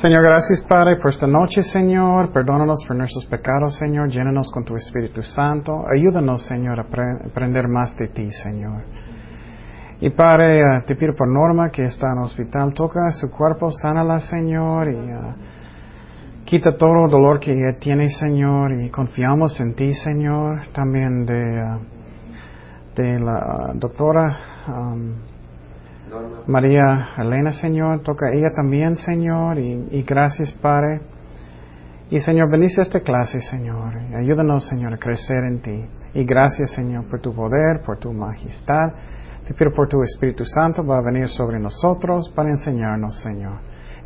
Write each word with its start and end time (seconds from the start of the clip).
Señor, 0.00 0.22
gracias 0.22 0.62
Padre 0.66 0.96
por 0.96 1.10
esta 1.10 1.26
noche, 1.26 1.60
Señor. 1.60 2.32
Perdónanos 2.32 2.82
por 2.88 2.96
nuestros 2.96 3.26
pecados, 3.26 3.76
Señor. 3.76 4.08
Llénanos 4.08 4.50
con 4.50 4.64
tu 4.64 4.74
Espíritu 4.74 5.20
Santo. 5.20 5.84
Ayúdanos, 5.94 6.46
Señor, 6.46 6.80
a 6.80 6.84
aprender 7.28 7.68
más 7.68 7.94
de 7.98 8.08
ti, 8.08 8.30
Señor. 8.30 8.82
Y 10.00 10.08
Padre, 10.08 10.60
eh, 10.60 10.82
te 10.86 10.96
pido 10.96 11.14
por 11.14 11.28
Norma 11.28 11.68
que 11.68 11.84
está 11.84 12.12
en 12.12 12.18
el 12.18 12.24
hospital, 12.24 12.72
toca 12.72 13.10
su 13.10 13.30
cuerpo, 13.30 13.70
sánala, 13.70 14.20
Señor, 14.20 14.90
y 14.90 14.96
uh, 14.96 15.34
quita 16.46 16.78
todo 16.78 17.04
el 17.04 17.10
dolor 17.10 17.38
que 17.38 17.52
ella 17.52 17.78
tiene, 17.78 18.08
Señor, 18.08 18.72
y 18.72 18.88
confiamos 18.88 19.60
en 19.60 19.74
ti, 19.74 19.92
Señor. 19.92 20.68
También 20.72 21.26
de, 21.26 21.62
uh, 21.62 21.80
de 22.96 23.20
la 23.20 23.72
doctora. 23.74 24.38
María 26.46 27.10
Elena, 27.18 27.50
Señor, 27.50 28.02
toca 28.02 28.32
ella 28.32 28.48
también, 28.54 28.96
Señor, 28.96 29.58
y, 29.58 30.02
gracias, 30.02 30.52
Padre. 30.52 31.00
Y 32.10 32.18
Señor, 32.20 32.50
bendice 32.50 32.82
esta 32.82 33.00
clase, 33.00 33.40
Señor. 33.40 33.96
Ayúdanos, 34.16 34.66
Señor, 34.66 34.94
a 34.94 34.98
crecer 34.98 35.44
en 35.44 35.60
ti. 35.60 35.84
Y 36.14 36.24
gracias, 36.24 36.72
Señor, 36.72 37.08
por 37.08 37.20
tu 37.20 37.32
poder, 37.34 37.82
por 37.86 37.98
tu 37.98 38.12
majestad. 38.12 38.92
Te 39.46 39.54
pido 39.54 39.70
por 39.72 39.88
tu 39.88 40.02
Espíritu 40.02 40.44
Santo, 40.44 40.84
va 40.84 40.98
a 40.98 41.02
venir 41.04 41.28
sobre 41.28 41.60
nosotros 41.60 42.32
para 42.34 42.50
enseñarnos, 42.50 43.16
Señor. 43.22 43.58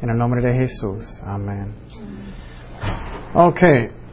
En 0.02 0.10
el 0.10 0.16
nombre 0.16 0.42
de 0.42 0.54
Jesús. 0.54 1.22
Amén. 1.26 1.74
Ok. 3.34 3.60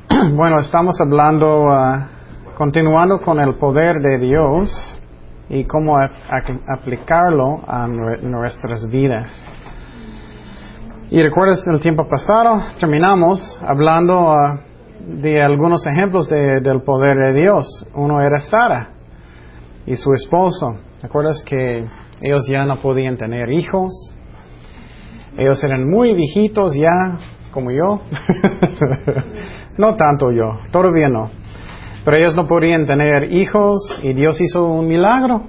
Bueno, 0.35 0.59
estamos 0.59 0.99
hablando, 1.01 1.65
uh, 1.65 2.55
continuando 2.55 3.17
con 3.19 3.39
el 3.39 3.55
poder 3.55 3.99
de 4.01 4.19
Dios 4.19 5.00
y 5.49 5.65
cómo 5.65 5.97
aplicarlo 6.67 7.61
a 7.67 7.87
nuestras 7.87 8.89
vidas. 8.89 9.31
Y 11.09 11.21
recuerdas 11.21 11.61
el 11.67 11.81
tiempo 11.81 12.07
pasado, 12.07 12.63
terminamos 12.79 13.59
hablando 13.61 14.31
ah, 14.31 14.61
de 15.05 15.41
algunos 15.41 15.85
ejemplos 15.85 16.29
del 16.29 16.83
poder 16.83 17.17
de 17.17 17.41
Dios. 17.41 17.67
Uno 17.95 18.21
era 18.21 18.39
Sara 18.39 18.91
y 19.85 19.95
su 19.97 20.13
esposo. 20.13 20.77
¿Recuerdas 21.01 21.43
que 21.43 21.85
ellos 22.21 22.47
ya 22.47 22.63
no 22.63 22.77
podían 22.77 23.17
tener 23.17 23.51
hijos? 23.51 24.15
Ellos 25.37 25.61
eran 25.63 25.89
muy 25.89 26.13
viejitos 26.13 26.75
ya, 26.75 27.17
como 27.51 27.71
yo. 27.71 28.01
no 29.77 29.95
tanto 29.95 30.31
yo, 30.31 30.59
todavía 30.71 31.09
no. 31.09 31.40
Pero 32.03 32.17
ellos 32.17 32.35
no 32.35 32.47
podían 32.47 32.85
tener 32.85 33.31
hijos 33.31 33.99
y 34.01 34.13
Dios 34.13 34.39
hizo 34.41 34.65
un 34.65 34.87
milagro. 34.87 35.43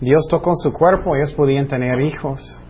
Dios 0.00 0.26
tocó 0.30 0.52
su 0.54 0.72
cuerpo, 0.72 1.16
ellos 1.16 1.32
podían 1.32 1.66
tener 1.66 2.00
hijos. 2.00 2.60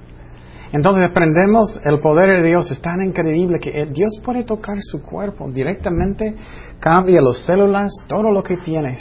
Entonces 0.72 1.08
aprendemos 1.08 1.80
el 1.84 2.00
poder 2.00 2.42
de 2.42 2.48
Dios 2.48 2.70
es 2.70 2.80
tan 2.80 3.02
increíble 3.02 3.58
que 3.60 3.82
eh, 3.82 3.86
Dios 3.86 4.20
puede 4.24 4.42
tocar 4.42 4.76
su 4.80 5.04
cuerpo 5.04 5.48
directamente, 5.50 6.34
cambia 6.80 7.20
las 7.20 7.46
células, 7.46 7.92
todo 8.08 8.32
lo 8.32 8.42
que 8.42 8.56
tienes. 8.56 9.00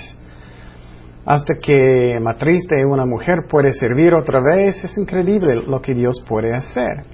Hasta 1.25 1.55
que 1.55 2.19
matriz 2.21 2.67
una 2.85 3.05
mujer 3.05 3.45
puede 3.49 3.71
servir 3.71 4.13
otra 4.13 4.41
vez, 4.41 4.83
es 4.83 4.97
increíble 4.97 5.63
lo 5.65 5.81
que 5.81 5.93
Dios 5.93 6.23
puede 6.27 6.53
hacer. 6.53 7.05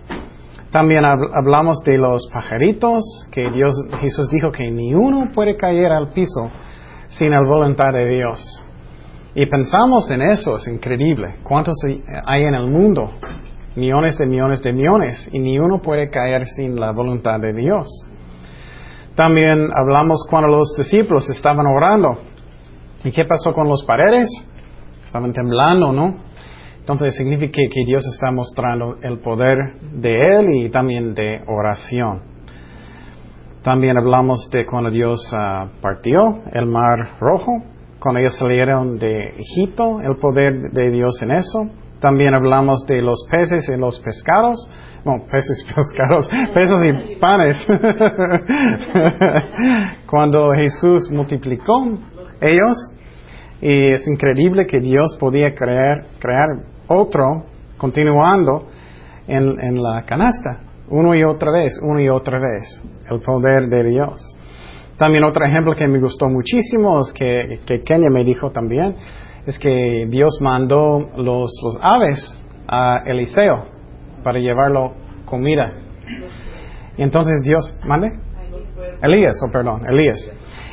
También 0.72 1.06
hablamos 1.06 1.80
de 1.86 1.98
los 1.98 2.28
pajaritos, 2.34 3.02
que 3.32 3.50
Dios, 3.52 3.74
Jesús 4.02 4.30
dijo 4.30 4.52
que 4.52 4.70
ni 4.70 4.94
uno 4.94 5.30
puede 5.34 5.56
caer 5.56 5.92
al 5.92 6.12
piso 6.12 6.52
sin 7.10 7.32
la 7.32 7.42
voluntad 7.42 7.92
de 7.94 8.08
Dios. 8.08 8.62
Y 9.36 9.46
pensamos 9.46 10.10
en 10.12 10.22
eso, 10.22 10.56
es 10.56 10.68
increíble. 10.68 11.36
¿Cuántos 11.44 11.76
hay 12.26 12.44
en 12.44 12.56
el 12.56 12.68
mundo? 12.68 13.12
Millones 13.76 14.18
de 14.18 14.26
millones 14.26 14.62
de 14.62 14.74
millones. 14.74 15.30
Y 15.32 15.40
ni 15.40 15.60
uno 15.60 15.82
puede 15.82 16.10
caer 16.10 16.48
sin 16.48 16.76
la 16.76 16.92
voluntad 16.92 17.40
de 17.40 17.54
Dios. 17.54 17.88
También 19.16 19.70
hablamos 19.74 20.26
cuando 20.30 20.50
los 20.50 20.76
discípulos 20.78 21.30
estaban 21.30 21.66
orando. 21.68 22.20
¿Y 23.04 23.12
qué 23.12 23.26
pasó 23.26 23.54
con 23.54 23.68
los 23.68 23.84
paredes? 23.86 24.30
Estaban 25.06 25.34
temblando, 25.34 25.92
¿no? 25.92 26.18
Entonces 26.80 27.16
significa 27.16 27.60
que 27.72 27.86
Dios 27.86 28.04
está 28.14 28.32
mostrando 28.32 28.96
el 29.04 29.20
poder 29.20 29.58
de 29.94 30.16
Él 30.16 30.56
y 30.56 30.70
también 30.70 31.14
de 31.14 31.40
oración. 31.48 32.22
También 33.64 33.98
hablamos 33.98 34.50
de 34.54 34.66
cuando 34.66 34.90
Dios 34.90 35.20
ah, 35.34 35.68
partió 35.82 36.40
el 36.54 36.66
mar 36.66 37.18
rojo, 37.20 37.62
cuando 38.00 38.22
ellos 38.22 38.38
salieron 38.38 38.98
de 38.98 39.36
Egipto, 39.38 40.00
el 40.00 40.16
poder 40.16 40.72
de 40.72 40.90
Dios 40.90 41.22
en 41.22 41.32
eso. 41.32 41.70
También 42.00 42.34
hablamos 42.34 42.86
de 42.88 43.02
los 43.02 43.28
peces 43.30 43.68
y 43.68 43.76
los 43.78 44.00
pescados. 44.00 44.66
No, 45.04 45.26
peces, 45.32 45.66
pescados, 45.76 46.30
peces 46.54 46.80
y 46.86 47.16
panes. 47.18 47.58
Cuando 50.10 50.54
Jesús 50.54 51.12
multiplicó 51.12 51.84
ellos, 52.40 52.94
y 53.62 53.92
es 53.92 54.08
increíble 54.08 54.68
que 54.68 54.80
Dios 54.80 55.18
podía 55.20 55.54
crear, 55.54 56.06
crear 56.18 56.48
otro 56.88 57.44
continuando 57.78 58.70
en 59.28 59.84
la 59.84 60.06
canasta, 60.06 60.69
uno 60.90 61.16
y 61.16 61.24
otra 61.24 61.52
vez, 61.52 61.80
uno 61.82 62.00
y 62.00 62.10
otra 62.10 62.40
vez, 62.40 62.84
el 63.10 63.22
poder 63.22 63.70
de 63.70 63.90
Dios. 63.90 64.36
También 64.98 65.24
otro 65.24 65.46
ejemplo 65.46 65.76
que 65.76 65.88
me 65.88 66.00
gustó 66.00 66.28
muchísimo 66.28 67.00
es 67.02 67.14
que, 67.14 67.60
que 67.66 67.82
Kenia 67.84 68.10
me 68.10 68.24
dijo 68.24 68.52
también, 68.52 68.96
es 69.46 69.58
que 69.58 70.06
Dios 70.10 70.40
mandó 70.42 71.10
los, 71.16 71.52
los 71.64 71.80
aves 71.82 72.44
a 72.68 73.04
Eliseo 73.06 73.66
para 74.24 74.40
llevarlo 74.40 74.94
comida. 75.26 75.74
Y 76.98 77.02
entonces 77.04 77.42
Dios, 77.44 77.80
¿mande? 77.86 78.12
Elías, 79.02 79.36
oh 79.48 79.52
perdón, 79.52 79.84
Elías. 79.90 80.32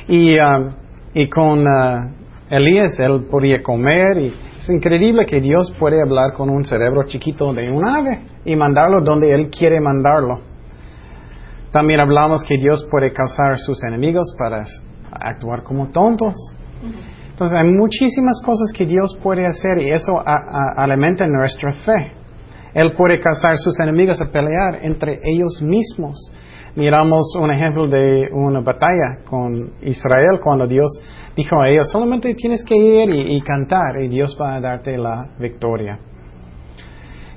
Y, 0.09 0.38
um, 0.38 0.72
y 1.15 1.28
con 1.28 1.60
uh, 1.60 2.10
Elías 2.50 2.99
él 2.99 3.26
podía 3.31 3.62
comer 3.62 4.19
y 4.19 4.34
es 4.66 4.75
increíble 4.75 5.27
que 5.27 5.41
Dios 5.41 5.72
puede 5.78 6.03
hablar 6.03 6.32
con 6.32 6.50
un 6.50 6.65
cerebro 6.65 7.04
chiquito 7.04 7.53
de 7.53 7.71
un 7.71 7.87
ave 7.87 8.21
y 8.44 8.56
mandarlo 8.56 9.00
donde 9.00 9.32
Él 9.32 9.49
quiere 9.49 9.81
mandarlo. 9.81 10.41
También 11.71 12.00
hablamos 12.00 12.43
que 12.43 12.56
Dios 12.56 12.84
puede 12.91 13.12
causar 13.12 13.59
sus 13.59 13.84
enemigos 13.84 14.34
para 14.37 14.65
actuar 15.12 15.62
como 15.62 15.91
tontos. 15.91 16.34
Entonces 17.31 17.56
hay 17.56 17.69
muchísimas 17.69 18.43
cosas 18.44 18.72
que 18.76 18.87
Dios 18.87 19.16
puede 19.22 19.47
hacer 19.47 19.78
y 19.78 19.91
eso 19.91 20.21
alimenta 20.25 21.28
nuestra 21.28 21.72
fe. 21.72 22.12
Él 22.75 22.93
puede 22.97 23.21
causar 23.21 23.56
sus 23.59 23.78
enemigos 23.78 24.21
a 24.21 24.26
pelear 24.32 24.81
entre 24.82 25.21
ellos 25.22 25.62
mismos. 25.62 26.32
Miramos 26.76 27.34
un 27.41 27.50
ejemplo 27.50 27.87
de 27.88 28.28
una 28.31 28.60
batalla 28.60 29.25
con 29.25 29.72
Israel 29.81 30.38
cuando 30.42 30.66
Dios 30.66 31.00
dijo 31.34 31.59
a 31.59 31.70
ellos, 31.70 31.91
solamente 31.91 32.34
tienes 32.34 32.62
que 32.64 32.76
ir 32.76 33.09
y 33.31 33.41
cantar 33.41 33.97
y 33.98 34.09
Dios 34.09 34.37
va 34.38 34.56
a 34.56 34.60
darte 34.60 34.98
la 34.98 35.31
victoria. 35.38 35.98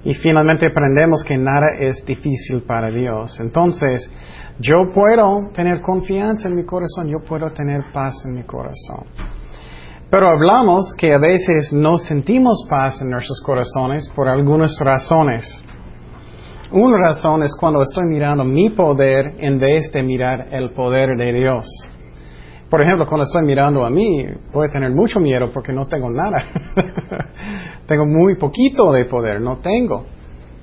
Y 0.04 0.14
finalmente 0.16 0.68
aprendemos 0.68 1.24
que 1.24 1.38
nada 1.38 1.68
es 1.80 2.06
difícil 2.06 2.64
para 2.64 2.90
Dios. 2.90 3.40
Entonces, 3.40 4.12
yo 4.60 4.92
puedo 4.94 5.50
tener 5.54 5.80
confianza 5.80 6.50
en 6.50 6.56
mi 6.56 6.66
corazón, 6.66 7.08
yo 7.08 7.20
puedo 7.26 7.50
tener 7.52 7.94
paz 7.94 8.16
en 8.26 8.36
mi 8.36 8.44
corazón. 8.44 9.06
Pero 10.10 10.28
hablamos 10.28 10.94
que 10.98 11.14
a 11.14 11.18
veces 11.18 11.72
no 11.72 11.96
sentimos 11.98 12.66
paz 12.70 13.02
en 13.02 13.10
nuestros 13.10 13.42
corazones 13.46 14.10
por 14.14 14.28
algunas 14.28 14.78
razones. 14.80 15.46
Una 16.72 16.98
razón 17.00 17.42
es 17.42 17.56
cuando 17.60 17.82
estoy 17.82 18.06
mirando 18.06 18.44
mi 18.44 18.70
poder 18.70 19.34
en 19.40 19.60
vez 19.60 19.92
de 19.92 20.04
mirar 20.04 20.50
el 20.52 20.70
poder 20.70 21.18
de 21.18 21.34
Dios. 21.34 21.66
Por 22.70 22.82
ejemplo, 22.82 23.08
cuando 23.08 23.24
estoy 23.24 23.44
mirando 23.44 23.84
a 23.84 23.90
mí, 23.90 24.28
voy 24.54 24.68
a 24.68 24.72
tener 24.72 24.92
mucho 24.92 25.20
miedo 25.20 25.50
porque 25.52 25.74
no 25.74 25.88
tengo 25.88 26.12
nada. 26.12 26.38
tengo 27.88 28.06
muy 28.06 28.36
poquito 28.36 28.92
de 28.92 29.06
poder, 29.06 29.42
no 29.42 29.58
tengo. 29.58 30.06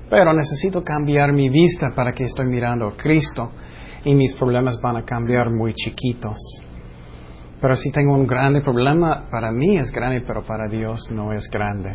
Pero 0.09 0.31
necesito 0.31 0.81
cambiar 0.81 1.33
mi 1.33 1.49
vista 1.49 1.93
para 1.93 2.13
que 2.13 2.23
estoy 2.23 2.47
mirando 2.47 2.87
a 2.87 2.95
Cristo 2.95 3.51
y 4.05 4.15
mis 4.15 4.33
problemas 4.35 4.79
van 4.81 4.95
a 4.95 5.01
cambiar 5.03 5.49
muy 5.51 5.73
chiquitos. 5.73 6.37
Pero 7.59 7.75
si 7.75 7.91
tengo 7.91 8.15
un 8.15 8.25
grande 8.25 8.61
problema, 8.61 9.27
para 9.29 9.51
mí 9.51 9.77
es 9.77 9.91
grande, 9.91 10.23
pero 10.25 10.43
para 10.43 10.69
Dios 10.69 11.11
no 11.11 11.33
es 11.33 11.49
grande. 11.49 11.89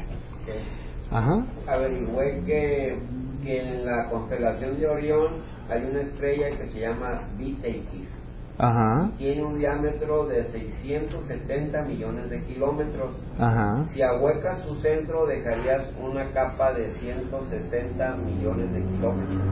Ajá. 1.10 1.46
Averigüé 1.66 2.42
que, 2.44 2.98
que 3.42 3.60
en 3.60 3.84
la 3.84 4.08
constelación 4.08 4.78
de 4.78 4.86
Orión 4.86 5.42
hay 5.68 5.84
una 5.84 6.02
estrella 6.02 6.50
que 6.56 6.66
se 6.68 6.80
llama 6.80 7.28
BTX 7.38 8.22
tiene 9.18 9.44
un 9.44 9.58
diámetro 9.58 10.26
de 10.26 10.44
670 10.44 11.82
millones 11.82 12.30
de 12.30 12.42
kilómetros. 12.44 13.10
Si 13.92 14.02
ahuecas 14.02 14.60
su 14.60 14.76
centro, 14.76 15.26
dejarías 15.26 15.88
una 16.00 16.30
capa 16.32 16.72
de 16.72 16.90
160 16.90 18.16
millones 18.16 18.72
de 18.72 18.82
kilómetros. 18.82 19.42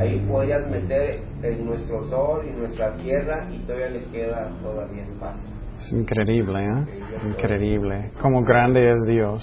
Ahí 0.00 0.18
podrías 0.28 0.68
meter 0.68 1.20
en 1.42 1.66
nuestro 1.66 2.02
Sol 2.04 2.46
y 2.48 2.58
nuestra 2.58 2.96
Tierra 2.96 3.48
y 3.52 3.58
todavía 3.60 3.90
le 3.90 4.04
queda 4.06 4.50
todavía 4.62 5.04
espacio. 5.04 5.51
Es 5.82 5.92
increíble, 5.92 6.64
¿eh? 6.64 6.84
Increíble. 7.26 8.12
Cómo 8.20 8.42
grande 8.42 8.92
es 8.92 9.04
Dios. 9.06 9.42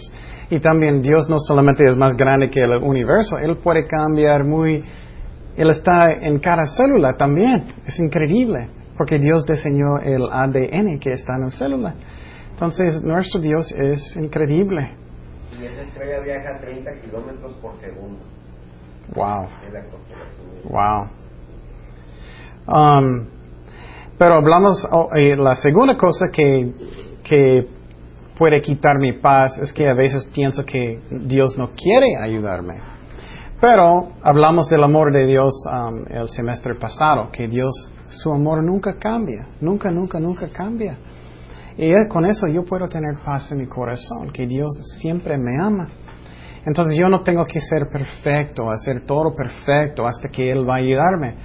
Y 0.49 0.59
también 0.59 1.01
Dios 1.01 1.29
no 1.29 1.37
solamente 1.39 1.83
es 1.85 1.97
más 1.97 2.15
grande 2.15 2.49
que 2.49 2.63
el 2.63 2.71
universo, 2.81 3.37
Él 3.37 3.57
puede 3.57 3.85
cambiar 3.87 4.43
muy 4.45 4.83
Él 5.57 5.69
está 5.69 6.11
en 6.11 6.39
cada 6.39 6.65
célula 6.65 7.15
también. 7.17 7.65
Es 7.85 7.99
increíble, 7.99 8.69
porque 8.97 9.19
Dios 9.19 9.45
diseñó 9.45 9.99
el 9.99 10.23
ADN 10.31 10.99
que 10.99 11.11
está 11.13 11.35
en 11.35 11.41
la 11.41 11.51
célula. 11.51 11.95
Entonces, 12.51 13.03
nuestro 13.03 13.41
Dios 13.41 13.71
es 13.77 14.15
increíble. 14.15 14.95
Y 15.59 15.65
esa 15.65 15.81
estrella 15.81 16.19
viaja 16.21 16.55
a 16.55 16.61
30 16.61 16.91
kilómetros 17.01 17.53
por 17.61 17.75
segundo. 17.81 18.19
Wow. 19.13 19.47
Wow. 20.69 21.07
Um, 22.67 23.27
pero 24.19 24.35
hablamos, 24.35 24.85
oh, 24.91 25.09
eh, 25.15 25.35
la 25.37 25.55
segunda 25.55 25.95
cosa 25.95 26.25
que, 26.31 26.73
que 27.23 27.65
puede 28.37 28.59
quitar 28.61 28.99
mi 28.99 29.13
paz 29.13 29.57
es 29.57 29.71
que 29.71 29.87
a 29.87 29.93
veces 29.93 30.29
pienso 30.33 30.65
que 30.65 30.99
Dios 31.09 31.57
no 31.57 31.69
quiere 31.69 32.17
ayudarme. 32.21 32.81
Pero 33.61 34.09
hablamos 34.21 34.67
del 34.69 34.83
amor 34.83 35.13
de 35.13 35.25
Dios 35.25 35.53
um, 35.71 36.03
el 36.09 36.27
semestre 36.27 36.75
pasado, 36.75 37.29
que 37.31 37.47
Dios, 37.47 37.71
su 38.09 38.31
amor 38.33 38.61
nunca 38.61 38.97
cambia, 38.99 39.47
nunca, 39.61 39.89
nunca, 39.89 40.19
nunca 40.19 40.49
cambia. 40.49 40.97
Y 41.77 41.93
con 42.09 42.25
eso 42.25 42.45
yo 42.47 42.65
puedo 42.65 42.89
tener 42.89 43.19
paz 43.23 43.49
en 43.53 43.59
mi 43.59 43.67
corazón, 43.67 44.31
que 44.33 44.45
Dios 44.45 44.69
siempre 44.99 45.37
me 45.37 45.55
ama. 45.61 45.87
Entonces 46.65 46.97
yo 46.97 47.07
no 47.07 47.23
tengo 47.23 47.45
que 47.45 47.61
ser 47.61 47.87
perfecto, 47.89 48.69
hacer 48.69 49.05
todo 49.05 49.33
perfecto 49.33 50.05
hasta 50.05 50.27
que 50.27 50.51
Él 50.51 50.67
va 50.67 50.75
a 50.75 50.79
ayudarme. 50.79 51.35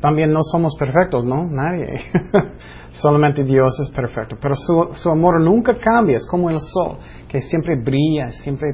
También 0.00 0.32
no 0.32 0.40
somos 0.42 0.74
perfectos, 0.76 1.24
¿no? 1.24 1.46
Nadie. 1.46 2.00
Solamente 2.92 3.44
Dios 3.44 3.78
es 3.80 3.90
perfecto. 3.90 4.36
Pero 4.40 4.54
su, 4.56 4.94
su, 4.94 5.10
amor 5.10 5.40
nunca 5.40 5.78
cambia, 5.78 6.16
es 6.16 6.26
como 6.26 6.48
el 6.50 6.58
sol, 6.58 6.98
que 7.28 7.40
siempre 7.40 7.76
brilla, 7.82 8.28
siempre 8.28 8.68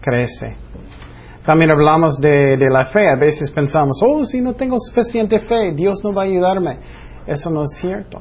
crece. 0.00 0.56
También 1.46 1.70
hablamos 1.70 2.18
de, 2.20 2.56
de 2.56 2.70
la 2.70 2.86
fe. 2.86 3.08
A 3.08 3.16
veces 3.16 3.50
pensamos, 3.52 3.98
oh, 4.02 4.24
si 4.24 4.40
no 4.40 4.54
tengo 4.54 4.76
suficiente 4.78 5.38
fe, 5.40 5.72
Dios 5.74 6.02
no 6.02 6.12
va 6.12 6.22
a 6.22 6.26
ayudarme. 6.26 6.80
Eso 7.26 7.50
no 7.50 7.62
es 7.62 7.70
cierto. 7.80 8.20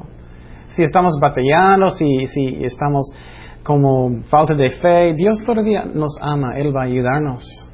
Si 0.69 0.83
estamos 0.83 1.17
batallando, 1.19 1.89
si, 1.89 2.27
si 2.27 2.63
estamos 2.63 3.09
como 3.63 4.23
falta 4.29 4.53
de 4.53 4.69
fe, 4.71 5.13
Dios 5.13 5.43
todavía 5.43 5.85
nos 5.85 6.17
ama, 6.21 6.57
Él 6.57 6.73
va 6.75 6.81
a 6.81 6.85
ayudarnos 6.85 7.66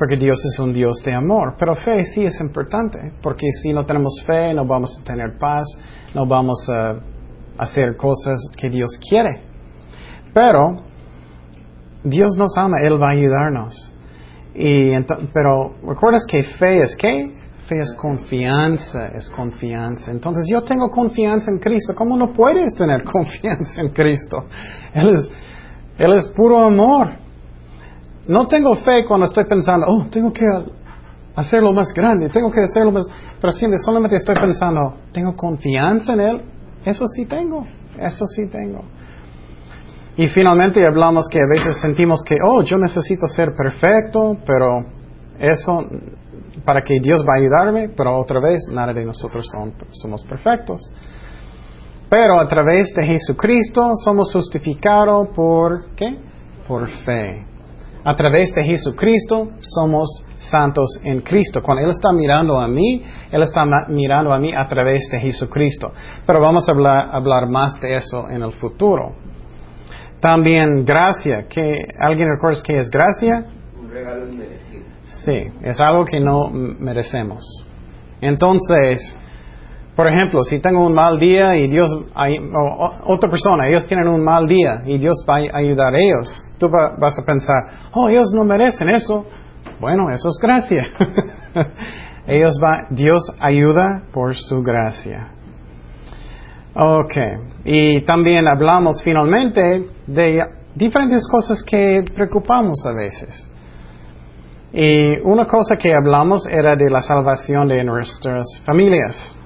porque 0.00 0.16
Dios 0.16 0.38
es 0.46 0.58
un 0.58 0.72
Dios 0.72 1.02
de 1.04 1.12
amor. 1.12 1.56
Pero 1.58 1.74
fe 1.74 2.06
sí 2.06 2.24
es 2.24 2.40
importante, 2.40 2.98
porque 3.22 3.46
si 3.62 3.70
no 3.70 3.84
tenemos 3.84 4.24
fe 4.26 4.54
no 4.54 4.64
vamos 4.64 4.98
a 4.98 5.04
tener 5.04 5.36
paz, 5.38 5.66
no 6.14 6.26
vamos 6.26 6.66
a 6.70 6.96
hacer 7.58 7.98
cosas 7.98 8.38
que 8.56 8.70
Dios 8.70 8.98
quiere. 9.06 9.42
Pero 10.32 10.84
Dios 12.02 12.34
nos 12.38 12.56
ama, 12.56 12.80
Él 12.80 13.00
va 13.00 13.08
a 13.08 13.12
ayudarnos. 13.12 13.92
Y 14.54 14.90
pero 15.34 15.74
recuerdas 15.86 16.24
que 16.26 16.44
fe 16.44 16.80
es 16.80 16.96
qué? 16.96 17.36
Fe 17.68 17.80
es 17.80 17.94
confianza, 17.94 19.08
es 19.08 19.28
confianza. 19.28 20.10
Entonces 20.10 20.48
yo 20.50 20.62
tengo 20.62 20.88
confianza 20.90 21.50
en 21.50 21.58
Cristo. 21.58 21.92
¿Cómo 21.94 22.16
no 22.16 22.32
puedes 22.32 22.74
tener 22.74 23.04
confianza 23.12 23.82
en 23.82 23.90
Cristo? 23.90 24.46
Él 24.94 25.10
es, 25.10 25.30
Él 25.98 26.14
es 26.14 26.26
puro 26.28 26.58
amor. 26.58 27.20
No 28.30 28.46
tengo 28.46 28.76
fe 28.76 29.04
cuando 29.06 29.26
estoy 29.26 29.44
pensando, 29.44 29.86
oh, 29.88 30.06
tengo 30.08 30.32
que 30.32 30.46
hacerlo 31.34 31.72
más 31.72 31.92
grande, 31.92 32.28
tengo 32.28 32.48
que 32.48 32.60
hacerlo 32.60 32.92
más... 32.92 33.04
Pero 33.40 33.52
siempre 33.52 33.76
solamente 33.84 34.18
estoy 34.18 34.36
pensando, 34.36 34.98
¿tengo 35.12 35.34
confianza 35.34 36.12
en 36.12 36.20
Él? 36.20 36.42
Eso 36.84 37.06
sí 37.08 37.26
tengo, 37.26 37.66
eso 37.98 38.24
sí 38.28 38.48
tengo. 38.48 38.84
Y 40.16 40.28
finalmente 40.28 40.86
hablamos 40.86 41.26
que 41.28 41.38
a 41.38 41.48
veces 41.50 41.80
sentimos 41.80 42.22
que, 42.24 42.36
oh, 42.46 42.62
yo 42.62 42.78
necesito 42.78 43.26
ser 43.26 43.48
perfecto, 43.56 44.36
pero 44.46 44.84
eso, 45.40 45.84
para 46.64 46.82
que 46.82 47.00
Dios 47.00 47.24
va 47.28 47.34
a 47.34 47.38
ayudarme, 47.38 47.88
pero 47.96 48.16
otra 48.16 48.38
vez, 48.38 48.60
nada 48.70 48.92
de 48.92 49.06
nosotros 49.06 49.44
somos 49.90 50.24
perfectos. 50.26 50.80
Pero 52.08 52.38
a 52.38 52.46
través 52.46 52.94
de 52.94 53.06
Jesucristo 53.06 53.90
somos 54.04 54.32
justificados 54.32 55.30
por, 55.34 55.96
¿qué? 55.96 56.16
Por 56.68 56.88
fe. 57.04 57.49
A 58.04 58.14
través 58.14 58.54
de 58.54 58.64
Jesucristo 58.64 59.50
somos 59.58 60.24
santos 60.38 61.00
en 61.04 61.20
Cristo. 61.20 61.62
Cuando 61.62 61.84
Él 61.84 61.90
está 61.90 62.12
mirando 62.12 62.58
a 62.58 62.66
mí, 62.66 63.04
Él 63.30 63.42
está 63.42 63.64
mirando 63.88 64.32
a 64.32 64.38
mí 64.38 64.54
a 64.54 64.66
través 64.66 65.08
de 65.10 65.20
Jesucristo. 65.20 65.92
Pero 66.26 66.40
vamos 66.40 66.66
a 66.68 66.72
hablar, 66.72 67.48
más 67.48 67.78
de 67.80 67.96
eso 67.96 68.28
en 68.30 68.42
el 68.42 68.52
futuro. 68.52 69.14
También 70.20 70.84
gracia. 70.84 71.46
¿Qué, 71.48 71.86
¿Alguien 71.98 72.28
recuerda 72.34 72.60
qué 72.64 72.78
es 72.78 72.90
gracia? 72.90 73.46
Un 73.78 73.90
regalo 73.90 74.28
inmerecido. 74.28 74.84
Sí, 75.24 75.36
es 75.62 75.80
algo 75.80 76.04
que 76.04 76.20
no 76.20 76.48
merecemos. 76.50 77.42
Entonces, 78.20 79.16
por 79.96 80.06
ejemplo, 80.06 80.42
si 80.42 80.60
tengo 80.60 80.86
un 80.86 80.94
mal 80.94 81.18
día 81.18 81.56
y 81.56 81.68
Dios, 81.68 81.90
o 81.92 82.94
otra 83.04 83.28
persona, 83.28 83.68
ellos 83.68 83.86
tienen 83.86 84.08
un 84.08 84.22
mal 84.22 84.46
día 84.46 84.82
y 84.86 84.98
Dios 84.98 85.24
va 85.28 85.36
a 85.36 85.58
ayudar 85.58 85.94
a 85.94 85.98
ellos, 85.98 86.42
tú 86.58 86.68
vas 86.70 87.18
a 87.18 87.24
pensar, 87.24 87.90
oh, 87.92 88.08
ellos 88.08 88.30
no 88.34 88.44
merecen 88.44 88.90
eso. 88.90 89.26
Bueno, 89.80 90.10
eso 90.10 90.28
es 90.28 90.38
gracia. 90.40 90.86
ellos 92.26 92.58
va, 92.62 92.86
Dios 92.90 93.22
ayuda 93.40 94.02
por 94.12 94.36
su 94.36 94.62
gracia. 94.62 95.32
Ok, 96.74 97.14
y 97.64 98.04
también 98.04 98.46
hablamos 98.46 99.02
finalmente 99.02 99.86
de 100.06 100.40
diferentes 100.74 101.26
cosas 101.28 101.62
que 101.64 102.04
preocupamos 102.14 102.84
a 102.86 102.92
veces. 102.92 103.50
Y 104.72 105.18
una 105.24 105.46
cosa 105.46 105.74
que 105.76 105.92
hablamos 105.92 106.46
era 106.46 106.76
de 106.76 106.88
la 106.88 107.02
salvación 107.02 107.66
de 107.66 107.82
nuestras 107.82 108.46
familias. 108.64 109.36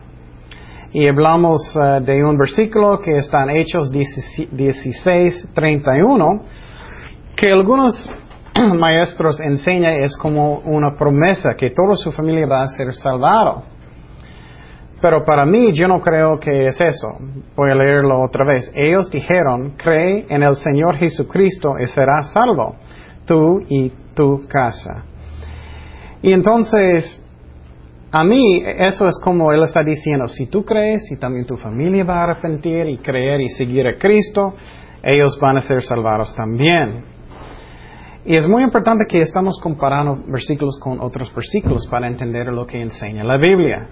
Y 0.97 1.09
hablamos 1.09 1.61
eh, 1.75 2.01
de 2.03 2.25
un 2.25 2.39
versículo 2.39 3.01
que 3.01 3.19
está 3.19 3.43
en 3.43 3.57
Hechos 3.57 3.91
16, 3.91 5.49
31, 5.53 6.43
que 7.35 7.51
algunos 7.51 8.09
maestros 8.79 9.41
enseñan 9.41 9.95
es 9.95 10.17
como 10.17 10.61
una 10.61 10.97
promesa 10.97 11.57
que 11.57 11.71
toda 11.71 11.97
su 11.97 12.13
familia 12.13 12.47
va 12.47 12.63
a 12.63 12.69
ser 12.69 12.93
salvado. 12.93 13.65
Pero 15.03 15.25
para 15.25 15.45
mí 15.45 15.77
yo 15.77 15.89
no 15.89 16.01
creo 16.01 16.39
que 16.39 16.69
es 16.69 16.81
eso. 16.81 17.19
Voy 17.57 17.73
a 17.73 17.75
leerlo 17.75 18.23
otra 18.23 18.45
vez. 18.45 18.71
Ellos 18.73 19.11
dijeron, 19.11 19.75
cree 19.77 20.27
en 20.29 20.45
el 20.45 20.55
Señor 20.55 20.97
Jesucristo 20.99 21.75
y 21.83 21.89
serás 21.89 22.33
salvo, 22.33 22.77
tú 23.27 23.63
y 23.69 23.91
tu 24.15 24.47
casa. 24.47 25.03
Y 26.23 26.33
entonces, 26.33 27.21
a 28.17 28.23
mí 28.23 28.63
eso 28.65 29.09
es 29.09 29.21
como 29.25 29.51
Él 29.51 29.65
está 29.65 29.83
diciendo, 29.83 30.29
si 30.29 30.47
tú 30.47 30.65
crees 30.65 31.11
y 31.11 31.17
también 31.17 31.47
tu 31.47 31.57
familia 31.57 32.05
va 32.05 32.21
a 32.21 32.23
arrepentir 32.31 32.87
y 32.87 32.99
creer 32.99 33.41
y 33.41 33.49
seguir 33.49 33.89
a 33.89 33.99
Cristo, 33.99 34.55
ellos 35.03 35.37
van 35.41 35.57
a 35.57 35.63
ser 35.63 35.83
salvados 35.83 36.33
también. 36.37 37.03
Y 38.25 38.37
es 38.37 38.47
muy 38.49 38.63
importante 38.63 39.07
que 39.09 39.19
estamos 39.19 39.59
comparando 39.61 40.23
versículos 40.29 40.79
con 40.79 41.01
otros 41.01 41.35
versículos 41.35 41.89
para 41.89 42.07
entender 42.07 42.47
lo 42.53 42.65
que 42.67 42.81
enseña 42.81 43.25
la 43.25 43.37
Biblia. 43.37 43.89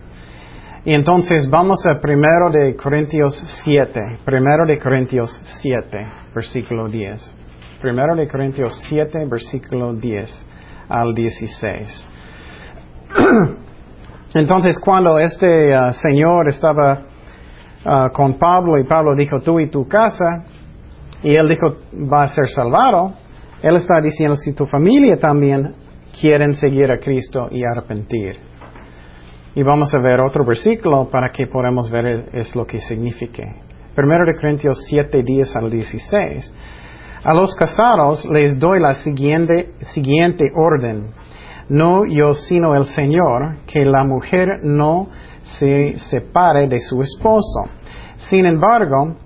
Y 0.84 0.94
entonces 0.94 1.50
vamos 1.50 1.84
a 1.84 2.00
primero 2.00 2.48
de 2.52 2.76
Corintios 2.76 3.34
7, 3.64 4.20
primero 4.24 4.66
de 4.66 4.78
Corintios 4.78 5.32
7, 5.62 6.06
versículo 6.32 6.86
10. 6.86 7.38
Primero 7.80 8.14
de 8.14 8.28
Corintios 8.28 8.80
7, 8.88 9.26
versículo 9.28 9.94
10 9.94 10.46
al 10.88 11.12
16. 11.12 12.08
Entonces 14.34 14.78
cuando 14.82 15.18
este 15.18 15.76
uh, 15.76 15.92
señor 15.92 16.48
estaba 16.48 17.02
uh, 17.84 18.12
con 18.12 18.38
Pablo 18.38 18.78
y 18.78 18.84
Pablo 18.84 19.14
dijo 19.14 19.40
tú 19.40 19.60
y 19.60 19.70
tu 19.70 19.86
casa, 19.86 20.44
y 21.22 21.36
él 21.36 21.48
dijo 21.48 21.76
va 22.10 22.24
a 22.24 22.28
ser 22.28 22.48
salvado, 22.48 23.14
él 23.62 23.76
está 23.76 24.00
diciendo 24.00 24.36
si 24.36 24.54
tu 24.54 24.66
familia 24.66 25.18
también 25.18 25.74
quieren 26.18 26.54
seguir 26.54 26.90
a 26.90 26.98
Cristo 26.98 27.48
y 27.50 27.62
arrepentir. 27.64 28.36
Y 29.54 29.62
vamos 29.62 29.94
a 29.94 30.00
ver 30.00 30.20
otro 30.20 30.44
versículo 30.44 31.08
para 31.10 31.30
que 31.30 31.46
podamos 31.46 31.90
ver 31.90 32.30
es 32.32 32.56
lo 32.56 32.66
que 32.66 32.80
significa. 32.80 33.44
Primero 33.94 34.24
de 34.24 34.34
Corintios 34.34 34.82
7, 34.88 35.22
10 35.22 35.56
al 35.56 35.70
16. 35.70 36.54
A 37.24 37.34
los 37.34 37.54
casados 37.54 38.24
les 38.24 38.58
doy 38.58 38.80
la 38.80 38.94
siguiente, 38.94 39.74
siguiente 39.92 40.50
orden 40.54 41.10
no 41.68 42.04
yo 42.04 42.34
sino 42.34 42.74
el 42.74 42.84
Señor, 42.86 43.58
que 43.66 43.84
la 43.84 44.04
mujer 44.04 44.60
no 44.62 45.08
se 45.58 45.98
separe 46.10 46.68
de 46.68 46.80
su 46.80 47.02
esposo. 47.02 47.64
Sin 48.28 48.46
embargo, 48.46 49.16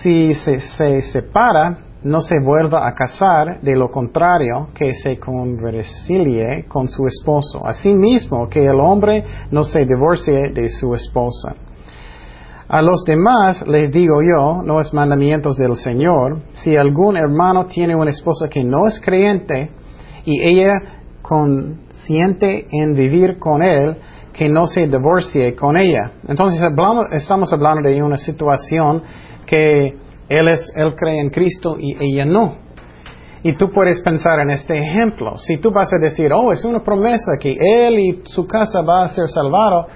si 0.00 0.32
se, 0.34 1.02
separa, 1.02 1.78
no 2.02 2.20
se 2.20 2.36
vuelva 2.42 2.86
a 2.86 2.94
casar, 2.94 3.60
de 3.60 3.76
lo 3.76 3.90
contrario, 3.90 4.68
que 4.74 4.92
se 4.94 5.18
conversilie 5.18 6.64
con 6.66 6.88
su 6.88 7.06
esposo. 7.06 7.66
Asimismo, 7.66 8.48
que 8.48 8.64
el 8.64 8.80
hombre 8.80 9.24
no 9.50 9.62
se 9.62 9.84
divorcie 9.84 10.50
de 10.52 10.68
su 10.70 10.94
esposa. 10.94 11.54
A 12.68 12.80
los 12.80 13.04
demás 13.04 13.66
les 13.68 13.92
digo 13.92 14.22
yo, 14.22 14.62
no 14.62 14.80
es 14.80 14.94
mandamientos 14.94 15.56
del 15.56 15.76
Señor, 15.76 16.38
si 16.52 16.74
algún 16.74 17.18
hermano 17.18 17.66
tiene 17.66 17.94
una 17.94 18.10
esposa 18.10 18.48
que 18.48 18.64
no 18.64 18.88
es 18.88 18.98
creyente 19.04 19.70
y 20.24 20.42
ella 20.42 20.72
consiente 21.32 22.66
en 22.70 22.92
vivir 22.92 23.38
con 23.38 23.62
él, 23.62 23.96
que 24.34 24.48
no 24.48 24.66
se 24.66 24.86
divorcie 24.86 25.54
con 25.54 25.76
ella. 25.78 26.12
Entonces 26.28 26.60
estamos 27.12 27.52
hablando 27.52 27.88
de 27.88 28.02
una 28.02 28.18
situación 28.18 29.02
que 29.46 29.94
él, 30.28 30.48
es, 30.48 30.72
él 30.76 30.94
cree 30.94 31.20
en 31.20 31.30
Cristo 31.30 31.76
y 31.78 31.96
ella 32.00 32.26
no. 32.26 32.56
Y 33.44 33.56
tú 33.56 33.70
puedes 33.72 34.00
pensar 34.02 34.40
en 34.40 34.50
este 34.50 34.78
ejemplo. 34.78 35.36
Si 35.38 35.56
tú 35.56 35.70
vas 35.70 35.90
a 35.92 35.98
decir, 35.98 36.30
oh, 36.34 36.52
es 36.52 36.64
una 36.64 36.80
promesa 36.80 37.32
que 37.40 37.56
él 37.60 37.98
y 37.98 38.22
su 38.24 38.46
casa 38.46 38.82
va 38.82 39.04
a 39.04 39.08
ser 39.08 39.28
salvado, 39.28 39.86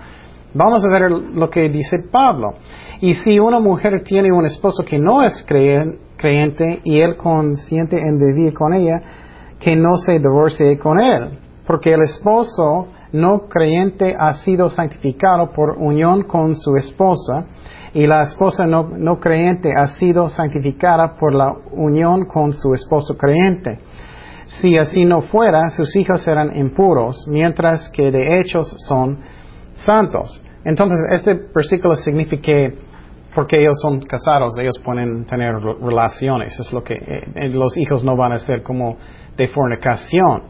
vamos 0.55 0.85
a 0.85 0.91
ver 0.91 1.11
lo 1.11 1.49
que 1.49 1.69
dice 1.69 1.99
Pablo. 2.11 2.55
Y 3.01 3.15
si 3.15 3.39
una 3.39 3.61
mujer 3.61 4.03
tiene 4.05 4.33
un 4.33 4.47
esposo 4.47 4.83
que 4.85 4.99
no 4.99 5.23
es 5.23 5.45
creyente 5.47 6.81
y 6.83 7.01
él 7.01 7.17
consiente 7.17 7.99
en 7.99 8.19
vivir 8.19 8.53
con 8.53 8.73
ella, 8.73 9.26
que 9.59 9.77
no 9.77 9.97
se 9.97 10.19
divorcie 10.19 10.79
con 10.79 11.01
él, 11.01 11.39
porque 11.67 11.95
el 11.95 12.03
esposo 12.03 12.89
no 13.13 13.49
creyente 13.49 14.15
ha 14.19 14.35
sido 14.35 14.69
santificado 14.69 15.53
por 15.53 15.79
unión 15.79 16.25
con 16.25 16.55
su 16.55 16.77
esposa 16.77 17.47
y 17.95 18.07
la 18.07 18.23
esposa 18.23 18.67
no, 18.67 19.19
creyente 19.21 19.73
ha 19.75 19.87
sido 19.99 20.29
santificada 20.29 21.17
por 21.17 21.35
la 21.35 21.55
unión 21.73 22.27
con 22.27 22.53
su 22.53 22.75
esposo 22.75 23.17
creyente. 23.17 23.79
Si 24.61 24.77
así 24.77 25.05
no 25.05 25.23
fuera, 25.23 25.69
sus 25.69 25.97
hijos 25.97 26.21
serán 26.21 26.55
impuros, 26.55 27.27
mientras 27.29 27.89
que 27.91 28.11
de 28.11 28.39
hechos 28.39 28.73
son 28.87 29.19
santos. 29.75 30.45
Entonces, 30.65 30.99
este 31.11 31.35
versículo 31.55 31.95
significa 31.95 32.43
que 32.43 32.79
porque 33.35 33.61
ellos 33.61 33.79
son 33.83 34.01
casados, 34.01 34.59
ellos 34.59 34.79
pueden 34.83 35.27
tener 35.27 35.55
relaciones. 35.81 36.59
Es 36.59 36.73
lo 36.73 36.83
que 36.83 36.95
eh, 36.95 37.49
los 37.51 37.77
hijos 37.77 38.03
no 38.03 38.17
van 38.17 38.33
a 38.33 38.39
ser 38.39 38.63
como 38.63 38.97
de 39.37 39.49
fornicación. 39.49 40.43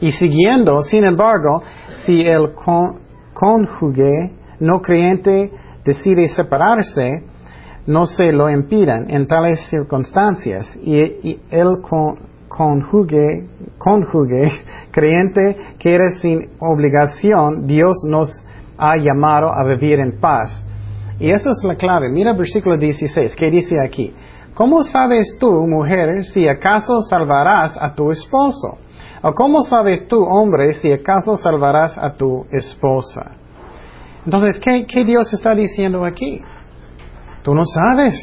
Y 0.00 0.12
siguiendo, 0.12 0.82
sin 0.82 1.04
embargo, 1.04 1.62
si 2.04 2.22
el 2.22 2.54
cónyuge 3.34 4.32
no 4.60 4.80
creyente 4.80 5.50
decide 5.84 6.28
separarse, 6.28 7.24
no 7.86 8.06
se 8.06 8.32
lo 8.32 8.48
impidan 8.48 9.10
en 9.10 9.26
tales 9.26 9.60
circunstancias. 9.68 10.66
Y, 10.82 11.38
el 11.50 11.80
cónyuge, 12.48 13.48
creyente 14.90 15.56
que 15.78 15.94
eres 15.94 16.20
sin 16.20 16.50
obligación, 16.60 17.66
Dios 17.66 18.04
nos 18.08 18.30
ha 18.78 18.96
llamado 18.96 19.52
a 19.52 19.64
vivir 19.64 19.98
en 20.00 20.18
paz. 20.18 20.64
Y 21.18 21.30
eso 21.30 21.50
es 21.50 21.62
la 21.64 21.74
clave. 21.74 22.08
Mira 22.08 22.32
versículo 22.32 22.78
16, 22.78 23.34
¿qué 23.36 23.50
dice 23.50 23.74
aquí? 23.84 24.14
¿Cómo 24.54 24.82
sabes 24.82 25.36
tú, 25.38 25.50
mujer, 25.66 26.24
si 26.24 26.46
acaso 26.48 27.00
salvarás 27.08 27.76
a 27.80 27.94
tu 27.94 28.10
esposo? 28.10 28.78
¿O 29.22 29.32
cómo 29.32 29.62
sabes 29.62 30.06
tú, 30.08 30.22
hombre, 30.22 30.72
si 30.74 30.92
acaso 30.92 31.36
salvarás 31.36 31.96
a 31.98 32.14
tu 32.14 32.46
esposa? 32.50 33.32
Entonces, 34.24 34.60
¿qué, 34.60 34.86
qué 34.86 35.04
Dios 35.04 35.32
está 35.32 35.54
diciendo 35.54 36.04
aquí? 36.04 36.42
Tú 37.42 37.54
no 37.54 37.64
sabes. 37.64 38.14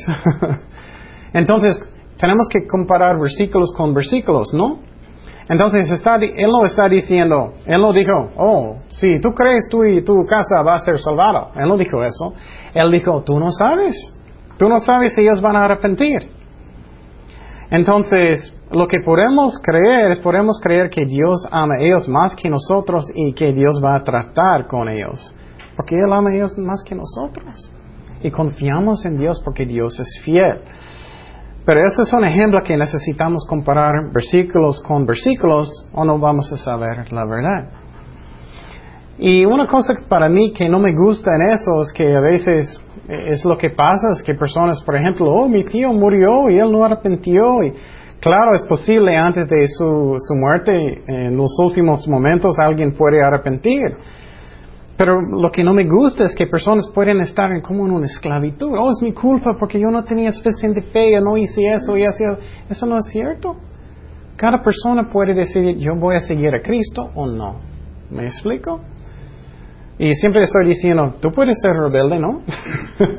Entonces, 1.33 1.79
tenemos 2.19 2.47
que 2.49 2.67
comparar 2.67 3.19
versículos 3.19 3.73
con 3.75 3.93
versículos, 3.93 4.53
¿no? 4.53 4.79
Entonces, 5.49 5.89
está, 5.91 6.15
Él 6.15 6.49
no 6.49 6.65
está 6.65 6.89
diciendo, 6.89 7.53
Él 7.65 7.81
no 7.81 7.93
dijo, 7.93 8.31
oh, 8.37 8.77
si 8.89 9.21
tú 9.21 9.29
crees 9.29 9.67
tú 9.69 9.85
y 9.85 10.01
tu 10.01 10.13
casa 10.25 10.61
va 10.61 10.75
a 10.75 10.79
ser 10.79 10.99
salvado. 10.99 11.51
Él 11.55 11.69
no 11.69 11.77
dijo 11.77 12.03
eso. 12.03 12.33
Él 12.73 12.91
dijo, 12.91 13.23
tú 13.23 13.39
no 13.39 13.49
sabes. 13.51 13.95
Tú 14.57 14.67
no 14.67 14.79
sabes 14.79 15.13
si 15.13 15.21
ellos 15.21 15.41
van 15.41 15.55
a 15.55 15.65
arrepentir. 15.65 16.31
Entonces, 17.69 18.53
lo 18.71 18.87
que 18.87 18.99
podemos 19.01 19.59
creer 19.63 20.11
es 20.11 20.19
podemos 20.19 20.59
creer 20.61 20.89
que 20.89 21.05
Dios 21.05 21.47
ama 21.51 21.75
a 21.75 21.79
ellos 21.79 22.07
más 22.07 22.35
que 22.35 22.49
nosotros 22.49 23.05
y 23.13 23.33
que 23.33 23.53
Dios 23.53 23.81
va 23.83 23.95
a 23.95 24.03
tratar 24.03 24.67
con 24.67 24.89
ellos. 24.89 25.33
Porque 25.75 25.95
Él 25.95 26.11
ama 26.11 26.29
a 26.29 26.35
ellos 26.35 26.57
más 26.57 26.83
que 26.83 26.95
nosotros. 26.95 27.71
Y 28.21 28.31
confiamos 28.31 29.05
en 29.05 29.17
Dios 29.17 29.41
porque 29.43 29.65
Dios 29.65 29.99
es 29.99 30.21
fiel. 30.23 30.61
Pero 31.65 31.85
eso 31.85 32.01
es 32.01 32.13
un 32.13 32.23
ejemplo 32.23 32.63
que 32.63 32.77
necesitamos 32.77 33.45
comparar 33.47 34.11
versículos 34.13 34.81
con 34.81 35.05
versículos 35.05 35.69
o 35.93 36.05
no 36.05 36.17
vamos 36.17 36.51
a 36.53 36.57
saber 36.57 37.11
la 37.11 37.25
verdad. 37.25 37.76
Y 39.19 39.45
una 39.45 39.65
cosa 39.65 39.95
para 40.07 40.29
mí 40.29 40.53
que 40.53 40.69
no 40.69 40.79
me 40.79 40.95
gusta 40.95 41.31
en 41.35 41.53
eso 41.53 41.81
es 41.81 41.91
que 41.91 42.15
a 42.15 42.19
veces 42.19 42.79
es 43.07 43.45
lo 43.45 43.57
que 43.57 43.71
pasa, 43.71 44.09
es 44.11 44.21
que 44.21 44.35
personas, 44.35 44.83
por 44.85 44.95
ejemplo, 44.95 45.31
oh, 45.31 45.47
mi 45.47 45.63
tío 45.65 45.91
murió 45.91 46.49
y 46.49 46.59
él 46.59 46.71
no 46.71 46.83
arrepintió. 46.83 47.63
Y 47.63 47.73
claro, 48.19 48.53
es 48.53 48.63
posible 48.67 49.15
antes 49.17 49.45
de 49.47 49.67
su, 49.67 50.15
su 50.17 50.35
muerte, 50.35 51.03
en 51.07 51.35
los 51.35 51.57
últimos 51.59 52.07
momentos, 52.07 52.59
alguien 52.59 52.95
puede 52.95 53.23
arrepentir. 53.23 53.81
Pero 54.97 55.19
lo 55.21 55.51
que 55.51 55.63
no 55.63 55.73
me 55.73 55.87
gusta 55.87 56.23
es 56.23 56.35
que 56.35 56.47
personas 56.47 56.89
pueden 56.93 57.21
estar 57.21 57.51
en 57.51 57.61
como 57.61 57.85
en 57.85 57.91
una 57.91 58.05
esclavitud. 58.05 58.71
Oh, 58.77 58.89
es 58.89 59.01
mi 59.01 59.13
culpa 59.13 59.55
porque 59.59 59.79
yo 59.79 59.91
no 59.91 60.03
tenía 60.03 60.31
suficiente 60.31 60.81
fe, 60.81 61.13
yo 61.13 61.21
no 61.21 61.37
hice 61.37 61.73
eso 61.73 61.95
y 61.95 62.03
así. 62.03 62.23
Eso 62.67 62.85
no 62.87 62.97
es 62.97 63.05
cierto. 63.11 63.55
Cada 64.35 64.61
persona 64.63 65.07
puede 65.11 65.33
decidir, 65.35 65.77
yo 65.77 65.95
voy 65.95 66.15
a 66.15 66.19
seguir 66.19 66.53
a 66.55 66.61
Cristo 66.61 67.09
o 67.15 67.27
no. 67.27 67.59
¿Me 68.09 68.23
explico? 68.23 68.81
Y 69.99 70.13
siempre 70.15 70.43
estoy 70.43 70.67
diciendo, 70.67 71.15
tú 71.19 71.31
puedes 71.31 71.59
ser 71.61 71.73
rebelde, 71.73 72.19
¿no? 72.19 72.41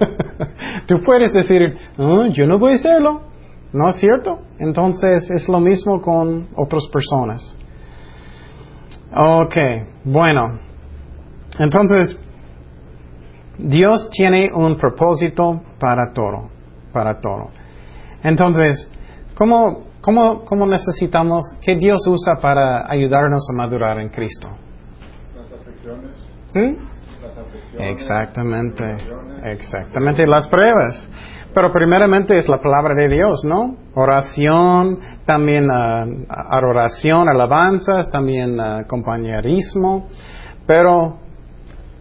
tú 0.87 1.03
puedes 1.03 1.33
decir, 1.33 1.77
yo 1.97 2.47
no 2.47 2.59
voy 2.59 2.73
a 2.73 2.75
hacerlo. 2.77 3.23
¿No 3.73 3.89
es 3.91 3.97
cierto? 3.97 4.39
Entonces 4.59 5.31
es 5.31 5.47
lo 5.49 5.61
mismo 5.61 6.01
con 6.01 6.49
otras 6.57 6.85
personas. 6.93 7.57
Ok, 9.15 9.57
bueno. 10.05 10.59
Entonces, 11.59 12.17
Dios 13.59 14.09
tiene 14.11 14.51
un 14.55 14.79
propósito 14.79 15.61
para 15.79 16.13
todo, 16.15 16.49
para 16.93 17.21
todo. 17.21 17.49
Entonces, 18.23 18.91
¿cómo, 19.37 19.85
cómo, 20.01 20.45
cómo 20.45 20.67
necesitamos, 20.67 21.45
qué 21.61 21.77
Dios 21.77 22.07
usa 22.07 22.37
para 22.41 22.91
ayudarnos 22.91 23.47
a 23.51 23.57
madurar 23.57 23.99
en 23.99 24.09
Cristo? 24.09 24.49
Exactamente, 27.79 28.85
exactamente, 29.45 30.27
las 30.27 30.49
pruebas. 30.49 31.09
Pero 31.55 31.73
primeramente 31.73 32.37
es 32.37 32.49
la 32.49 32.59
palabra 32.59 32.95
de 32.95 33.09
Dios, 33.09 33.43
¿no? 33.45 33.77
Oración, 33.95 34.99
también 35.25 35.65
uh, 35.71 36.27
adoración, 36.29 37.29
alabanzas, 37.29 38.11
también 38.11 38.59
uh, 38.61 38.87
compañerismo. 38.87 40.09
Pero 40.67 41.19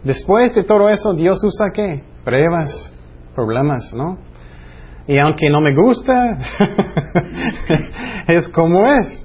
después 0.04 0.54
de 0.54 0.64
todo 0.64 0.88
eso, 0.90 1.14
Dios 1.14 1.42
usa 1.42 1.70
qué? 1.72 2.02
Pruebas, 2.24 2.92
problemas, 3.34 3.92
¿no? 3.96 4.18
Y 5.06 5.18
aunque 5.18 5.48
no 5.48 5.60
me 5.62 5.74
gusta, 5.74 6.36
es 8.28 8.48
como 8.50 8.86
es. 8.92 9.24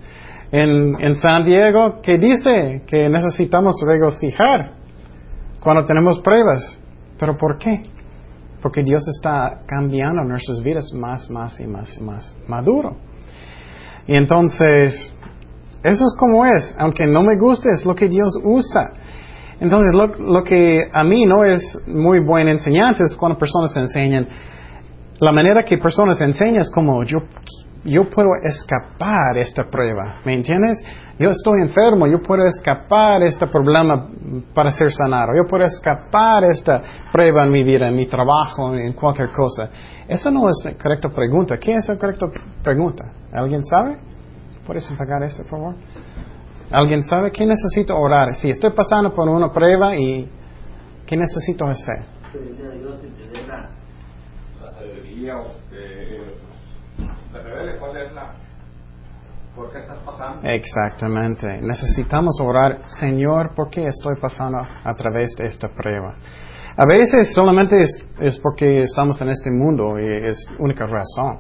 En, 0.52 0.96
en 1.04 1.16
San 1.16 1.46
Diego, 1.46 2.00
¿qué 2.02 2.18
dice? 2.18 2.84
Que 2.88 3.10
necesitamos 3.10 3.76
regocijar 3.86 4.83
cuando 5.64 5.86
tenemos 5.86 6.20
pruebas. 6.20 6.78
¿Pero 7.20 7.38
por 7.38 7.58
qué? 7.58 7.84
Porque 8.62 8.84
Dios 8.84 9.04
está 9.08 9.62
cambiando 9.66 10.24
nuestras 10.24 10.62
vidas 10.62 10.92
más, 10.94 11.30
más 11.30 11.60
y 11.60 11.68
más 11.68 11.98
y 11.98 12.04
más 12.04 12.36
maduro. 12.48 12.98
Y 14.08 14.16
entonces, 14.16 14.94
eso 15.84 16.06
es 16.06 16.16
como 16.20 16.46
es. 16.46 16.76
Aunque 16.78 17.06
no 17.06 17.22
me 17.22 17.38
guste, 17.40 17.70
es 17.72 17.86
lo 17.86 17.96
que 17.96 18.10
Dios 18.10 18.34
usa. 18.44 18.94
Entonces, 19.60 19.94
lo, 19.94 20.08
lo 20.08 20.44
que 20.44 20.90
a 20.92 21.04
mí 21.04 21.26
no 21.26 21.46
es 21.46 21.62
muy 21.88 22.20
buena 22.20 22.52
enseñanza 22.52 23.04
es 23.04 23.16
cuando 23.16 23.38
personas 23.38 23.76
enseñan. 23.78 24.28
La 25.20 25.32
manera 25.32 25.64
que 25.64 25.78
personas 25.78 26.20
enseñan 26.20 26.58
es 26.58 26.72
como 26.72 27.04
yo 27.04 27.20
yo 27.86 28.10
puedo 28.10 28.30
escapar 28.42 29.38
esta 29.38 29.66
prueba, 29.66 30.22
¿me 30.24 30.36
entiendes? 30.36 30.82
Yo 31.20 31.30
estoy 31.30 31.62
enfermo, 31.62 32.08
yo 32.08 32.22
puedo 32.22 32.46
escapar 32.46 33.22
este 33.24 33.46
problema 33.48 34.10
para 34.54 34.72
ser 34.72 34.92
sanado, 34.92 35.34
yo 35.36 35.50
puedo 35.50 35.66
escapar 35.66 36.46
esta 36.46 36.82
prueba 37.12 37.44
en 37.44 37.52
mi 37.52 37.64
vida, 37.64 37.90
en 37.90 37.96
mi 37.96 38.06
trabajo, 38.06 38.74
en 38.74 38.94
cualquier 38.94 39.32
cosa. 39.32 39.70
Esa 40.08 40.32
no 40.32 40.50
es 40.50 40.62
la 40.66 40.74
correcta 40.74 41.10
pregunta. 41.10 41.58
¿Qué 41.58 41.74
es 41.74 41.88
la 41.88 41.98
correcta 41.98 42.28
pregunta? 42.64 43.04
¿Alguien 43.34 43.64
sabe? 43.66 43.98
¿Puedes 44.66 44.90
pagar 44.98 45.24
eso, 45.24 45.44
por 45.44 45.60
favor? 45.60 45.76
¿Alguien 46.72 47.04
sabe 47.04 47.32
qué 47.32 47.46
necesito 47.46 47.98
orar? 47.98 48.34
Si 48.36 48.50
estoy 48.50 48.72
pasando 48.72 49.14
por 49.14 49.28
una 49.28 49.52
prueba 49.52 49.96
y 49.96 50.30
¿qué 51.06 51.18
necesito 51.18 51.68
hacer? 51.68 52.06
¿Por 59.56 59.72
qué 59.72 59.80
estás 59.80 60.00
pasando? 60.00 60.48
Exactamente. 60.48 61.62
Necesitamos 61.62 62.40
orar, 62.42 62.82
Señor, 63.00 63.54
¿por 63.56 63.70
qué 63.70 63.86
estoy 63.86 64.16
pasando 64.20 64.60
a 64.60 64.94
través 64.96 65.36
de 65.36 65.46
esta 65.46 65.68
prueba? 65.70 66.16
A 66.76 66.88
veces 66.88 67.34
solamente 67.36 67.80
es, 67.82 68.04
es 68.20 68.40
porque 68.40 68.80
estamos 68.80 69.22
en 69.22 69.30
este 69.30 69.52
mundo 69.52 70.00
y 70.00 70.26
es 70.26 70.38
única 70.58 70.88
razón. 70.88 71.40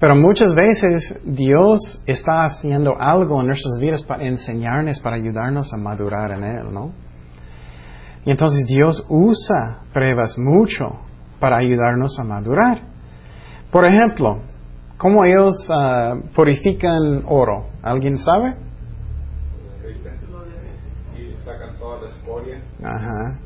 Pero 0.00 0.16
muchas 0.16 0.52
veces 0.52 1.20
Dios 1.24 2.02
está 2.06 2.42
haciendo 2.42 3.00
algo 3.00 3.40
en 3.40 3.46
nuestras 3.46 3.78
vidas 3.80 4.02
para 4.02 4.24
enseñarnos, 4.24 4.98
para 4.98 5.14
ayudarnos 5.14 5.72
a 5.72 5.76
madurar 5.76 6.32
en 6.32 6.42
Él, 6.42 6.72
¿no? 6.72 6.92
Y 8.24 8.32
entonces 8.32 8.66
Dios 8.66 9.06
usa 9.08 9.82
pruebas 9.92 10.36
mucho 10.38 10.86
para 11.38 11.58
ayudarnos 11.58 12.18
a 12.18 12.24
madurar. 12.24 12.82
Por 13.70 13.84
ejemplo, 13.84 14.40
¿cómo 15.02 15.24
ellos 15.24 15.52
ah, 15.74 16.14
purifican 16.34 17.24
oro? 17.26 17.66
¿Alguien 17.82 18.16
sabe? 18.16 18.54
Ajá. 22.84 23.38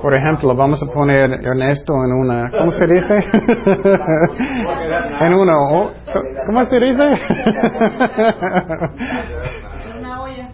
Por 0.00 0.14
ejemplo, 0.14 0.56
vamos 0.56 0.82
a 0.82 0.86
poner 0.90 1.30
Ernesto 1.30 1.92
en 2.04 2.12
una, 2.12 2.50
¿cómo 2.50 2.70
se 2.70 2.86
dice? 2.86 3.14
en 5.20 5.34
una, 5.34 5.52
¿cómo 6.46 6.64
se 6.64 6.80
dice? 6.80 7.02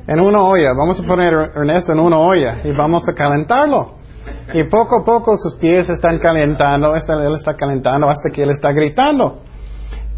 en 0.09 0.21
una 0.21 0.41
olla. 0.43 0.73
Vamos 0.77 1.01
a 1.01 1.07
poner 1.07 1.33
Ernesto 1.55 1.93
en 1.93 2.01
una 2.01 2.19
olla 2.19 2.59
y 2.65 2.73
vamos 2.73 3.09
a 3.09 3.13
calentarlo. 3.15 4.01
Y 4.53 4.65
poco 4.65 5.03
a 5.03 5.05
poco 5.05 5.37
sus 5.37 5.55
pies 5.61 5.89
están 5.89 6.19
calentando, 6.19 6.93
él 6.93 7.35
está 7.37 7.55
calentando 7.55 8.09
hasta 8.09 8.31
que 8.31 8.43
él 8.43 8.51
está 8.51 8.73
gritando. 8.73 9.43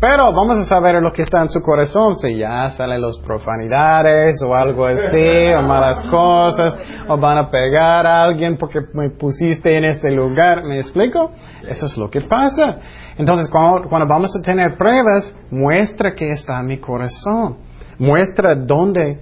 Pero 0.03 0.33
vamos 0.33 0.59
a 0.59 0.65
saber 0.65 1.01
lo 1.01 1.13
que 1.13 1.23
está 1.23 1.43
en 1.43 1.49
su 1.49 1.61
corazón, 1.61 2.17
si 2.17 2.37
ya 2.37 2.71
salen 2.71 3.01
las 3.01 3.21
profanidades 3.21 4.43
o 4.43 4.53
algo 4.53 4.87
así, 4.87 5.53
o 5.57 5.63
malas 5.63 6.03
cosas, 6.11 6.77
o 7.07 7.17
van 7.19 7.39
a 7.39 7.49
pegar 7.49 8.05
a 8.05 8.23
alguien 8.23 8.57
porque 8.59 8.81
me 8.95 9.11
pusiste 9.11 9.77
en 9.77 9.85
este 9.85 10.11
lugar. 10.11 10.65
¿Me 10.65 10.81
explico? 10.81 11.31
Eso 11.69 11.87
es 11.87 11.97
lo 11.97 12.11
que 12.11 12.23
pasa. 12.23 12.79
Entonces, 13.17 13.49
cuando, 13.49 13.89
cuando 13.89 14.09
vamos 14.09 14.35
a 14.37 14.43
tener 14.43 14.77
pruebas, 14.77 15.37
muestra 15.53 16.17
que 16.17 16.31
está 16.31 16.59
en 16.59 16.67
mi 16.67 16.79
corazón. 16.79 17.59
Muestra 18.01 18.57
dónde 18.57 19.21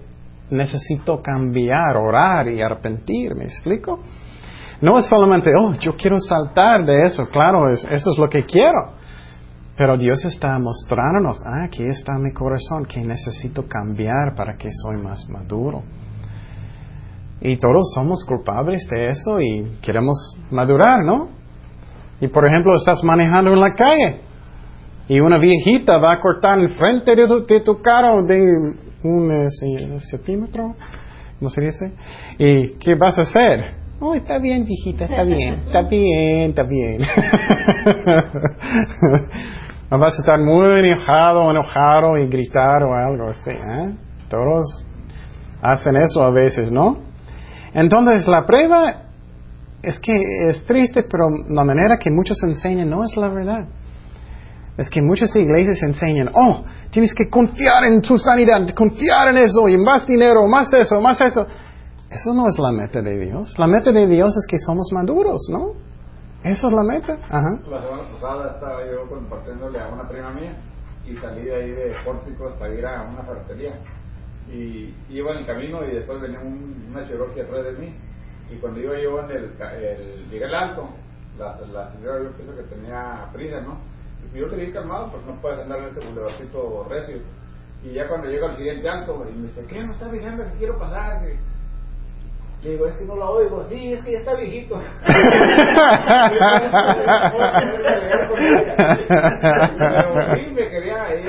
necesito 0.48 1.20
cambiar, 1.20 1.94
orar 1.98 2.48
y 2.48 2.62
arrepentir. 2.62 3.34
¿Me 3.34 3.44
explico? 3.44 4.00
No 4.80 4.98
es 4.98 5.04
solamente, 5.04 5.50
oh, 5.58 5.74
yo 5.74 5.92
quiero 5.94 6.18
saltar 6.20 6.86
de 6.86 7.02
eso. 7.02 7.26
Claro, 7.26 7.68
eso 7.68 7.86
es 7.90 8.18
lo 8.18 8.30
que 8.30 8.44
quiero. 8.44 8.98
Pero 9.80 9.96
Dios 9.96 10.22
está 10.26 10.58
mostrándonos, 10.58 11.38
ah, 11.46 11.64
aquí 11.64 11.86
está 11.86 12.12
mi 12.18 12.34
corazón, 12.34 12.84
que 12.84 13.00
necesito 13.00 13.66
cambiar 13.66 14.34
para 14.36 14.58
que 14.58 14.68
soy 14.70 14.98
más 14.98 15.26
maduro. 15.30 15.82
Y 17.40 17.56
todos 17.56 17.90
somos 17.94 18.22
culpables 18.26 18.86
de 18.90 19.08
eso 19.08 19.40
y 19.40 19.78
queremos 19.80 20.36
madurar, 20.50 21.02
¿no? 21.02 21.30
Y 22.20 22.28
por 22.28 22.46
ejemplo, 22.46 22.74
estás 22.74 23.02
manejando 23.02 23.54
en 23.54 23.60
la 23.60 23.72
calle 23.72 24.20
y 25.08 25.18
una 25.18 25.38
viejita 25.38 25.96
va 25.96 26.12
a 26.12 26.20
cortar 26.20 26.60
enfrente 26.60 27.16
de 27.16 27.26
tu, 27.26 27.46
de 27.46 27.60
tu 27.60 27.80
carro 27.80 28.22
de 28.26 28.38
un 29.02 29.32
eh, 29.32 29.48
centímetro, 30.10 30.74
¿cómo 31.38 31.48
se 31.48 31.62
dice? 31.62 31.94
¿Y 32.36 32.76
qué 32.80 32.96
vas 32.96 33.16
a 33.16 33.22
hacer? 33.22 33.76
Oh, 33.98 34.14
está 34.14 34.38
bien, 34.38 34.66
viejita, 34.66 35.06
está 35.06 35.22
bien, 35.22 35.54
está 35.66 35.80
bien, 35.88 36.50
está 36.50 36.64
bien. 36.64 37.00
No 39.90 39.98
vas 39.98 40.14
a 40.14 40.18
estar 40.18 40.38
muy 40.38 40.66
enojado, 40.78 41.50
enojado 41.50 42.16
y 42.18 42.28
gritar 42.28 42.82
o 42.84 42.94
algo 42.94 43.30
así. 43.30 43.50
¿eh? 43.50 43.94
Todos 44.28 44.86
hacen 45.60 45.96
eso 45.96 46.22
a 46.22 46.30
veces, 46.30 46.70
¿no? 46.70 46.98
Entonces 47.74 48.26
la 48.28 48.46
prueba 48.46 49.10
es 49.82 49.98
que 49.98 50.14
es 50.48 50.64
triste, 50.64 51.02
pero 51.10 51.28
la 51.48 51.64
manera 51.64 51.96
que 51.98 52.10
muchos 52.10 52.40
enseñan 52.42 52.88
no 52.88 53.02
es 53.02 53.16
la 53.16 53.28
verdad. 53.28 53.66
Es 54.76 54.88
que 54.88 55.02
muchas 55.02 55.34
iglesias 55.34 55.82
enseñan, 55.82 56.30
oh, 56.34 56.64
tienes 56.90 57.12
que 57.14 57.28
confiar 57.28 57.84
en 57.84 58.00
tu 58.00 58.16
sanidad, 58.16 58.66
confiar 58.74 59.28
en 59.28 59.38
eso, 59.38 59.68
y 59.68 59.76
más 59.76 60.06
dinero, 60.06 60.46
más 60.46 60.72
eso, 60.72 61.00
más 61.00 61.20
eso. 61.20 61.46
Eso 62.10 62.34
no 62.34 62.46
es 62.46 62.58
la 62.58 62.72
meta 62.72 63.02
de 63.02 63.18
Dios. 63.18 63.54
La 63.58 63.66
meta 63.66 63.92
de 63.92 64.06
Dios 64.06 64.34
es 64.36 64.46
que 64.48 64.58
somos 64.58 64.88
maduros, 64.92 65.48
¿no? 65.50 65.89
¿Eso 66.42 66.68
es 66.68 66.72
la 66.72 66.82
meta? 66.82 67.12
Ajá. 67.28 67.60
La 67.68 67.82
semana 67.82 68.02
pasada 68.14 68.54
estaba 68.54 68.86
yo 68.86 69.06
compartiéndole 69.08 69.78
a 69.78 69.88
una 69.88 70.08
prima 70.08 70.30
mía 70.30 70.56
y 71.04 71.14
salí 71.16 71.42
de 71.42 71.54
ahí 71.54 71.70
de 71.70 71.94
Pórticos 72.04 72.52
para 72.58 72.72
ir 72.74 72.86
a 72.86 73.02
una 73.02 73.22
ferretería. 73.24 73.72
Y 74.50 74.94
iba 75.10 75.32
en 75.32 75.38
el 75.38 75.46
camino 75.46 75.84
y 75.84 75.94
después 75.94 76.20
venía 76.20 76.40
una 76.40 77.06
Cherokee 77.06 77.40
atrás 77.40 77.64
de 77.64 77.72
mí. 77.72 77.94
Y 78.50 78.56
cuando 78.56 78.80
iba 78.80 78.98
yo 78.98 79.20
en 79.20 79.30
el, 79.30 79.52
el 79.60 80.30
llegué 80.30 80.46
al 80.46 80.54
alto, 80.54 80.88
la, 81.38 81.58
la 81.72 81.92
señora 81.92 82.22
yo 82.22 82.32
pienso 82.32 82.56
que 82.56 82.62
tenía 82.74 83.28
prisa, 83.32 83.60
¿no? 83.60 83.78
Y 84.34 84.38
yo 84.38 84.48
quería 84.48 84.64
ir 84.66 84.72
calmado, 84.72 85.10
pues 85.12 85.24
no 85.26 85.40
puedes 85.42 85.60
andar 85.60 85.78
en 85.80 85.88
este 85.88 86.06
bulevardito 86.06 86.86
recio. 86.88 87.18
Y 87.84 87.92
ya 87.92 88.08
cuando 88.08 88.28
llego 88.28 88.46
al 88.46 88.56
siguiente 88.56 88.88
alto, 88.88 89.24
y 89.28 89.36
me 89.36 89.48
dice, 89.48 89.64
¿qué? 89.66 89.84
¿Me 89.84 89.92
está 89.92 90.10
diciendo 90.10 90.44
que 90.44 90.58
quiero 90.58 90.78
pasar? 90.78 91.22
Le 92.62 92.72
digo, 92.72 92.84
es 92.86 92.94
que 92.96 93.06
no 93.06 93.16
la 93.16 93.30
oigo. 93.30 93.64
Sí, 93.70 93.94
es 93.94 94.04
que 94.04 94.12
ya 94.12 94.18
está 94.18 94.34
viejito. 94.34 94.76
sí, 94.80 94.84
me 100.52 100.68
quería 100.68 101.16
ir, 101.16 101.26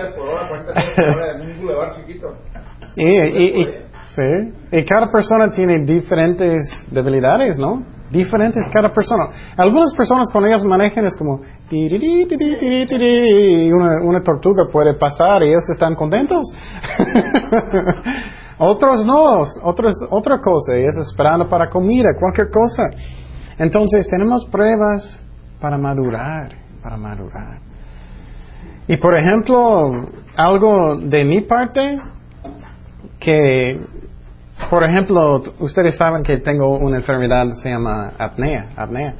al 0.00 0.14
por 0.14 0.28
hora, 0.28 0.48
40 0.48 0.72
hora 1.02 1.32
en 1.34 1.40
un 1.40 1.58
bulevar 1.60 1.96
chiquito. 1.96 2.36
Y, 2.96 3.06
y, 3.06 3.62
y, 3.62 3.66
sí. 4.14 4.52
y 4.72 4.84
cada 4.84 5.10
persona 5.10 5.48
tiene 5.48 5.86
diferentes 5.86 6.58
debilidades, 6.90 7.58
¿no? 7.58 7.82
Diferentes 8.10 8.68
cada 8.70 8.92
persona. 8.92 9.30
Algunas 9.56 9.94
personas 9.94 10.30
cuando 10.30 10.48
ellas 10.48 10.62
manejan 10.64 11.06
es 11.06 11.16
como 11.16 11.40
y 11.70 13.72
una, 13.72 14.02
una 14.02 14.22
tortuga 14.22 14.66
puede 14.70 14.92
pasar 14.94 15.42
y 15.42 15.48
ellos 15.48 15.66
están 15.70 15.94
contentos. 15.94 16.44
Otros 18.58 19.06
no, 19.06 19.44
otros, 19.62 19.94
otra 20.10 20.40
cosa, 20.40 20.74
es 20.74 20.96
esperando 20.96 21.48
para 21.48 21.70
comida, 21.70 22.08
cualquier 22.18 22.50
cosa. 22.50 22.82
Entonces 23.58 24.08
tenemos 24.08 24.44
pruebas 24.46 25.20
para 25.60 25.78
madurar, 25.78 26.48
para 26.82 26.96
madurar. 26.96 27.60
Y 28.88 28.96
por 28.96 29.16
ejemplo, 29.16 30.06
algo 30.36 30.96
de 30.96 31.24
mi 31.24 31.42
parte, 31.42 32.00
que, 33.20 33.80
por 34.70 34.82
ejemplo, 34.82 35.42
ustedes 35.60 35.96
saben 35.96 36.22
que 36.22 36.38
tengo 36.38 36.78
una 36.78 36.96
enfermedad 36.96 37.46
que 37.46 37.62
se 37.62 37.70
llama 37.70 38.12
apnea, 38.18 38.72
apnea. 38.76 39.14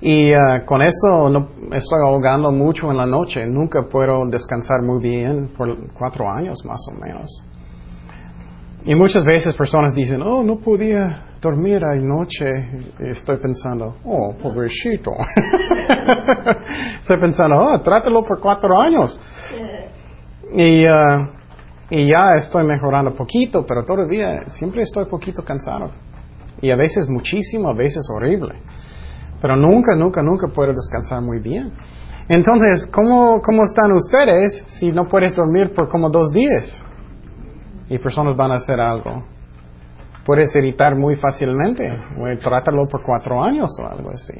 Y 0.00 0.32
uh, 0.34 0.64
con 0.66 0.82
eso 0.82 1.30
no, 1.30 1.48
estoy 1.72 2.00
ahogando 2.04 2.50
mucho 2.52 2.90
en 2.90 2.96
la 2.98 3.06
noche. 3.06 3.46
Nunca 3.46 3.84
puedo 3.90 4.26
descansar 4.26 4.82
muy 4.82 5.02
bien 5.02 5.48
por 5.56 5.92
cuatro 5.94 6.28
años 6.30 6.58
más 6.66 6.80
o 6.90 7.00
menos. 7.00 7.30
Y 8.86 8.94
muchas 8.94 9.24
veces 9.24 9.54
personas 9.54 9.94
dicen, 9.94 10.20
oh, 10.20 10.42
no 10.42 10.56
podía 10.56 11.36
dormir 11.40 11.82
anoche. 11.82 12.44
Estoy 12.98 13.38
pensando, 13.38 13.96
oh, 14.04 14.34
pobrecito. 14.42 15.10
Estoy 17.00 17.18
pensando, 17.18 17.56
oh, 17.60 17.80
trátelo 17.80 18.22
por 18.24 18.40
cuatro 18.40 18.78
años. 18.78 19.18
Y, 20.52 20.86
uh, 20.86 21.28
y 21.88 22.10
ya 22.10 22.36
estoy 22.36 22.66
mejorando 22.66 23.14
poquito, 23.14 23.64
pero 23.66 23.86
todavía 23.86 24.44
siempre 24.48 24.82
estoy 24.82 25.06
poquito 25.06 25.42
cansado. 25.42 25.90
Y 26.60 26.70
a 26.70 26.76
veces 26.76 27.08
muchísimo, 27.08 27.70
a 27.70 27.74
veces 27.74 28.06
horrible. 28.14 28.54
Pero 29.40 29.56
nunca, 29.56 29.96
nunca, 29.96 30.22
nunca 30.22 30.48
puedo 30.54 30.72
descansar 30.72 31.22
muy 31.22 31.40
bien. 31.40 31.72
Entonces, 32.28 32.86
¿cómo, 32.92 33.40
cómo 33.40 33.64
están 33.64 33.92
ustedes 33.92 34.62
si 34.78 34.92
no 34.92 35.06
puedes 35.06 35.34
dormir 35.34 35.72
por 35.74 35.88
como 35.88 36.10
dos 36.10 36.30
días? 36.32 36.84
Y 37.88 37.98
personas 37.98 38.36
van 38.36 38.52
a 38.52 38.54
hacer 38.54 38.80
algo. 38.80 39.24
Puedes 40.24 40.54
irritar 40.56 40.96
muy 40.96 41.16
fácilmente, 41.16 41.96
trátalo 42.42 42.86
por 42.88 43.02
cuatro 43.02 43.42
años 43.42 43.70
o 43.82 43.86
algo 43.86 44.10
así. 44.10 44.34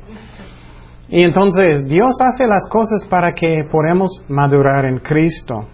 Y 1.09 1.23
entonces 1.23 1.87
Dios 1.87 2.15
hace 2.21 2.47
las 2.47 2.69
cosas 2.71 3.05
para 3.09 3.35
que 3.35 3.65
podamos 3.71 4.25
madurar 4.29 4.87
en 4.87 4.99
Cristo. 4.99 5.67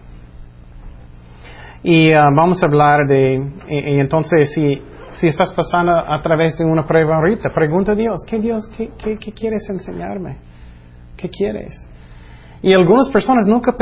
Y 1.83 2.13
uh, 2.13 2.35
vamos 2.35 2.61
a 2.61 2.65
hablar 2.67 3.07
de, 3.07 3.41
y, 3.67 3.99
entonces 3.99 4.51
si, 4.53 4.81
si 5.11 5.27
estás 5.27 5.51
pasando 5.53 5.93
a 5.93 6.21
través 6.21 6.57
de 6.57 6.65
una 6.65 6.85
prueba 6.85 7.15
ahorita, 7.15 7.49
pregunta 7.49 7.93
a 7.93 7.95
Dios, 7.95 8.23
¿qué 8.27 8.39
Dios, 8.39 8.69
qué, 8.77 8.91
qué, 8.97 9.17
qué 9.17 9.31
quieres 9.31 9.67
enseñarme? 9.69 10.37
¿Qué 11.17 11.29
quieres? 11.29 11.87
Y 12.63 12.73
algunas 12.73 13.09
personas 13.09 13.47
nunca 13.47 13.75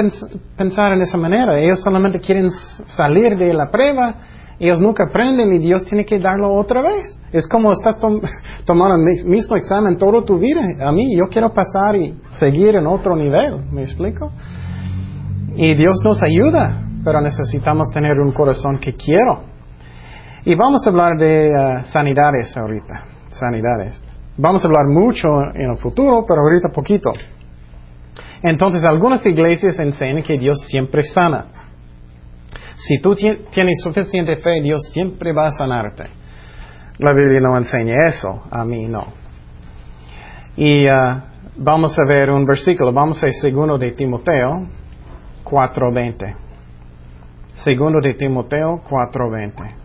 pensaron 0.58 1.00
de 1.00 1.04
esa 1.04 1.18
manera. 1.18 1.60
Ellos 1.60 1.82
solamente 1.84 2.20
quieren 2.20 2.50
salir 2.86 3.38
de 3.38 3.54
la 3.54 3.70
prueba. 3.70 4.16
Ellos 4.58 4.80
nunca 4.80 5.06
aprenden 5.10 5.54
y 5.54 5.60
Dios 5.60 5.86
tiene 5.86 6.06
que 6.06 6.20
darlo 6.20 6.54
otra 6.54 6.82
vez. 6.82 7.20
Es 7.32 7.48
como 7.48 7.72
estás 7.72 7.98
tomando 8.66 8.96
el 8.96 9.26
mismo 9.26 9.56
examen 9.58 9.98
toda 9.98 10.24
tu 10.24 10.38
vida. 10.38 10.62
A 10.82 10.92
mí, 10.92 11.16
yo 11.16 11.26
quiero 11.30 11.52
pasar 11.52 11.96
y 11.98 12.14
seguir 12.40 12.76
en 12.76 12.88
otro 12.88 13.16
nivel. 13.16 13.66
¿Me 13.72 13.84
explico? 13.84 14.32
Y 15.56 15.76
Dios 15.76 15.98
nos 16.04 16.22
ayuda, 16.24 16.82
pero 17.04 17.20
necesitamos 17.20 17.90
tener 17.94 18.18
un 18.20 18.32
corazón 18.32 18.80
que 18.80 18.96
quiero. 18.96 19.44
Y 20.46 20.56
vamos 20.56 20.86
a 20.86 20.90
hablar 20.90 21.18
de 21.18 21.50
uh, 21.50 21.84
sanidades 21.86 22.56
ahorita. 22.56 23.04
Sanidades. 23.32 24.02
Vamos 24.38 24.64
a 24.64 24.68
hablar 24.68 24.88
mucho 24.88 25.28
en 25.54 25.72
el 25.72 25.78
futuro, 25.80 26.24
pero 26.26 26.42
ahorita 26.42 26.70
poquito. 26.74 27.12
Entonces, 28.44 28.84
algunas 28.86 29.26
iglesias 29.26 29.80
enseñan 29.80 30.24
que 30.24 30.38
Dios 30.38 30.60
siempre 30.68 31.04
sana. 31.04 31.46
Si 32.78 33.00
tú 33.02 33.14
tienes 33.16 33.82
suficiente 33.84 34.38
fe, 34.38 34.62
Dios 34.62 34.80
siempre 34.94 35.34
va 35.34 35.48
a 35.48 35.52
sanarte. 35.52 36.06
La 37.00 37.14
Biblia 37.14 37.40
no 37.42 37.58
enseña 37.58 38.06
eso, 38.08 38.44
a 38.50 38.64
mí 38.64 38.88
no. 38.88 39.08
Y 40.56 40.86
uh, 40.86 41.22
vamos 41.58 41.98
a 41.98 42.06
ver 42.08 42.32
un 42.32 42.46
versículo, 42.46 42.92
vamos 42.92 43.22
a 43.24 43.30
segundo 43.30 43.78
de 43.78 43.92
Timoteo 43.92 44.68
4.20. 45.44 46.36
Segundo 47.64 48.00
de 48.02 48.14
Timoteo 48.14 48.82
4.20. 48.90 49.76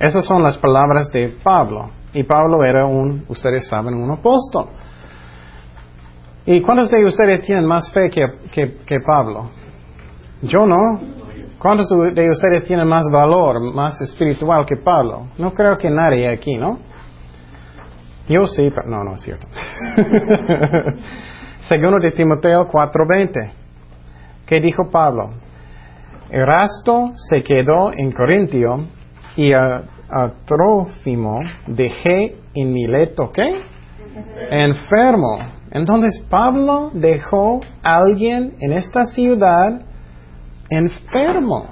Esas 0.00 0.24
son 0.24 0.42
las 0.42 0.58
palabras 0.58 1.10
de 1.12 1.28
Pablo. 1.42 1.90
Y 2.14 2.22
Pablo 2.22 2.64
era 2.64 2.86
un, 2.86 3.24
ustedes 3.28 3.68
saben, 3.68 3.94
un 3.94 4.12
apóstol. 4.12 4.68
¿Y 6.46 6.60
cuántos 6.60 6.90
de 6.90 7.04
ustedes 7.04 7.42
tienen 7.42 7.66
más 7.66 7.92
fe 7.92 8.08
que, 8.08 8.26
que, 8.52 9.00
Pablo? 9.00 9.50
Yo 10.42 10.66
no. 10.66 11.00
¿Cuántos 11.58 11.88
de 11.88 12.28
ustedes 12.28 12.64
tienen 12.66 12.86
más 12.86 13.04
valor, 13.10 13.74
más 13.74 14.00
espiritual 14.00 14.64
que 14.66 14.76
Pablo? 14.76 15.28
No 15.38 15.52
creo 15.52 15.76
que 15.78 15.90
nadie 15.90 16.30
aquí, 16.30 16.56
¿no? 16.56 16.78
Yo 18.28 18.46
sí, 18.46 18.70
pero 18.74 18.88
no, 18.88 19.02
no 19.02 19.14
es 19.14 19.22
cierto. 19.22 19.48
Segundo 21.60 21.98
de 21.98 22.12
Timoteo 22.12 22.68
4:20. 22.68 23.52
¿Qué 24.46 24.60
dijo 24.60 24.90
Pablo? 24.90 25.30
Erasto 26.30 27.12
se 27.30 27.42
quedó 27.42 27.92
en 27.92 28.12
Corintio 28.12 28.86
y 29.36 29.52
a, 29.52 29.82
a 30.14 30.30
Trófimo 30.46 31.40
dejé 31.66 32.36
en 32.54 32.72
Mileto, 32.72 33.32
¿qué? 33.32 33.42
Enfermo. 34.50 35.38
Entonces 35.72 36.24
Pablo 36.30 36.92
dejó 36.94 37.60
a 37.82 37.96
alguien 37.96 38.54
en 38.60 38.72
esta 38.72 39.06
ciudad 39.06 39.80
enfermo. 40.70 41.66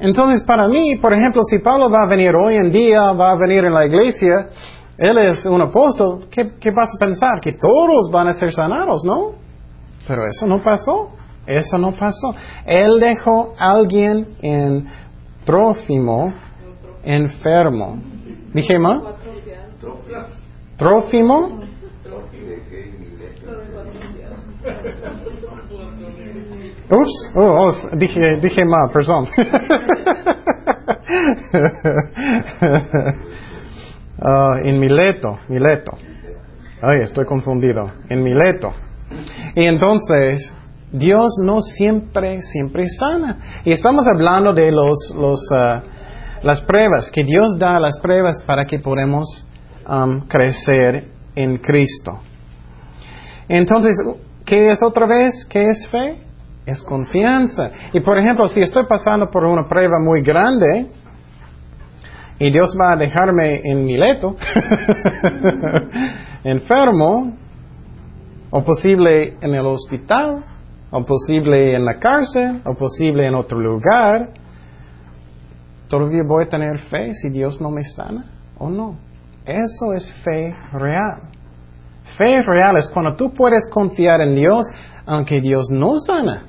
Entonces 0.00 0.42
para 0.44 0.66
mí, 0.68 0.96
por 0.96 1.12
ejemplo, 1.12 1.42
si 1.42 1.58
Pablo 1.58 1.90
va 1.90 2.04
a 2.04 2.08
venir 2.08 2.34
hoy 2.34 2.56
en 2.56 2.70
día, 2.72 3.12
va 3.12 3.32
a 3.32 3.36
venir 3.36 3.64
en 3.64 3.74
la 3.74 3.84
iglesia, 3.84 4.48
él 4.96 5.18
es 5.18 5.44
un 5.44 5.60
apóstol, 5.60 6.26
¿qué, 6.30 6.52
qué 6.58 6.70
vas 6.70 6.88
a 6.96 6.98
pensar? 6.98 7.40
Que 7.42 7.52
todos 7.52 8.10
van 8.10 8.28
a 8.28 8.32
ser 8.32 8.50
sanados, 8.50 9.02
¿no? 9.04 9.32
Pero 10.08 10.26
eso 10.26 10.46
no 10.46 10.62
pasó. 10.62 11.10
Eso 11.46 11.76
no 11.76 11.92
pasó. 11.92 12.34
Él 12.64 13.00
dejó 13.00 13.52
a 13.58 13.70
alguien 13.70 14.36
en 14.42 14.86
Trófimo 15.44 16.32
enfermo. 17.02 17.98
¿Dije 18.54 18.78
más? 18.78 19.02
Trófimo. 20.76 21.60
Ups, 26.90 27.30
oh, 27.34 27.40
oh, 27.40 27.96
dije, 27.96 28.36
dije 28.36 28.64
mal, 28.66 28.90
perdón. 28.92 29.28
uh, 34.18 34.54
en 34.64 34.78
Mileto, 34.78 35.38
Mileto. 35.48 35.92
Ay, 36.82 37.00
estoy 37.02 37.24
confundido. 37.24 37.90
En 38.08 38.22
Mileto. 38.22 38.72
Y 39.54 39.64
entonces, 39.64 40.54
Dios 40.92 41.38
no 41.42 41.60
siempre, 41.60 42.42
siempre 42.42 42.84
sana. 42.88 43.62
Y 43.64 43.72
estamos 43.72 44.06
hablando 44.06 44.52
de 44.52 44.70
los, 44.70 45.14
los, 45.16 45.40
uh, 45.50 45.80
las 46.42 46.60
pruebas, 46.62 47.10
que 47.10 47.22
Dios 47.24 47.56
da 47.58 47.78
las 47.78 47.98
pruebas 48.00 48.42
para 48.46 48.66
que 48.66 48.78
podamos 48.78 49.48
um, 49.88 50.20
crecer 50.26 51.08
en 51.34 51.58
Cristo. 51.58 52.20
Entonces, 53.48 53.96
¿qué 54.44 54.70
es 54.70 54.82
otra 54.82 55.06
vez? 55.06 55.46
¿Qué 55.48 55.70
es 55.70 55.88
fe? 55.88 56.18
Es 56.66 56.82
confianza. 56.82 57.70
Y 57.92 58.00
por 58.00 58.18
ejemplo, 58.18 58.46
si 58.48 58.60
estoy 58.60 58.84
pasando 58.86 59.30
por 59.30 59.44
una 59.44 59.68
prueba 59.68 59.98
muy 60.00 60.22
grande 60.22 60.86
y 62.38 62.50
Dios 62.50 62.74
va 62.80 62.92
a 62.92 62.96
dejarme 62.96 63.60
en 63.64 63.84
Mileto, 63.84 64.36
enfermo, 66.44 67.36
o 68.50 68.62
posible 68.64 69.36
en 69.40 69.54
el 69.54 69.64
hospital, 69.64 70.44
o 70.90 71.04
posible 71.04 71.74
en 71.74 71.84
la 71.84 71.98
cárcel, 71.98 72.60
o 72.64 72.74
posible 72.74 73.26
en 73.26 73.34
otro 73.34 73.58
lugar, 73.58 74.28
¿todavía 75.92 76.22
voy 76.26 76.44
a 76.44 76.48
tener 76.48 76.80
fe 76.88 77.12
si 77.12 77.28
Dios 77.28 77.60
no 77.60 77.70
me 77.70 77.84
sana 77.84 78.24
o 78.56 78.70
no? 78.70 78.96
Eso 79.44 79.92
es 79.92 80.10
fe 80.24 80.56
real. 80.72 81.20
Fe 82.16 82.40
real 82.40 82.78
es 82.78 82.88
cuando 82.88 83.14
tú 83.14 83.34
puedes 83.34 83.68
confiar 83.68 84.22
en 84.22 84.34
Dios 84.34 84.64
aunque 85.04 85.38
Dios 85.38 85.66
no 85.70 85.98
sana. 85.98 86.46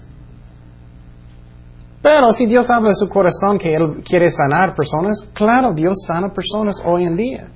Pero 2.02 2.32
si 2.32 2.46
Dios 2.46 2.70
habla 2.70 2.90
de 2.90 2.96
su 2.96 3.10
corazón 3.10 3.58
que 3.58 3.76
Él 3.76 4.02
quiere 4.06 4.30
sanar 4.30 4.76
personas, 4.76 5.30
claro, 5.34 5.74
Dios 5.74 5.94
sana 6.08 6.30
personas 6.30 6.82
hoy 6.86 7.04
en 7.04 7.18
día. 7.18 7.48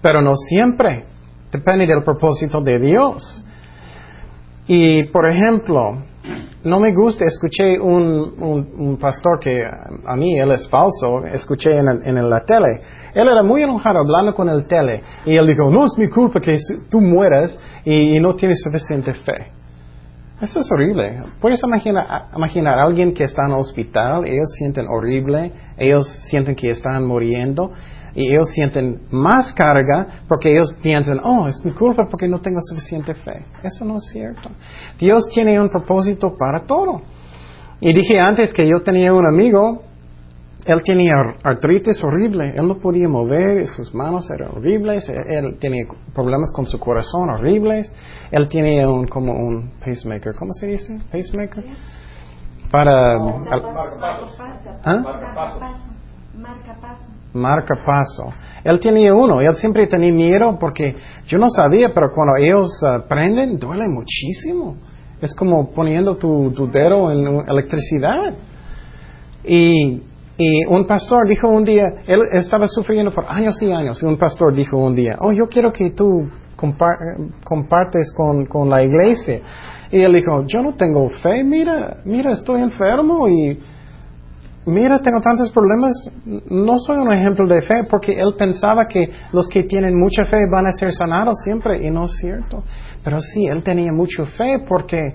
Pero 0.00 0.22
no 0.22 0.36
siempre. 0.36 1.04
Depende 1.50 1.84
del 1.84 2.04
propósito 2.04 2.60
de 2.60 2.78
Dios. 2.78 3.44
Y, 4.68 5.02
por 5.04 5.26
ejemplo, 5.26 6.04
no 6.64 6.80
me 6.80 6.92
gusta, 6.92 7.24
escuché 7.24 7.78
un, 7.78 8.66
un, 8.76 8.96
pastor 8.98 9.38
que 9.40 9.64
a 9.64 10.16
mí 10.16 10.38
él 10.38 10.50
es 10.52 10.68
falso, 10.68 11.24
escuché 11.32 11.70
en, 11.72 11.88
en, 11.88 12.30
la 12.30 12.44
tele. 12.44 12.80
Él 13.14 13.28
era 13.28 13.42
muy 13.42 13.62
enojado 13.62 14.00
hablando 14.00 14.34
con 14.34 14.48
el 14.48 14.66
tele 14.66 15.02
y 15.24 15.36
él 15.36 15.46
dijo, 15.46 15.70
no 15.70 15.86
es 15.86 15.96
mi 15.98 16.08
culpa 16.08 16.40
que 16.40 16.58
tú 16.90 17.00
mueras 17.00 17.58
y 17.84 18.18
no 18.20 18.34
tienes 18.34 18.60
suficiente 18.62 19.14
fe. 19.14 19.58
Eso 20.40 20.60
es 20.60 20.70
horrible. 20.70 21.20
Puedes 21.40 21.60
imaginar, 21.64 22.28
imaginar 22.36 22.78
a 22.78 22.84
alguien 22.84 23.12
que 23.12 23.24
está 23.24 23.42
en 23.46 23.52
el 23.52 23.58
hospital, 23.58 24.24
ellos 24.24 24.46
sienten 24.56 24.86
horrible, 24.86 25.52
ellos 25.76 26.06
sienten 26.28 26.54
que 26.54 26.70
están 26.70 27.04
muriendo 27.04 27.72
y 28.18 28.32
ellos 28.32 28.50
sienten 28.50 29.02
más 29.12 29.52
carga 29.54 30.24
porque 30.26 30.50
ellos 30.50 30.74
piensan, 30.82 31.20
oh, 31.22 31.46
es 31.46 31.64
mi 31.64 31.72
culpa 31.72 32.08
porque 32.10 32.26
no 32.26 32.40
tengo 32.40 32.58
suficiente 32.60 33.14
fe. 33.14 33.44
Eso 33.62 33.84
no 33.84 33.98
es 33.98 34.08
cierto. 34.10 34.50
Dios 34.98 35.28
tiene 35.32 35.60
un 35.60 35.68
propósito 35.68 36.34
para 36.36 36.66
todo. 36.66 37.02
Y 37.80 37.92
dije 37.92 38.18
antes 38.18 38.52
que 38.52 38.68
yo 38.68 38.82
tenía 38.82 39.14
un 39.14 39.24
amigo 39.24 39.82
él 40.64 40.82
tenía 40.84 41.14
artritis 41.44 42.02
horrible, 42.04 42.52
él 42.54 42.68
no 42.68 42.76
podía 42.78 43.08
mover, 43.08 43.64
sus 43.68 43.94
manos 43.94 44.28
eran 44.30 44.50
horribles, 44.50 45.08
él 45.08 45.56
tenía 45.58 45.86
problemas 46.14 46.52
con 46.54 46.66
su 46.66 46.78
corazón 46.78 47.30
horribles, 47.30 47.90
él 48.30 48.48
tenía 48.50 48.86
un, 48.86 49.06
como 49.06 49.32
un 49.32 49.70
pacemaker, 49.80 50.34
¿cómo 50.34 50.52
se 50.52 50.66
dice? 50.66 50.98
Pacemaker. 51.10 51.64
Para... 52.70 53.16
¿Ah? 54.84 55.02
Marca 57.32 57.74
paso. 57.84 58.32
Él 58.64 58.80
tenía 58.80 59.14
uno, 59.14 59.40
él 59.40 59.54
siempre 59.54 59.86
tenía 59.86 60.12
miedo 60.12 60.58
porque 60.58 60.96
yo 61.26 61.38
no 61.38 61.48
sabía, 61.50 61.92
pero 61.94 62.10
cuando 62.14 62.36
ellos 62.36 62.68
uh, 62.82 63.06
prenden, 63.08 63.58
duele 63.58 63.88
muchísimo. 63.88 64.76
Es 65.20 65.34
como 65.34 65.70
poniendo 65.72 66.16
tu, 66.16 66.52
tu 66.52 66.70
dedo 66.70 67.10
en 67.10 67.48
electricidad. 67.48 68.34
Y 69.44 70.02
y 70.40 70.64
un 70.66 70.86
pastor 70.86 71.28
dijo 71.28 71.48
un 71.48 71.64
día, 71.64 71.82
él 72.06 72.20
estaba 72.30 72.68
sufriendo 72.68 73.10
por 73.10 73.24
años 73.26 73.60
y 73.60 73.72
años, 73.72 74.00
y 74.00 74.06
un 74.06 74.16
pastor 74.16 74.54
dijo 74.54 74.78
un 74.78 74.94
día, 74.94 75.16
oh, 75.18 75.32
yo 75.32 75.48
quiero 75.48 75.72
que 75.72 75.90
tú 75.90 76.30
compartes 76.54 78.14
con, 78.16 78.46
con 78.46 78.70
la 78.70 78.84
iglesia. 78.84 79.40
Y 79.90 80.00
él 80.00 80.12
dijo, 80.12 80.44
yo 80.46 80.62
no 80.62 80.74
tengo 80.74 81.08
fe, 81.24 81.42
mira, 81.42 82.02
mira, 82.04 82.30
estoy 82.30 82.60
enfermo 82.60 83.28
y 83.28 83.58
mira, 84.68 85.00
tengo 85.00 85.20
tantos 85.20 85.50
problemas, 85.52 85.92
no 86.50 86.78
soy 86.78 86.98
un 86.98 87.12
ejemplo 87.12 87.46
de 87.46 87.62
fe 87.62 87.84
porque 87.90 88.12
él 88.12 88.34
pensaba 88.38 88.86
que 88.86 89.06
los 89.32 89.48
que 89.48 89.64
tienen 89.64 89.98
mucha 89.98 90.24
fe 90.24 90.46
van 90.50 90.66
a 90.66 90.72
ser 90.72 90.92
sanados 90.92 91.38
siempre 91.44 91.84
y 91.84 91.90
no 91.90 92.04
es 92.04 92.12
cierto. 92.20 92.62
Pero 93.02 93.20
sí, 93.20 93.46
él 93.46 93.62
tenía 93.62 93.92
mucha 93.92 94.24
fe 94.24 94.64
porque 94.68 95.14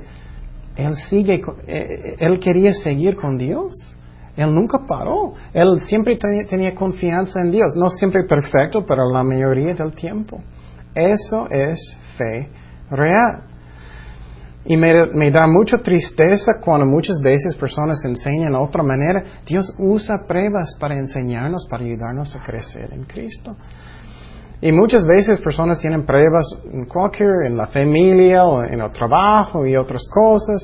él 0.76 0.94
sigue, 1.10 1.42
eh, 1.68 2.16
él 2.20 2.40
quería 2.40 2.74
seguir 2.74 3.16
con 3.16 3.38
Dios. 3.38 3.98
Él 4.36 4.54
nunca 4.54 4.80
paró. 4.88 5.34
Él 5.54 5.80
siempre 5.82 6.18
tenía 6.18 6.74
confianza 6.74 7.40
en 7.42 7.52
Dios. 7.52 7.76
No 7.76 7.90
siempre 7.90 8.24
perfecto, 8.24 8.84
pero 8.86 9.12
la 9.12 9.24
mayoría 9.24 9.76
del 9.76 9.94
tiempo. 9.94 10.42
Eso 10.96 11.48
es 11.52 11.80
fe 12.18 12.50
real. 12.90 13.53
Y 14.66 14.78
me, 14.78 15.32
da 15.32 15.46
mucha 15.48 15.78
tristeza 15.84 16.54
cuando 16.64 16.86
muchas 16.86 17.20
veces 17.22 17.56
personas 17.56 18.04
enseñan 18.06 18.54
de 18.54 18.58
otra 18.58 18.82
manera. 18.82 19.42
Dios 19.46 19.66
usa 19.78 20.26
pruebas 20.26 20.78
para 20.80 20.98
enseñarnos, 20.98 21.68
para 21.70 21.84
ayudarnos 21.84 22.34
a 22.36 22.44
crecer 22.44 22.94
en 22.94 23.04
Cristo. 23.04 23.56
Y 24.62 24.72
muchas 24.72 25.06
veces 25.06 25.42
personas 25.42 25.80
tienen 25.80 26.06
pruebas 26.06 26.46
en 26.72 26.86
cualquier, 26.86 27.46
en 27.46 27.58
la 27.58 27.68
familia 27.68 28.46
o 28.46 28.64
en 28.64 28.80
el 28.80 28.92
trabajo 28.92 29.66
y 29.66 29.76
otras 29.76 30.04
cosas 30.10 30.64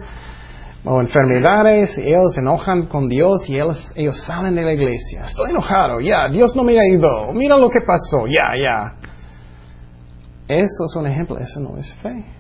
o 0.85 1.01
enfermedades, 1.01 1.97
ellos 1.97 2.33
se 2.33 2.41
enojan 2.41 2.87
con 2.87 3.09
Dios 3.09 3.41
y 3.49 3.55
ellos, 3.55 3.91
ellos 3.95 4.17
salen 4.25 4.55
de 4.55 4.63
la 4.63 4.73
iglesia. 4.73 5.21
Estoy 5.25 5.49
enojado, 5.49 5.99
ya, 5.99 6.29
Dios 6.29 6.55
no 6.55 6.63
me 6.63 6.73
ido, 6.73 7.33
mira 7.33 7.57
lo 7.57 7.69
que 7.69 7.79
pasó, 7.85 8.25
ya, 8.27 8.55
ya. 8.57 8.93
Eso 10.47 10.85
es 10.85 10.95
un 10.95 11.07
ejemplo, 11.07 11.37
eso 11.37 11.59
no 11.59 11.77
es 11.77 11.93
fe. 11.95 12.38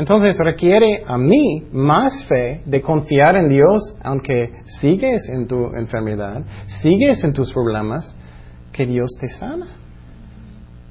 Entonces 0.00 0.34
requiere 0.38 1.04
a 1.06 1.18
mí 1.18 1.62
más 1.72 2.24
fe 2.24 2.62
de 2.64 2.80
confiar 2.80 3.36
en 3.36 3.50
Dios, 3.50 3.98
aunque 4.02 4.50
sigues 4.80 5.28
en 5.28 5.46
tu 5.46 5.74
enfermedad, 5.74 6.42
sigues 6.80 7.22
en 7.22 7.34
tus 7.34 7.52
problemas, 7.52 8.16
que 8.72 8.86
Dios 8.86 9.10
te 9.20 9.26
sana. 9.26 9.66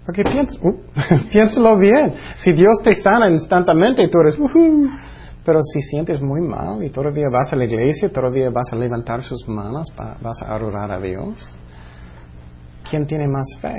Porque 0.05 0.21
uh, 0.21 1.27
piénsalo 1.31 1.75
bien, 1.79 2.13
si 2.35 2.51
Dios 2.51 2.83
te 2.83 2.93
sana 3.01 3.31
instantáneamente, 3.31 4.07
tú 4.09 4.19
eres, 4.19 4.37
pero 5.43 5.59
si 5.73 5.81
sientes 5.81 6.21
muy 6.21 6.41
mal 6.41 6.83
y 6.83 6.91
todavía 6.91 7.29
vas 7.31 7.51
a 7.51 7.55
la 7.55 7.65
iglesia, 7.65 8.13
todavía 8.13 8.51
vas 8.51 8.71
a 8.71 8.75
levantar 8.75 9.23
sus 9.23 9.47
manos, 9.47 9.87
vas 10.21 10.39
a 10.43 10.53
adorar 10.53 10.91
a 10.91 10.99
Dios, 10.99 11.57
¿quién 12.87 13.07
tiene 13.07 13.25
más 13.27 13.59
fe? 13.59 13.75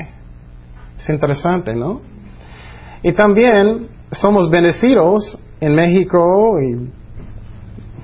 Es 0.99 1.09
interesante, 1.09 1.73
¿no? 1.73 2.01
Y 3.05 3.13
también 3.13 4.00
somos 4.13 4.51
bendecidos 4.51 5.39
en 5.61 5.75
México 5.75 6.57
y 6.61 6.91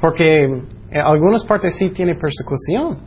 porque 0.00 0.44
en 0.44 1.00
algunas 1.00 1.44
partes 1.44 1.74
sí 1.76 1.90
tiene 1.90 2.14
persecución, 2.14 2.98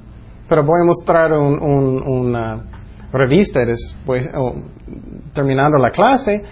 pero 0.47 0.63
voy 0.63 0.81
a 0.81 0.85
mostrar 0.85 1.31
una 1.31 2.65
revista 3.11 3.61
después, 3.65 4.29
terminando 5.33 5.77
la 5.77 5.91
clase, 5.91 6.43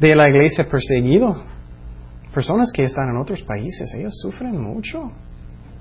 de 0.00 0.14
la 0.16 0.28
iglesia 0.28 0.64
perseguido. 0.64 1.44
Personas 2.34 2.70
que 2.72 2.84
están 2.84 3.10
en 3.10 3.16
otros 3.16 3.42
países, 3.42 3.92
ellos 3.94 4.18
sufren 4.20 4.60
mucho. 4.60 5.10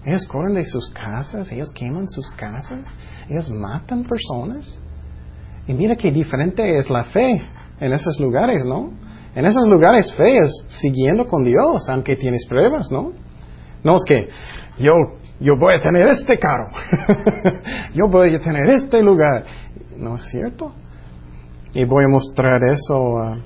Ellos 0.05 0.25
corren 0.27 0.55
de 0.55 0.63
sus 0.63 0.89
casas, 0.91 1.51
ellos 1.51 1.71
queman 1.73 2.07
sus 2.07 2.29
casas, 2.31 2.85
ellos 3.29 3.49
matan 3.49 4.05
personas. 4.05 4.81
Y 5.67 5.73
mira 5.73 5.95
qué 5.95 6.11
diferente 6.11 6.77
es 6.77 6.89
la 6.89 7.03
fe 7.05 7.41
en 7.79 7.93
esos 7.93 8.19
lugares, 8.19 8.63
¿no? 8.65 8.91
En 9.37 9.45
esos 9.45 9.67
lugares 9.67 10.11
fe 10.17 10.39
es 10.39 10.51
siguiendo 10.81 11.27
con 11.27 11.43
Dios, 11.43 11.87
aunque 11.89 12.15
tienes 12.15 12.43
pruebas, 12.49 12.87
¿no? 12.91 13.11
No 13.83 13.95
es 13.97 14.03
que 14.07 14.29
yo, 14.79 14.93
yo 15.39 15.53
voy 15.59 15.75
a 15.75 15.79
tener 15.79 16.07
este 16.07 16.39
carro, 16.39 16.69
yo 17.93 18.07
voy 18.07 18.33
a 18.33 18.39
tener 18.39 18.67
este 18.71 19.03
lugar. 19.03 19.45
No 19.95 20.15
es 20.15 20.23
cierto. 20.31 20.73
Y 21.75 21.85
voy 21.85 22.05
a 22.05 22.07
mostrar 22.07 22.59
eso 22.63 22.99
uh, 22.99 23.37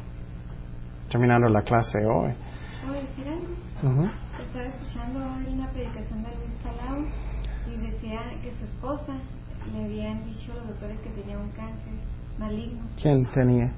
terminando 1.10 1.50
la 1.50 1.62
clase 1.62 2.00
hoy. 2.06 2.32
Estaba 3.76 4.64
escuchando 4.64 5.20
hoy 5.20 5.54
una 5.54 5.70
predicación 5.72 6.24
de 6.24 6.30
Luis 6.30 6.56
Palau 6.64 7.04
y 7.68 7.92
decía 7.92 8.22
que 8.42 8.56
su 8.56 8.64
esposa 8.64 9.16
le 9.74 9.84
habían 9.84 10.24
dicho 10.24 10.54
a 10.54 10.56
los 10.56 10.68
doctores 10.68 11.02
que 11.02 11.10
tenía 11.10 11.38
un 11.38 11.50
cáncer 11.50 11.92
maligno. 12.42 12.82
¿Quién 13.02 13.26
tenía? 13.34 13.72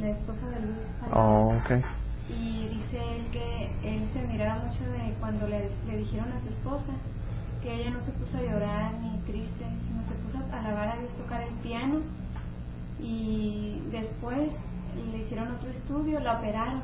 la 0.00 0.08
esposa 0.10 0.48
de 0.48 0.60
Luis 0.60 0.78
Oh, 1.12 1.54
okay. 1.60 1.82
Y 2.28 2.68
dice 2.68 2.98
él 2.98 3.26
que 3.32 3.70
él 3.84 4.08
se 4.12 4.20
admiraba 4.20 4.64
mucho 4.64 4.84
de 4.84 5.14
cuando 5.20 5.46
le, 5.46 5.70
le 5.86 5.98
dijeron 5.98 6.32
a 6.32 6.40
su 6.40 6.48
esposa 6.48 6.92
que 7.62 7.74
ella 7.74 7.90
no 7.90 8.04
se 8.04 8.12
puso 8.12 8.38
a 8.38 8.42
llorar 8.42 8.92
ni 9.00 9.18
triste, 9.20 9.64
sino 9.64 10.02
se 10.08 10.14
puso 10.24 10.38
a 10.52 10.58
alabar 10.58 10.88
a 10.88 11.00
Dios, 11.00 11.10
tocar 11.16 11.42
el 11.42 11.54
piano 11.62 12.00
y 13.00 13.80
después 13.90 14.50
le 15.12 15.18
hicieron 15.18 15.48
otro 15.54 15.70
estudio, 15.70 16.20
la 16.20 16.38
operaron 16.38 16.82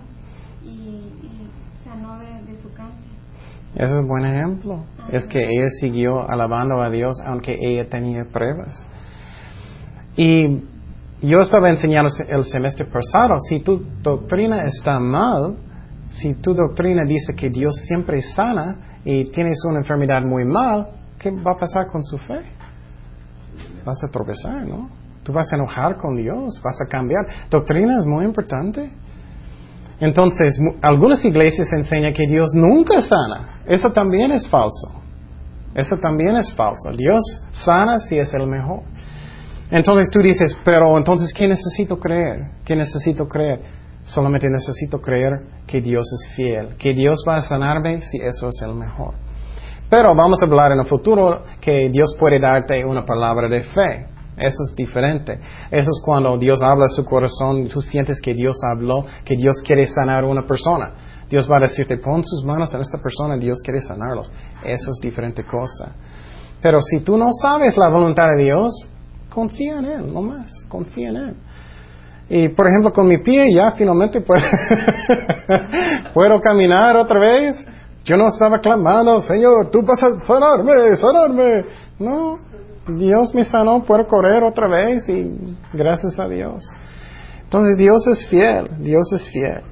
y, 0.62 0.68
y 0.68 1.50
sanó 1.84 2.18
de, 2.18 2.52
de 2.52 2.60
su 2.60 2.72
cáncer. 2.72 3.14
Ese 3.74 3.84
es 3.84 4.00
un 4.00 4.08
buen 4.08 4.24
ejemplo. 4.24 4.84
Es 5.10 5.26
que 5.26 5.42
ella 5.42 5.66
siguió 5.80 6.28
alabando 6.30 6.80
a 6.80 6.90
Dios 6.90 7.14
aunque 7.26 7.56
ella 7.60 7.88
tenía 7.88 8.24
pruebas. 8.24 8.86
Y 10.16 10.62
yo 11.22 11.40
estaba 11.40 11.70
enseñando 11.70 12.10
el 12.28 12.44
semestre 12.44 12.86
pasado, 12.86 13.38
si 13.48 13.60
tu 13.60 13.82
doctrina 14.02 14.64
está 14.64 14.98
mal, 14.98 15.56
si 16.10 16.34
tu 16.34 16.54
doctrina 16.54 17.02
dice 17.04 17.34
que 17.34 17.50
Dios 17.50 17.74
siempre 17.86 18.20
sana 18.20 19.00
y 19.04 19.24
tienes 19.30 19.58
una 19.68 19.78
enfermedad 19.78 20.22
muy 20.22 20.44
mal, 20.44 20.88
¿qué 21.18 21.30
va 21.30 21.52
a 21.52 21.58
pasar 21.58 21.86
con 21.90 22.02
su 22.04 22.18
fe? 22.18 22.40
Vas 23.84 24.02
a 24.04 24.10
tropezar, 24.10 24.66
¿no? 24.66 24.90
Tú 25.22 25.32
vas 25.32 25.50
a 25.52 25.56
enojar 25.56 25.96
con 25.96 26.16
Dios, 26.16 26.60
vas 26.62 26.76
a 26.84 26.88
cambiar. 26.88 27.24
Doctrina 27.50 27.98
es 27.98 28.06
muy 28.06 28.24
importante. 28.24 28.90
Entonces, 30.00 30.58
algunas 30.82 31.24
iglesias 31.24 31.68
enseñan 31.72 32.12
que 32.12 32.26
Dios 32.26 32.50
nunca 32.54 33.00
sana. 33.00 33.62
Eso 33.66 33.90
también 33.90 34.32
es 34.32 34.46
falso. 34.48 35.02
Eso 35.74 35.96
también 35.96 36.36
es 36.36 36.52
falso. 36.54 36.90
Dios 36.96 37.22
sana 37.52 37.98
si 38.00 38.16
es 38.16 38.32
el 38.34 38.46
mejor. 38.46 38.82
Entonces 39.74 40.08
tú 40.08 40.20
dices, 40.20 40.56
pero 40.64 40.96
entonces, 40.96 41.32
¿qué 41.34 41.48
necesito 41.48 41.98
creer? 41.98 42.52
¿Qué 42.64 42.76
necesito 42.76 43.26
creer? 43.26 43.60
Solamente 44.04 44.48
necesito 44.48 45.00
creer 45.00 45.32
que 45.66 45.80
Dios 45.80 46.04
es 46.12 46.36
fiel, 46.36 46.76
que 46.76 46.94
Dios 46.94 47.24
va 47.26 47.38
a 47.38 47.40
sanarme 47.40 48.00
si 48.02 48.18
eso 48.18 48.50
es 48.50 48.62
el 48.62 48.72
mejor. 48.72 49.14
Pero 49.90 50.14
vamos 50.14 50.40
a 50.40 50.44
hablar 50.44 50.70
en 50.70 50.78
el 50.78 50.86
futuro 50.86 51.42
que 51.60 51.88
Dios 51.90 52.14
puede 52.20 52.38
darte 52.38 52.84
una 52.84 53.04
palabra 53.04 53.48
de 53.48 53.64
fe. 53.64 54.06
Eso 54.36 54.62
es 54.62 54.76
diferente. 54.76 55.40
Eso 55.72 55.90
es 55.90 56.02
cuando 56.04 56.38
Dios 56.38 56.62
habla 56.62 56.84
a 56.84 56.94
su 56.94 57.04
corazón, 57.04 57.66
tú 57.66 57.82
sientes 57.82 58.20
que 58.20 58.32
Dios 58.32 58.54
habló, 58.64 59.06
que 59.24 59.34
Dios 59.34 59.56
quiere 59.66 59.88
sanar 59.88 60.22
a 60.22 60.28
una 60.28 60.46
persona. 60.46 60.92
Dios 61.28 61.50
va 61.50 61.56
a 61.56 61.62
decirte, 61.62 61.96
pon 61.96 62.22
sus 62.24 62.44
manos 62.44 62.72
en 62.72 62.80
esta 62.80 62.98
persona, 63.02 63.36
Dios 63.38 63.58
quiere 63.64 63.80
sanarlos. 63.80 64.32
Eso 64.64 64.92
es 64.92 65.00
diferente 65.02 65.42
cosa. 65.44 65.96
Pero 66.62 66.80
si 66.80 67.00
tú 67.02 67.16
no 67.16 67.30
sabes 67.42 67.76
la 67.76 67.88
voluntad 67.88 68.28
de 68.36 68.44
Dios, 68.44 68.70
confía 69.34 69.78
en 69.78 69.84
Él, 69.84 70.12
no 70.12 70.22
más, 70.22 70.50
confía 70.68 71.10
en 71.10 71.16
Él. 71.16 71.36
Y 72.28 72.48
por 72.48 72.66
ejemplo, 72.66 72.92
con 72.92 73.06
mi 73.06 73.18
pie 73.22 73.52
ya 73.54 73.72
finalmente 73.72 74.20
puedo, 76.14 76.40
caminar 76.40 76.96
otra 76.96 77.20
vez. 77.20 77.66
Yo 78.04 78.16
no 78.16 78.26
estaba 78.26 78.58
clamando, 78.60 79.20
Señor, 79.20 79.70
tú 79.70 79.82
vas 79.82 80.02
a 80.02 80.20
sanarme, 80.20 80.96
sanarme. 80.96 81.64
No, 81.98 82.38
Dios 82.96 83.34
me 83.34 83.44
sanó, 83.44 83.82
puedo 83.84 84.06
correr 84.06 84.42
otra 84.42 84.68
vez 84.68 85.08
y 85.08 85.56
gracias 85.72 86.18
a 86.20 86.26
Dios. 86.28 86.64
Entonces 87.44 87.76
Dios 87.78 88.06
es 88.08 88.28
fiel, 88.28 88.68
Dios 88.80 89.10
es 89.12 89.30
fiel. 89.30 89.62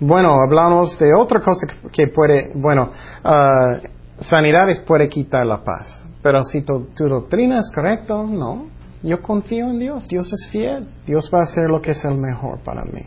Bueno, 0.00 0.32
hablamos 0.32 0.98
de 0.98 1.12
otra 1.16 1.40
cosa 1.40 1.66
que 1.92 2.06
puede, 2.08 2.52
bueno, 2.54 2.92
uh, 3.24 4.22
sanidades 4.24 4.80
puede 4.80 5.08
quitar 5.08 5.44
la 5.44 5.62
paz. 5.62 6.07
Pero 6.22 6.42
si 6.44 6.62
tu, 6.62 6.86
doctrina 6.96 7.58
es 7.58 7.70
correcta, 7.74 8.14
no. 8.14 8.66
Yo 9.02 9.20
confío 9.20 9.70
en 9.70 9.78
Dios. 9.78 10.08
Dios 10.08 10.32
es 10.32 10.48
fiel. 10.50 10.88
Dios 11.06 11.30
va 11.32 11.40
a 11.40 11.42
hacer 11.42 11.64
lo 11.68 11.80
que 11.80 11.92
es 11.92 12.04
el 12.04 12.16
mejor 12.16 12.58
para 12.64 12.84
mí. 12.84 13.02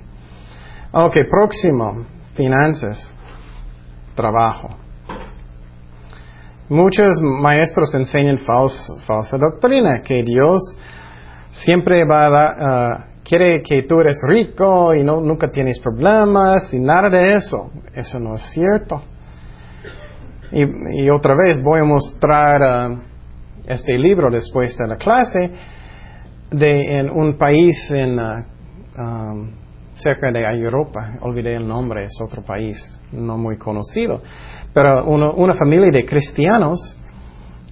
Ok, 0.94 1.18
próximo. 1.30 2.06
Finanzas. 2.36 3.14
Trabajo. 4.16 4.70
Muchos 6.70 7.22
maestros 7.22 7.94
enseñan 7.94 8.40
falsa 8.40 9.38
doctrina, 9.38 10.02
que 10.02 10.24
Dios 10.24 10.62
siempre 11.52 12.06
va 12.06 12.26
a 12.26 12.30
dar, 12.30 12.56
uh, 12.56 13.04
quiere 13.26 13.62
que 13.62 13.84
tú 13.84 14.00
eres 14.00 14.18
rico 14.26 14.96
y 14.96 15.04
no, 15.04 15.20
nunca 15.20 15.52
tienes 15.52 15.80
problemas 15.82 16.74
y 16.74 16.80
nada 16.80 17.10
de 17.10 17.34
eso. 17.34 17.72
Eso 17.94 18.20
no 18.20 18.36
es 18.36 18.42
cierto. 18.54 19.04
Y, 20.52 21.10
otra 21.10 21.34
vez 21.36 21.62
voy 21.64 21.80
a 21.80 21.86
mostrar 21.86 22.92
uh, 22.92 23.00
este 23.66 23.98
libro 23.98 24.30
después 24.30 24.76
de 24.78 24.88
la 24.88 24.98
clase 24.98 25.40
de 26.52 27.00
en 27.00 27.10
un 27.10 27.38
país 27.38 27.90
en 27.90 28.20
uh, 28.20 29.48
cerca 29.94 30.30
de 30.32 30.42
Europa, 30.62 31.14
olvidé 31.22 31.56
el 31.56 31.66
nombre, 31.66 32.04
es 32.04 32.20
otro 32.22 32.44
país 32.44 32.78
no 33.14 33.38
muy 33.38 33.58
conocido, 33.58 34.22
pero 34.74 35.06
una 35.06 35.54
familia 35.56 35.90
de 35.92 36.06
cristianos, 36.06 36.80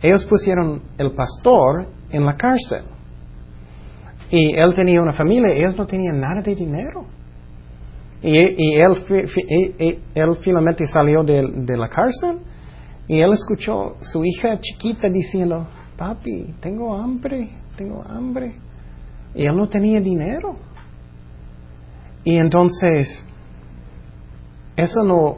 ellos 0.02 0.26
pusieron 0.26 0.82
el 0.98 1.12
pastor 1.12 1.88
en 2.12 2.26
la 2.26 2.36
cárcel. 2.36 2.84
Y 4.32 4.58
él 4.58 4.76
tenía 4.76 5.02
una 5.02 5.14
familia, 5.14 5.50
ellos 5.54 5.78
no 5.78 5.86
tenían 5.86 6.20
nada 6.20 6.42
de 6.42 6.56
dinero. 6.56 7.06
Y, 8.22 8.38
él, 8.38 9.06
él, 10.14 10.38
finalmente 10.42 10.86
salió 10.86 11.24
de 11.24 11.78
la 11.78 11.90
cárcel 11.90 12.40
y 13.10 13.22
él 13.22 13.34
escuchó 13.34 13.96
su 14.02 14.24
hija 14.24 14.60
chiquita 14.62 15.10
diciendo, 15.10 15.68
papi, 15.98 16.54
tengo 16.62 16.96
hambre, 16.96 17.50
tengo 17.76 18.04
hambre. 18.04 18.54
Y 19.34 19.48
él 19.48 19.58
no 19.58 19.68
tenía 19.68 20.00
dinero. 20.00 20.56
Y 22.24 22.38
entonces, 22.38 23.26
eso 24.76 25.04
no, 25.04 25.38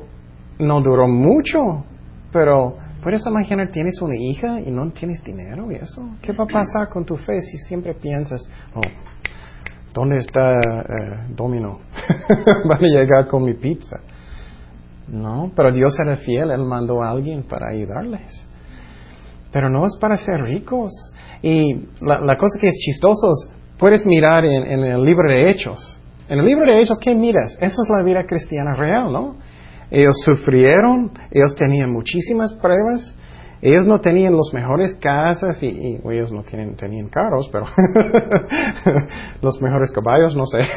no 0.59 0.81
duró 0.81 1.07
mucho, 1.07 1.85
pero 2.33 2.75
puedes 3.01 3.25
imaginar, 3.25 3.71
tienes 3.71 4.01
una 4.01 4.17
hija 4.17 4.59
y 4.59 4.69
no 4.69 4.91
tienes 4.91 5.23
dinero 5.23 5.71
y 5.71 5.75
eso. 5.75 6.01
¿Qué 6.21 6.33
va 6.33 6.43
a 6.43 6.47
pasar 6.47 6.89
con 6.89 7.05
tu 7.05 7.15
fe 7.15 7.39
si 7.39 7.57
siempre 7.69 7.93
piensas, 7.93 8.41
oh, 8.75 8.81
¿dónde 9.93 10.17
está 10.17 10.59
eh, 10.59 11.27
Domino? 11.29 11.79
Van 12.67 12.83
a 12.83 12.87
llegar 12.87 13.27
con 13.29 13.45
mi 13.45 13.53
pizza. 13.53 13.95
No, 15.11 15.51
pero 15.55 15.73
Dios 15.73 15.93
era 15.99 16.15
fiel, 16.15 16.51
Él 16.51 16.63
mandó 16.63 17.03
a 17.03 17.11
alguien 17.11 17.43
para 17.43 17.71
ayudarles. 17.71 18.47
Pero 19.51 19.69
no 19.69 19.85
es 19.85 19.97
para 19.99 20.15
ser 20.15 20.41
ricos. 20.41 20.91
Y 21.41 21.75
la, 21.99 22.37
cosa 22.37 22.57
que 22.61 22.67
es 22.67 22.77
chistoso 22.77 23.27
puedes 23.77 24.05
mirar 24.05 24.45
en, 24.45 24.83
el 24.83 25.03
libro 25.03 25.29
de 25.29 25.49
Hechos, 25.49 25.99
En 26.29 26.39
el 26.39 26.45
libro 26.45 26.65
de 26.65 26.81
Hechos, 26.81 26.97
¿qué 27.01 27.13
miras? 27.13 27.57
Eso 27.59 27.81
es 27.81 27.89
la 27.97 28.05
vida 28.05 28.23
cristiana 28.25 28.73
real, 28.73 29.11
¿no? 29.11 29.35
Ellos 29.89 30.15
sufrieron, 30.23 31.11
ellos 31.29 31.53
tenían 31.55 31.91
muchísimas 31.91 32.53
pruebas, 32.53 33.13
ellos 33.61 33.85
no 33.85 33.99
tenían 33.99 34.31
los 34.31 34.53
mejores 34.53 34.95
casas 34.95 35.61
y, 35.61 35.99
ellos 36.09 36.31
no 36.31 36.43
tenían 36.43 37.09
carros, 37.09 37.49
pero 37.51 37.65
los 39.41 39.61
mejores 39.61 39.91
caballos, 39.91 40.37
no 40.37 40.45
sé. 40.45 40.59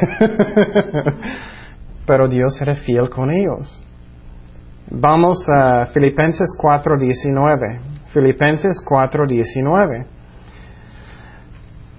pero 2.05 2.27
Dios 2.27 2.61
era 2.61 2.75
fiel 2.75 3.09
con 3.09 3.31
ellos. 3.31 3.84
Vamos 4.91 5.37
a 5.49 5.87
Filipenses 5.87 6.55
4:19. 6.57 7.79
Filipenses 8.13 8.83
4:19. 8.85 10.05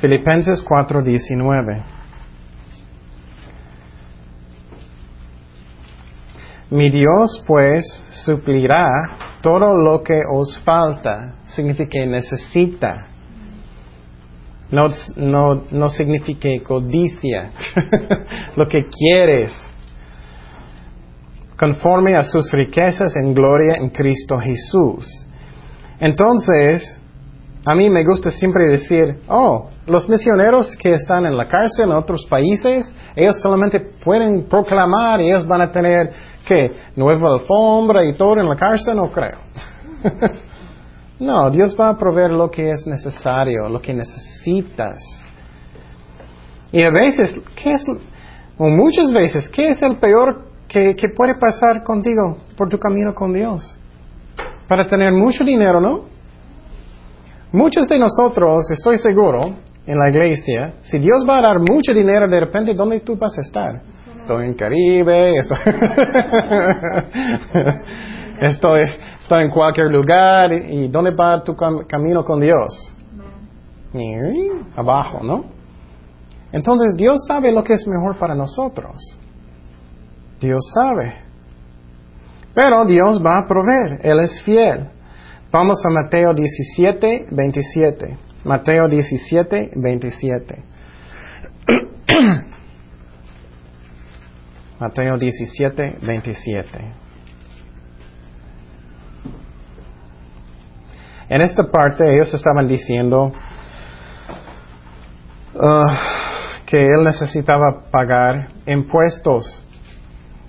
Filipenses 0.00 0.62
4:19. 0.62 1.82
Mi 6.70 6.90
Dios 6.90 7.42
pues 7.46 7.84
suplirá 8.24 8.88
todo 9.40 9.74
lo 9.74 10.02
que 10.02 10.20
os 10.28 10.58
falta, 10.64 11.36
significa 11.46 11.88
que 11.90 12.06
necesita. 12.06 13.06
No, 14.70 14.88
no, 15.16 15.62
no 15.70 15.88
significa 15.88 16.48
codicia, 16.64 17.52
lo 18.56 18.66
que 18.66 18.86
quieres, 18.88 19.52
conforme 21.56 22.16
a 22.16 22.24
sus 22.24 22.50
riquezas 22.50 23.14
en 23.16 23.32
gloria 23.32 23.76
en 23.76 23.90
Cristo 23.90 24.36
Jesús. 24.38 25.06
Entonces, 26.00 27.00
a 27.64 27.74
mí 27.74 27.88
me 27.90 28.04
gusta 28.04 28.30
siempre 28.30 28.68
decir, 28.70 29.20
oh, 29.28 29.70
los 29.86 30.08
misioneros 30.08 30.74
que 30.76 30.94
están 30.94 31.26
en 31.26 31.36
la 31.36 31.46
cárcel 31.46 31.86
en 31.86 31.92
otros 31.92 32.26
países, 32.28 32.92
ellos 33.14 33.40
solamente 33.40 33.80
pueden 34.04 34.48
proclamar 34.48 35.20
y 35.20 35.28
ellos 35.28 35.46
van 35.46 35.60
a 35.60 35.70
tener, 35.70 36.10
¿qué? 36.46 36.72
Nueva 36.96 37.34
alfombra 37.34 38.04
y 38.04 38.16
todo 38.16 38.40
en 38.40 38.48
la 38.48 38.56
cárcel, 38.56 38.96
no 38.96 39.10
creo. 39.10 39.38
no, 41.18 41.50
Dios 41.50 41.76
va 41.78 41.90
a 41.90 41.96
proveer 41.96 42.30
lo 42.30 42.50
que 42.50 42.70
es 42.70 42.86
necesario, 42.86 43.68
lo 43.68 43.80
que 43.80 43.94
necesitas. 43.94 45.00
Y 46.72 46.82
a 46.82 46.90
veces, 46.90 47.40
¿qué 47.54 47.72
es, 47.72 47.86
o 48.58 48.68
muchas 48.68 49.12
veces, 49.12 49.48
¿qué 49.48 49.70
es 49.70 49.82
el 49.82 49.98
peor 49.98 50.46
que, 50.68 50.94
que 50.94 51.08
puede 51.08 51.34
pasar 51.38 51.82
contigo 51.82 52.38
por 52.56 52.68
tu 52.68 52.78
camino 52.78 53.14
con 53.14 53.32
Dios? 53.32 53.78
Para 54.68 54.86
tener 54.86 55.12
mucho 55.12 55.44
dinero, 55.44 55.80
¿no? 55.80 56.04
Muchos 57.52 57.88
de 57.88 57.98
nosotros, 57.98 58.70
estoy 58.70 58.98
seguro, 58.98 59.54
en 59.86 59.98
la 59.98 60.10
iglesia, 60.10 60.74
si 60.82 60.98
Dios 60.98 61.24
va 61.28 61.38
a 61.38 61.42
dar 61.42 61.58
mucho 61.60 61.92
dinero, 61.92 62.28
de 62.28 62.40
repente, 62.40 62.74
¿dónde 62.74 63.00
tú 63.00 63.16
vas 63.16 63.38
a 63.38 63.40
estar? 63.40 63.80
Estoy 64.18 64.46
en 64.46 64.54
Caribe, 64.54 65.38
estoy, 65.38 65.58
estoy, 68.40 68.80
en 69.42 69.50
cualquier 69.50 69.86
lugar, 69.86 70.52
¿y 70.52 70.88
dónde 70.88 71.10
va 71.12 71.42
tu 71.42 71.54
camino 71.86 72.24
con 72.24 72.40
Dios? 72.40 72.92
Abajo, 74.76 75.22
¿no? 75.22 75.44
Entonces 76.52 76.94
Dios 76.96 77.16
sabe 77.26 77.52
lo 77.52 77.62
que 77.64 77.74
es 77.74 77.86
mejor 77.86 78.18
para 78.18 78.34
nosotros. 78.34 78.96
Dios 80.40 80.64
sabe. 80.74 81.14
Pero 82.54 82.84
Dios 82.86 83.22
va 83.24 83.38
a 83.38 83.46
proveer, 83.46 84.00
Él 84.02 84.20
es 84.20 84.42
fiel. 84.42 84.88
Vamos 85.52 85.82
a 85.84 85.90
Mateo 85.90 86.34
17, 86.34 87.26
27. 87.30 88.18
Mateo 88.44 88.88
17, 88.88 89.72
27. 89.74 90.64
Mateo 94.80 95.16
17, 95.16 95.98
27. 96.02 97.05
En 101.28 101.40
esta 101.40 101.64
parte 101.70 102.14
ellos 102.14 102.32
estaban 102.32 102.68
diciendo 102.68 103.32
uh, 105.54 105.86
que 106.66 106.84
él 106.84 107.04
necesitaba 107.04 107.90
pagar 107.90 108.48
impuestos. 108.66 109.62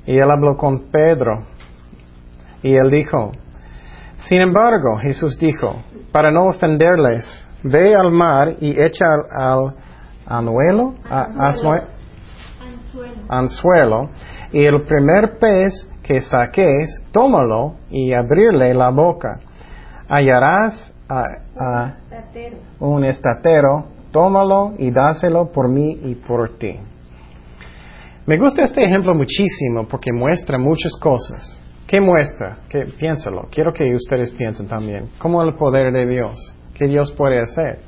Y 0.05 0.17
él 0.17 0.29
habló 0.29 0.55
con 0.55 0.91
Pedro. 0.91 1.45
Y 2.61 2.75
él 2.75 2.89
dijo, 2.89 3.31
sin 4.27 4.41
embargo, 4.41 4.97
Jesús 5.01 5.37
dijo, 5.37 5.83
para 6.11 6.31
no 6.31 6.45
ofenderles, 6.45 7.23
ve 7.63 7.93
al 7.95 8.11
mar 8.11 8.55
y 8.59 8.71
echa 8.81 9.05
al, 9.31 9.75
anuelo, 10.25 10.95
anzuelo, 13.29 14.09
y 14.51 14.65
el 14.65 14.81
primer 14.85 15.37
pez 15.39 15.73
que 16.03 16.21
saques, 16.21 17.05
tómalo 17.11 17.75
y 17.89 18.13
abrirle 18.13 18.73
la 18.73 18.89
boca. 18.89 19.39
Hallarás 20.09 20.93
un 22.79 23.05
estatero, 23.05 23.85
tómalo 24.11 24.73
y 24.77 24.91
dáselo 24.91 25.51
por 25.51 25.69
mí 25.69 25.99
y 26.03 26.15
por 26.15 26.57
ti. 26.57 26.79
Me 28.25 28.37
gusta 28.37 28.63
este 28.63 28.81
ejemplo 28.85 29.13
muchísimo 29.15 29.87
porque 29.87 30.11
muestra 30.11 30.57
muchas 30.57 30.91
cosas. 31.01 31.61
¿Qué 31.87 32.01
muestra? 32.01 32.59
¿Qué, 32.67 32.85
piénsalo. 32.99 33.47
Quiero 33.49 33.71
que 33.71 33.95
ustedes 33.95 34.31
piensen 34.31 34.67
también. 34.67 35.09
¿Cómo 35.17 35.41
el 35.41 35.55
poder 35.55 35.93
de 35.93 36.05
Dios? 36.05 36.35
¿Qué 36.73 36.87
Dios 36.87 37.13
puede 37.13 37.39
hacer? 37.39 37.79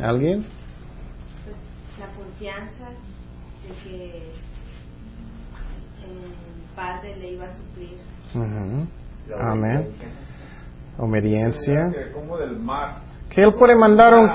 ¿Alguien? 0.00 0.44
Pues, 1.44 1.56
la 2.00 2.06
confianza 2.16 2.90
de 3.62 3.74
que 3.84 4.18
el 6.02 6.74
Padre 6.74 7.16
le 7.16 7.32
iba 7.32 7.46
a 7.46 7.50
suplir. 7.50 8.07
Amén. 8.34 9.88
Obediencia. 10.98 11.92
Como 12.12 12.38
del 12.38 12.58
mar. 12.58 13.08
Que 13.30 13.42
él 13.42 13.54
puede 13.54 13.76
mandar 13.76 14.14
un... 14.14 14.26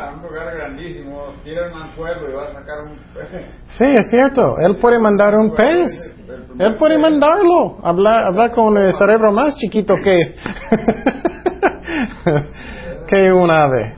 Sí, 3.69 3.85
es 3.85 4.09
cierto, 4.11 4.57
él 4.59 4.77
puede 4.77 4.99
mandar 4.99 5.35
un 5.35 5.51
pez. 5.51 6.15
Él 6.59 6.77
puede 6.77 6.99
mandarlo, 6.99 7.77
hablar, 7.83 8.25
hablar 8.27 8.51
con 8.51 8.77
el 8.77 8.93
cerebro 8.93 9.31
más 9.31 9.55
chiquito 9.57 9.95
que, 10.03 10.35
que 13.07 13.31
un 13.31 13.49
ave. 13.49 13.95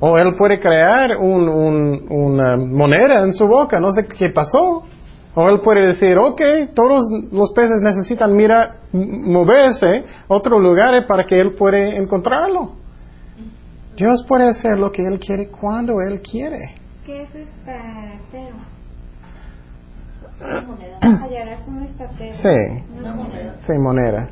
O 0.00 0.18
él 0.18 0.34
puede 0.36 0.60
crear 0.60 1.16
un, 1.16 1.48
un, 1.48 2.06
una 2.10 2.56
moneda 2.56 3.22
en 3.22 3.32
su 3.32 3.46
boca, 3.46 3.80
no 3.80 3.90
sé 3.90 4.06
qué 4.06 4.30
pasó. 4.30 4.84
O 5.34 5.48
él 5.48 5.60
puede 5.60 5.88
decir, 5.88 6.16
ok, 6.16 6.40
todos 6.74 7.02
los 7.32 7.52
peces 7.52 7.80
necesitan 7.82 8.36
mirar, 8.36 8.76
moverse 8.92 9.86
a 9.86 10.04
otros 10.28 10.60
lugares 10.60 11.04
para 11.06 11.26
que 11.26 11.40
él 11.40 11.54
pueda 11.54 11.96
encontrarlo. 11.96 12.84
Dios 13.96 14.24
puede 14.26 14.48
hacer 14.48 14.76
lo 14.76 14.90
que 14.90 15.06
Él 15.06 15.20
quiere 15.20 15.48
cuando 15.48 16.00
Él 16.00 16.20
quiere. 16.20 16.74
¿Qué 17.06 17.22
es 17.22 17.34
estatero? 17.34 18.56
Hallarás 21.00 21.68
un 21.68 21.82
estatero. 21.84 22.34
Sí. 22.34 22.98
moneda. 22.98 23.54
Sí, 23.58 23.72
moneda. 23.78 24.28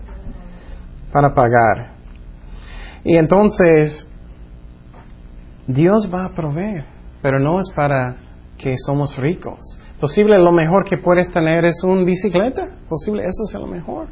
Para 1.12 1.32
pagar. 1.32 1.92
Y 3.04 3.16
entonces, 3.16 4.06
Dios 5.68 6.10
va 6.12 6.24
a 6.24 6.28
proveer, 6.30 6.84
pero 7.20 7.38
no 7.38 7.60
es 7.60 7.70
para 7.74 8.16
que 8.58 8.74
somos 8.84 9.16
ricos. 9.16 9.60
Posible 10.02 10.36
lo 10.36 10.50
mejor 10.50 10.82
que 10.84 10.98
puedes 10.98 11.30
tener 11.30 11.64
es 11.64 11.80
un 11.84 12.04
bicicleta. 12.04 12.66
Posible 12.88 13.22
eso 13.22 13.44
es 13.44 13.54
lo 13.54 13.68
mejor. 13.68 14.08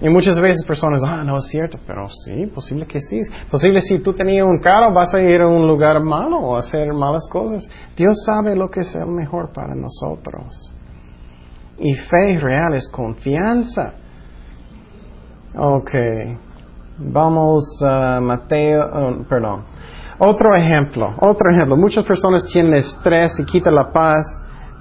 Y 0.00 0.08
muchas 0.08 0.40
veces 0.40 0.64
personas, 0.64 1.02
ah, 1.04 1.24
no 1.24 1.38
es 1.38 1.48
cierto, 1.48 1.76
pero 1.84 2.06
sí, 2.24 2.46
posible 2.54 2.86
que 2.86 3.00
sí. 3.00 3.18
Posible 3.50 3.80
si 3.80 3.98
tú 3.98 4.12
tenías 4.12 4.46
un 4.46 4.60
carro 4.60 4.94
vas 4.94 5.12
a 5.12 5.20
ir 5.20 5.40
a 5.40 5.48
un 5.48 5.66
lugar 5.66 6.00
malo 6.00 6.38
o 6.38 6.56
hacer 6.56 6.92
malas 6.92 7.28
cosas. 7.32 7.68
Dios 7.96 8.16
sabe 8.24 8.54
lo 8.54 8.70
que 8.70 8.82
es 8.82 8.94
el 8.94 9.08
mejor 9.08 9.52
para 9.52 9.74
nosotros. 9.74 10.72
Y 11.76 11.92
fe 11.96 12.38
real 12.38 12.72
es 12.74 12.88
confianza. 12.92 13.94
Ok. 15.56 15.90
Vamos 16.96 17.64
a 17.84 18.20
Mateo, 18.20 18.82
oh, 18.84 19.24
perdón. 19.28 19.64
Otro 20.20 20.54
ejemplo, 20.54 21.08
otro 21.20 21.50
ejemplo. 21.50 21.76
Muchas 21.76 22.04
personas 22.04 22.46
tienen 22.52 22.74
estrés 22.74 23.32
y 23.40 23.44
quitan 23.44 23.74
la 23.74 23.90
paz 23.90 24.24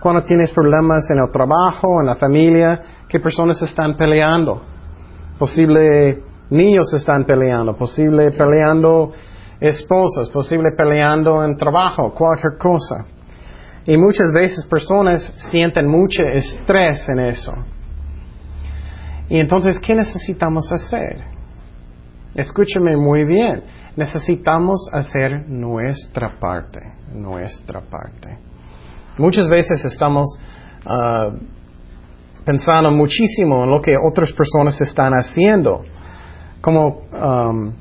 cuando 0.01 0.23
tienes 0.23 0.51
problemas 0.53 1.09
en 1.11 1.19
el 1.19 1.31
trabajo, 1.31 1.99
en 1.99 2.07
la 2.07 2.15
familia, 2.15 2.81
que 3.07 3.19
personas 3.19 3.61
están 3.61 3.95
peleando 3.97 4.61
posible 5.39 6.21
niños 6.49 6.93
están 6.93 7.25
peleando, 7.25 7.75
posible 7.75 8.31
peleando 8.31 9.13
esposas, 9.59 10.29
posible 10.29 10.71
peleando 10.77 11.43
en 11.43 11.55
trabajo, 11.55 12.13
cualquier 12.13 12.57
cosa. 12.57 13.05
Y 13.85 13.97
muchas 13.97 14.31
veces 14.33 14.65
personas 14.67 15.33
sienten 15.49 15.87
mucho 15.87 16.21
estrés 16.23 17.07
en 17.09 17.19
eso. 17.19 17.53
Y 19.29 19.39
entonces, 19.39 19.79
¿qué 19.79 19.95
necesitamos 19.95 20.71
hacer? 20.71 21.23
Escúchame 22.35 22.97
muy 22.97 23.25
bien. 23.25 23.63
Necesitamos 23.95 24.89
hacer 24.91 25.47
nuestra 25.47 26.39
parte, 26.39 26.79
nuestra 27.13 27.81
parte. 27.81 28.48
Muchas 29.19 29.49
veces 29.49 29.83
estamos 29.83 30.39
uh, 30.85 31.37
pensando 32.45 32.89
muchísimo 32.89 33.65
en 33.65 33.71
lo 33.71 33.81
que 33.81 33.97
otras 33.97 34.31
personas 34.31 34.79
están 34.79 35.11
haciendo. 35.11 35.81
Como 36.61 37.01
um, 37.11 37.73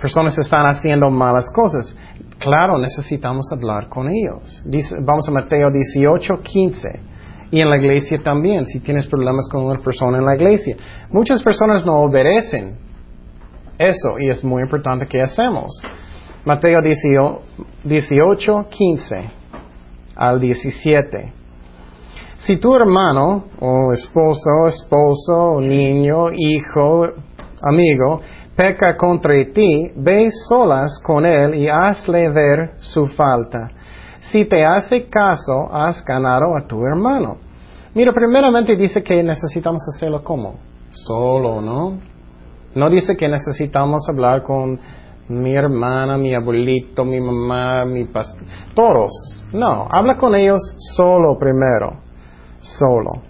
personas 0.00 0.36
están 0.36 0.66
haciendo 0.66 1.08
malas 1.10 1.48
cosas. 1.54 1.96
Claro, 2.40 2.76
necesitamos 2.76 3.46
hablar 3.52 3.88
con 3.88 4.08
ellos. 4.10 4.64
vamos 5.06 5.28
a 5.28 5.30
Mateo 5.30 5.70
18, 5.70 6.42
15. 6.42 6.88
Y 7.52 7.60
en 7.60 7.70
la 7.70 7.76
iglesia 7.76 8.18
también, 8.20 8.66
si 8.66 8.80
tienes 8.80 9.06
problemas 9.06 9.48
con 9.48 9.62
una 9.62 9.80
persona 9.80 10.18
en 10.18 10.24
la 10.24 10.34
iglesia. 10.34 10.74
Muchas 11.10 11.40
personas 11.40 11.86
no 11.86 11.98
obedecen 11.98 12.78
eso 13.78 14.18
y 14.18 14.28
es 14.28 14.42
muy 14.42 14.62
importante 14.62 15.06
que 15.06 15.22
hacemos. 15.22 15.70
Mateo 16.44 16.80
18, 17.84 18.66
15 18.70 19.43
al 20.16 20.40
17. 20.40 21.32
Si 22.38 22.56
tu 22.58 22.74
hermano 22.74 23.44
o 23.60 23.92
esposo, 23.92 24.66
esposo, 24.68 25.60
niño, 25.60 26.30
hijo, 26.32 27.06
amigo, 27.62 28.20
peca 28.54 28.96
contra 28.96 29.34
ti, 29.52 29.92
ve 29.96 30.28
solas 30.48 31.00
con 31.04 31.24
él 31.24 31.54
y 31.54 31.68
hazle 31.68 32.28
ver 32.30 32.72
su 32.80 33.06
falta. 33.08 33.70
Si 34.30 34.44
te 34.44 34.64
hace 34.64 35.08
caso, 35.08 35.72
has 35.72 36.04
ganado 36.04 36.56
a 36.56 36.66
tu 36.66 36.84
hermano. 36.84 37.38
Mira, 37.94 38.12
primeramente 38.12 38.76
dice 38.76 39.02
que 39.02 39.22
necesitamos 39.22 39.82
hacerlo 39.94 40.22
como? 40.22 40.56
Solo, 40.90 41.60
¿no? 41.60 41.98
No 42.74 42.90
dice 42.90 43.16
que 43.16 43.28
necesitamos 43.28 44.02
hablar 44.08 44.42
con 44.42 44.80
mi 45.28 45.54
hermana, 45.54 46.16
mi 46.18 46.34
abuelito, 46.34 47.04
mi 47.04 47.20
mamá, 47.20 47.84
mi 47.84 48.04
pastor, 48.04 48.42
todos. 48.74 49.42
No, 49.52 49.86
habla 49.90 50.16
con 50.16 50.34
ellos 50.34 50.60
solo 50.96 51.38
primero, 51.38 52.00
solo. 52.60 53.22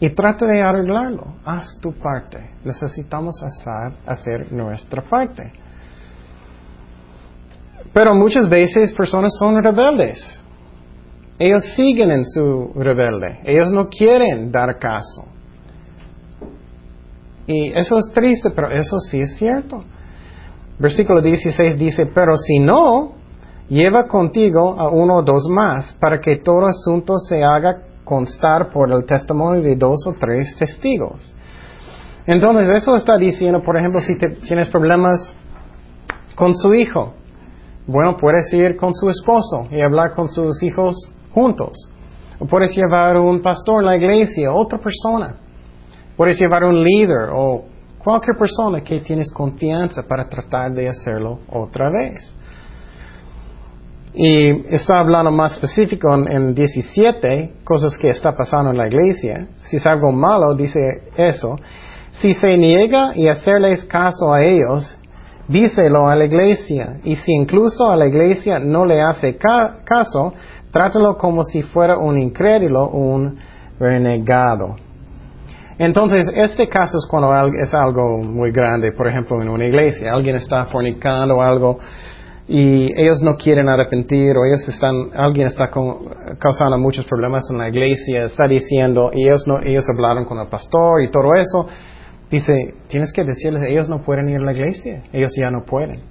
Y 0.00 0.10
trata 0.10 0.46
de 0.46 0.60
arreglarlo. 0.60 1.36
Haz 1.44 1.78
tu 1.80 1.92
parte. 1.92 2.38
Necesitamos 2.64 3.42
hacer, 3.42 3.98
hacer 4.06 4.52
nuestra 4.52 5.02
parte. 5.02 5.52
Pero 7.92 8.14
muchas 8.14 8.48
veces 8.48 8.92
personas 8.92 9.32
son 9.38 9.62
rebeldes. 9.62 10.40
Ellos 11.38 11.62
siguen 11.76 12.10
en 12.10 12.24
su 12.24 12.72
rebelde. 12.74 13.40
Ellos 13.44 13.70
no 13.70 13.88
quieren 13.88 14.50
dar 14.50 14.78
caso. 14.78 15.26
Y 17.46 17.72
eso 17.72 17.98
es 17.98 18.12
triste, 18.12 18.50
pero 18.50 18.70
eso 18.70 18.98
sí 18.98 19.20
es 19.20 19.36
cierto. 19.36 19.84
Versículo 20.78 21.22
16 21.22 21.78
dice, 21.78 22.06
pero 22.06 22.36
si 22.36 22.58
no, 22.58 23.12
lleva 23.68 24.06
contigo 24.08 24.78
a 24.78 24.88
uno 24.90 25.16
o 25.16 25.22
dos 25.22 25.44
más 25.48 25.94
para 26.00 26.20
que 26.20 26.38
todo 26.38 26.66
asunto 26.66 27.16
se 27.18 27.42
haga 27.42 27.78
constar 28.04 28.70
por 28.72 28.92
el 28.92 29.04
testimonio 29.04 29.62
de 29.62 29.76
dos 29.76 30.06
o 30.06 30.14
tres 30.20 30.56
testigos. 30.58 31.34
Entonces, 32.26 32.70
eso 32.70 32.96
está 32.96 33.16
diciendo, 33.16 33.62
por 33.62 33.76
ejemplo, 33.76 34.00
si 34.00 34.14
tienes 34.46 34.68
problemas 34.68 35.36
con 36.34 36.54
su 36.54 36.74
hijo, 36.74 37.14
bueno, 37.86 38.16
puedes 38.16 38.52
ir 38.52 38.76
con 38.76 38.94
su 38.94 39.08
esposo 39.10 39.66
y 39.70 39.80
hablar 39.80 40.14
con 40.14 40.28
sus 40.28 40.62
hijos 40.62 40.94
juntos. 41.32 41.72
O 42.38 42.46
puedes 42.46 42.74
llevar 42.74 43.16
un 43.16 43.42
pastor 43.42 43.80
en 43.80 43.86
la 43.86 43.96
iglesia, 43.96 44.52
otra 44.52 44.78
persona. 44.78 45.36
Puedes 46.16 46.38
llevar 46.38 46.64
un 46.64 46.82
líder 46.82 47.28
o 47.32 47.64
cualquier 48.04 48.36
persona 48.36 48.82
que 48.82 49.00
tienes 49.00 49.32
confianza 49.32 50.02
para 50.06 50.28
tratar 50.28 50.72
de 50.72 50.88
hacerlo 50.88 51.40
otra 51.50 51.90
vez. 51.90 52.34
Y 54.12 54.72
está 54.72 55.00
hablando 55.00 55.32
más 55.32 55.54
específico 55.54 56.14
en, 56.14 56.54
17, 56.54 57.52
cosas 57.64 57.98
que 57.98 58.10
está 58.10 58.36
pasando 58.36 58.70
en 58.70 58.76
la 58.76 58.86
iglesia. 58.86 59.48
Si 59.64 59.76
es 59.76 59.86
algo 59.86 60.12
malo, 60.12 60.54
dice 60.54 60.78
eso. 61.16 61.58
Si 62.20 62.32
se 62.34 62.56
niega 62.56 63.12
y 63.16 63.26
hacerles 63.26 63.84
caso 63.86 64.32
a 64.32 64.44
ellos, 64.44 64.96
díselo 65.48 66.08
a 66.08 66.14
la 66.14 66.26
iglesia. 66.26 67.00
Y 67.02 67.16
si 67.16 67.32
incluso 67.32 67.90
a 67.90 67.96
la 67.96 68.06
iglesia 68.06 68.60
no 68.60 68.86
le 68.86 69.02
hace 69.02 69.36
caso, 69.36 70.32
trátalo 70.70 71.16
como 71.16 71.42
si 71.42 71.62
fuera 71.62 71.98
un 71.98 72.20
incrédulo, 72.20 72.88
un 72.90 73.36
renegado. 73.80 74.76
Entonces, 75.78 76.30
este 76.36 76.68
caso 76.68 76.98
es 76.98 77.06
cuando 77.10 77.34
es 77.60 77.74
algo 77.74 78.22
muy 78.22 78.52
grande, 78.52 78.92
por 78.92 79.08
ejemplo, 79.08 79.42
en 79.42 79.48
una 79.48 79.66
iglesia. 79.66 80.12
Alguien 80.12 80.36
está 80.36 80.66
fornicando 80.66 81.42
algo 81.42 81.78
y 82.46 82.92
ellos 83.00 83.22
no 83.22 83.36
quieren 83.36 83.68
arrepentir 83.68 84.36
o 84.36 84.44
ellos 84.44 84.68
están, 84.68 85.10
alguien 85.14 85.46
está 85.48 85.70
causando 85.70 86.78
muchos 86.78 87.04
problemas 87.06 87.44
en 87.50 87.58
la 87.58 87.68
iglesia, 87.68 88.24
está 88.24 88.46
diciendo, 88.46 89.10
y 89.12 89.24
ellos, 89.24 89.46
no, 89.46 89.60
ellos 89.60 89.84
hablaron 89.92 90.26
con 90.26 90.38
el 90.38 90.48
pastor 90.48 91.02
y 91.02 91.10
todo 91.10 91.34
eso, 91.34 91.66
dice, 92.30 92.74
tienes 92.88 93.12
que 93.12 93.24
decirles, 93.24 93.62
ellos 93.66 93.88
no 93.88 94.02
pueden 94.02 94.28
ir 94.28 94.38
a 94.38 94.44
la 94.44 94.52
iglesia, 94.52 95.04
ellos 95.12 95.32
ya 95.36 95.50
no 95.50 95.64
pueden. 95.64 96.02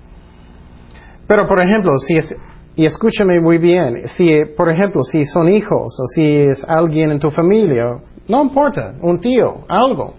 Pero, 1.28 1.48
por 1.48 1.62
ejemplo, 1.62 1.98
si 2.00 2.18
es, 2.18 2.36
y 2.76 2.86
escúchame 2.86 3.40
muy 3.40 3.60
bien, 3.60 4.08
si, 4.18 4.28
por 4.58 4.70
ejemplo, 4.70 5.04
si 5.04 5.26
son 5.26 5.48
hijos 5.50 5.96
o 6.00 6.08
si 6.16 6.26
es 6.26 6.66
alguien 6.68 7.12
en 7.12 7.20
tu 7.20 7.30
familia, 7.30 8.00
no 8.28 8.44
importa, 8.44 8.96
un 9.02 9.20
tío, 9.20 9.66
algo, 9.68 10.16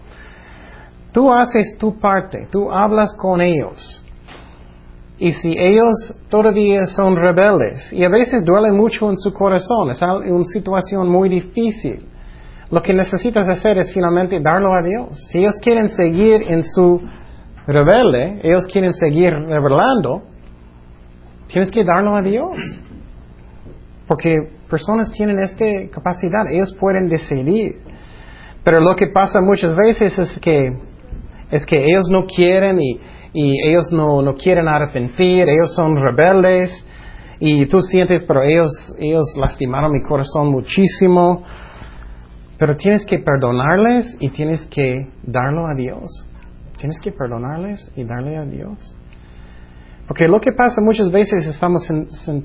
tú 1.12 1.32
haces 1.32 1.76
tu 1.78 1.98
parte, 1.98 2.48
tú 2.50 2.70
hablas 2.70 3.16
con 3.16 3.40
ellos 3.40 4.04
y 5.16 5.30
si 5.32 5.56
ellos 5.56 5.94
todavía 6.28 6.84
son 6.86 7.16
rebeldes, 7.16 7.92
y 7.92 8.04
a 8.04 8.08
veces 8.08 8.44
duele 8.44 8.72
mucho 8.72 9.08
en 9.08 9.16
su 9.16 9.32
corazón, 9.32 9.90
es 9.90 10.02
una 10.02 10.44
situación 10.44 11.08
muy 11.08 11.28
difícil, 11.28 12.08
lo 12.70 12.82
que 12.82 12.92
necesitas 12.92 13.48
hacer 13.48 13.78
es 13.78 13.92
finalmente 13.92 14.40
darlo 14.40 14.74
a 14.74 14.82
Dios. 14.82 15.28
Si 15.30 15.38
ellos 15.38 15.54
quieren 15.62 15.88
seguir 15.90 16.42
en 16.48 16.64
su 16.64 17.00
rebelde, 17.66 18.40
ellos 18.42 18.66
quieren 18.66 18.92
seguir 18.92 19.32
rebelando, 19.32 20.22
tienes 21.46 21.70
que 21.70 21.84
darlo 21.84 22.16
a 22.16 22.22
Dios. 22.22 22.58
Porque 24.08 24.34
personas 24.68 25.12
tienen 25.12 25.38
esta 25.38 25.64
capacidad, 25.92 26.50
ellos 26.50 26.74
pueden 26.80 27.08
decidir. 27.08 27.80
Pero 28.64 28.80
lo 28.80 28.96
que 28.96 29.08
pasa 29.08 29.40
muchas 29.40 29.76
veces 29.76 30.18
es 30.18 30.40
que, 30.40 30.72
es 31.50 31.66
que 31.66 31.84
ellos 31.84 32.08
no 32.10 32.26
quieren 32.26 32.80
y 32.80 32.98
y 33.34 33.68
ellos 33.68 33.90
no, 33.92 34.22
no 34.22 34.34
quieren 34.34 34.68
arrepentir, 34.68 35.48
ellos 35.48 35.74
son 35.74 35.96
rebeldes 35.96 36.70
y 37.40 37.66
tú 37.66 37.80
sientes, 37.80 38.22
pero 38.22 38.44
ellos, 38.44 38.70
ellos 38.98 39.24
lastimaron 39.36 39.92
mi 39.92 40.02
corazón 40.02 40.52
muchísimo. 40.52 41.42
Pero 42.56 42.76
tienes 42.76 43.04
que 43.04 43.18
perdonarles 43.18 44.16
y 44.20 44.30
tienes 44.30 44.62
que 44.68 45.08
darlo 45.24 45.66
a 45.66 45.74
Dios. 45.74 46.06
Tienes 46.78 47.00
que 47.00 47.10
perdonarles 47.10 47.90
y 47.96 48.04
darle 48.04 48.36
a 48.36 48.44
Dios. 48.44 48.96
Porque 50.06 50.28
lo 50.28 50.38
que 50.38 50.52
pasa 50.52 50.82
muchas 50.82 51.10
veces 51.10 51.46
estamos 51.46 51.82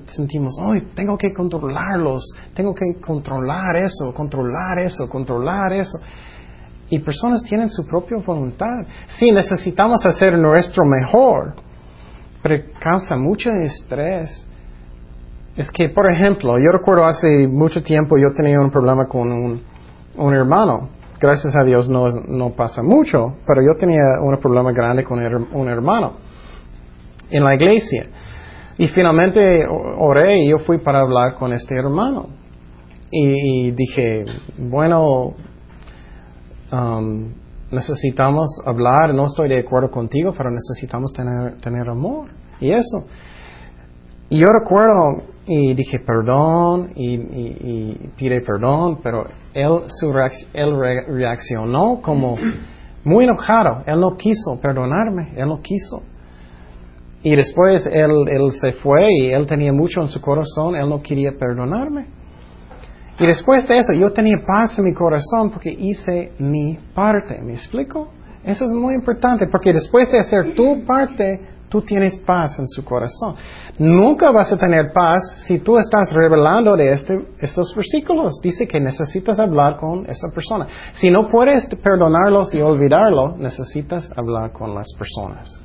sentimos, 0.08 0.58
hoy 0.62 0.88
tengo 0.96 1.18
que 1.18 1.34
controlarlos, 1.34 2.24
tengo 2.54 2.74
que 2.74 3.02
controlar 3.02 3.76
eso, 3.76 4.14
controlar 4.14 4.80
eso, 4.80 5.10
controlar 5.10 5.74
eso. 5.74 6.00
Y 6.90 7.00
personas 7.00 7.44
tienen 7.44 7.70
su 7.70 7.86
propia 7.86 8.18
voluntad. 8.26 8.78
Sí, 9.08 9.32
necesitamos 9.32 10.06
hacer 10.06 10.38
nuestro 10.38 10.86
mejor, 10.86 11.56
pero 12.42 12.64
causa 12.80 13.18
mucho 13.18 13.50
estrés. 13.50 14.50
Es 15.58 15.70
que, 15.72 15.90
por 15.90 16.10
ejemplo, 16.10 16.58
yo 16.58 16.72
recuerdo 16.72 17.06
hace 17.06 17.46
mucho 17.48 17.84
tiempo 17.84 18.18
yo 18.18 18.32
tenía 18.32 18.62
un 18.62 18.72
problema 18.72 19.06
con 19.08 19.32
un, 19.34 19.62
un 20.16 20.34
hermano. 20.34 20.90
Gracias 21.20 21.54
a 21.58 21.66
Dios 21.66 21.90
no, 21.90 22.08
no 22.30 22.52
pasa 22.52 22.82
mucho, 22.82 23.36
pero 23.46 23.62
yo 23.62 23.78
tenía 23.78 24.04
un 24.22 24.38
problema 24.40 24.72
grande 24.72 25.04
con 25.04 25.20
un 25.20 25.68
hermano 25.68 26.29
en 27.30 27.44
la 27.44 27.56
iglesia. 27.56 28.08
Y 28.78 28.88
finalmente 28.88 29.42
oré 29.68 30.44
y 30.44 30.50
yo 30.52 30.60
fui 30.60 30.78
para 30.80 31.02
hablar 31.02 31.36
con 31.36 31.54
este 31.54 31.76
hermano. 31.76 32.28
y 33.12 33.72
dije, 33.72 34.24
bueno, 34.58 35.36
Um, 36.72 37.34
necesitamos 37.72 38.48
hablar, 38.66 39.14
no 39.14 39.26
estoy 39.26 39.50
de 39.50 39.60
acuerdo 39.60 39.90
contigo, 39.90 40.34
pero 40.38 40.52
necesitamos 40.52 41.12
tener, 41.14 41.58
tener 41.58 41.90
amor. 41.90 42.30
Y 42.60 42.72
eso. 42.72 43.08
Y 44.30 44.40
yo 44.40 44.48
recuerdo 44.52 45.24
y 45.48 45.74
dije 45.74 46.00
perdón 46.06 46.92
y, 46.96 47.16
y, 47.16 48.12
pide 48.16 48.42
perdón, 48.42 49.00
pero 49.02 49.24
él, 49.54 49.84
su 49.88 50.14
él 50.54 50.80
reaccionó 51.08 52.00
como 52.02 52.36
muy 53.04 53.26
enojado. 53.26 53.84
Él 53.88 54.00
no 54.00 54.16
quiso 54.16 54.60
perdonarme, 54.62 55.34
él 55.36 55.48
no 55.48 55.60
quiso. 55.62 56.04
Y 57.22 57.36
después 57.36 57.86
él, 57.88 58.12
él 58.30 58.52
se 58.62 58.72
fue 58.74 59.08
y 59.20 59.32
él 59.32 59.46
tenía 59.46 59.74
mucho 59.74 60.02
en 60.02 60.08
su 60.08 60.22
corazón, 60.22 60.76
él 60.76 60.88
no 60.88 61.02
quería 61.02 61.32
perdonarme. 61.38 62.08
Y 63.20 63.28
después 63.28 63.68
de 63.68 63.80
eso, 63.80 63.92
yo 63.94 64.14
tenía 64.14 64.38
paz 64.46 64.80
en 64.80 64.86
mi 64.86 64.94
corazón 64.94 65.52
porque 65.52 65.70
hice 65.70 66.32
mi 66.40 66.80
parte. 66.96 67.42
¿Me 67.42 67.54
explico? 67.54 68.14
Eso 68.46 68.64
es 68.66 68.72
muy 68.72 68.96
importante 68.96 69.48
porque 69.52 69.74
después 69.74 70.10
de 70.10 70.20
hacer 70.20 70.56
tu 70.56 70.86
parte, 70.86 71.42
tú 71.70 71.82
tienes 71.82 72.18
paz 72.20 72.58
en 72.60 72.68
su 72.68 72.84
corazón. 72.86 73.36
Nunca 73.78 74.32
vas 74.32 74.52
a 74.54 74.58
tener 74.58 74.94
paz 74.94 75.22
si 75.46 75.60
tú 75.60 75.78
estás 75.78 76.14
revelando 76.14 76.78
de 76.78 76.94
este, 76.94 77.18
estos 77.40 77.76
versículos. 77.76 78.40
Dice 78.42 78.66
que 78.66 78.80
necesitas 78.80 79.38
hablar 79.38 79.76
con 79.76 80.06
esa 80.06 80.30
persona. 80.34 80.68
Si 80.94 81.12
no 81.12 81.30
puedes 81.30 81.68
perdonarlos 81.84 82.54
y 82.56 82.62
olvidarlo, 82.62 83.38
necesitas 83.38 84.10
hablar 84.18 84.54
con 84.54 84.74
las 84.74 84.88
personas. 84.98 85.62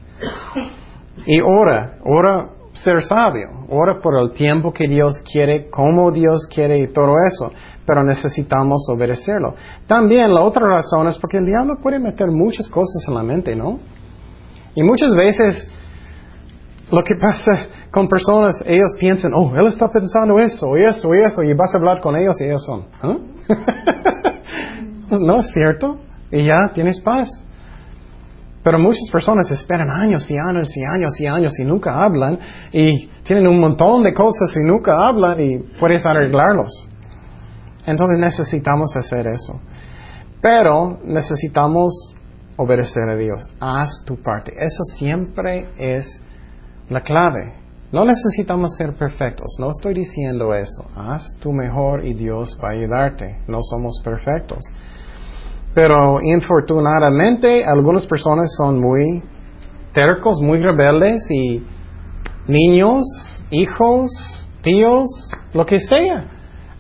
Y 1.27 1.41
ora, 1.41 1.99
ora 2.05 2.51
ser 2.72 3.03
sabio, 3.03 3.66
ora 3.68 4.01
por 4.03 4.18
el 4.18 4.33
tiempo 4.33 4.72
que 4.72 4.89
Dios 4.89 5.22
quiere, 5.31 5.70
cómo 5.70 6.11
Dios 6.11 6.47
quiere 6.53 6.79
y 6.79 6.93
todo 6.93 7.14
eso, 7.27 7.53
pero 7.87 8.03
necesitamos 8.03 8.87
obedecerlo. 8.91 9.55
También 9.87 10.35
la 10.35 10.43
otra 10.43 10.66
razón 10.66 11.07
es 11.09 11.18
porque 11.18 11.39
el 11.39 11.47
diablo 11.47 11.79
puede 11.81 11.99
meter 11.99 12.31
muchas 12.31 12.68
cosas 12.68 13.05
en 13.09 13.14
la 13.14 13.22
mente, 13.22 13.55
¿no? 13.55 13.79
Y 14.75 14.83
muchas 14.83 15.14
veces 15.14 15.70
lo 16.91 17.03
que 17.05 17.14
pasa 17.14 17.66
con 17.91 18.09
personas, 18.09 18.62
ellos 18.66 18.95
piensan, 18.99 19.33
oh, 19.35 19.53
él 19.57 19.66
está 19.68 19.89
pensando 19.89 20.39
eso, 20.39 20.77
eso, 20.77 21.14
eso, 21.14 21.43
y 21.43 21.55
vas 21.55 21.72
a 21.75 21.79
hablar 21.79 22.01
con 22.01 22.16
ellos 22.16 22.35
y 22.41 22.45
ellos 22.45 22.64
son, 22.64 22.87
¿ah? 23.01 23.16
no 25.20 25.39
es 25.39 25.51
cierto, 25.53 26.01
y 26.33 26.45
ya 26.45 26.57
tienes 26.75 27.01
paz. 27.01 27.29
Pero 28.65 28.79
muchas 28.79 29.11
personas 29.12 29.51
esperan 29.51 29.91
años 29.91 30.29
y 30.31 30.39
años 30.39 30.75
y 30.75 30.83
años 30.83 31.21
y 31.21 31.27
años 31.27 31.53
y 31.61 31.65
nunca 31.65 32.03
hablan 32.03 32.39
y 32.73 33.09
tienen 33.23 33.47
un 33.47 33.61
montón 33.61 34.03
de 34.03 34.15
cosas 34.15 34.51
y 34.57 34.67
nunca 34.67 34.97
hablan 35.07 35.39
y 35.39 35.59
puedes 35.79 36.05
arreglarlos. 36.07 36.73
Entonces 37.87 38.19
necesitamos 38.19 38.97
hacer 38.97 39.27
eso. 39.27 39.61
Pero 40.41 40.99
necesitamos 41.05 41.93
obedecer 42.57 43.03
a 43.11 43.17
Dios. 43.17 43.47
Haz 43.61 43.91
tu 44.07 44.17
parte. 44.23 44.53
Eso 44.57 44.83
siempre 44.97 45.69
es 45.77 46.07
la 46.89 47.03
clave. 47.03 47.55
No 47.93 48.07
necesitamos 48.07 48.75
ser 48.77 48.95
perfectos. 48.97 49.57
No 49.61 49.71
estoy 49.71 49.93
diciendo 49.93 50.55
eso. 50.55 50.87
Haz 50.97 51.23
tu 51.41 51.53
mejor 51.53 52.05
y 52.05 52.15
Dios 52.15 52.59
va 52.62 52.69
a 52.69 52.73
ayudarte. 52.73 53.43
No 53.47 53.59
somos 53.61 54.01
perfectos. 54.03 54.59
Pero 55.75 56.20
infortunadamente 56.22 57.64
algunas 57.64 58.07
personas 58.07 58.55
son 58.57 58.81
muy 58.81 59.22
tercos, 59.93 60.41
muy 60.41 60.59
rebeldes 60.59 61.25
y 61.31 61.64
niños, 62.47 63.03
hijos, 63.51 64.11
tíos, 64.62 65.07
lo 65.53 65.66
que 65.66 65.81
sea. 65.81 66.31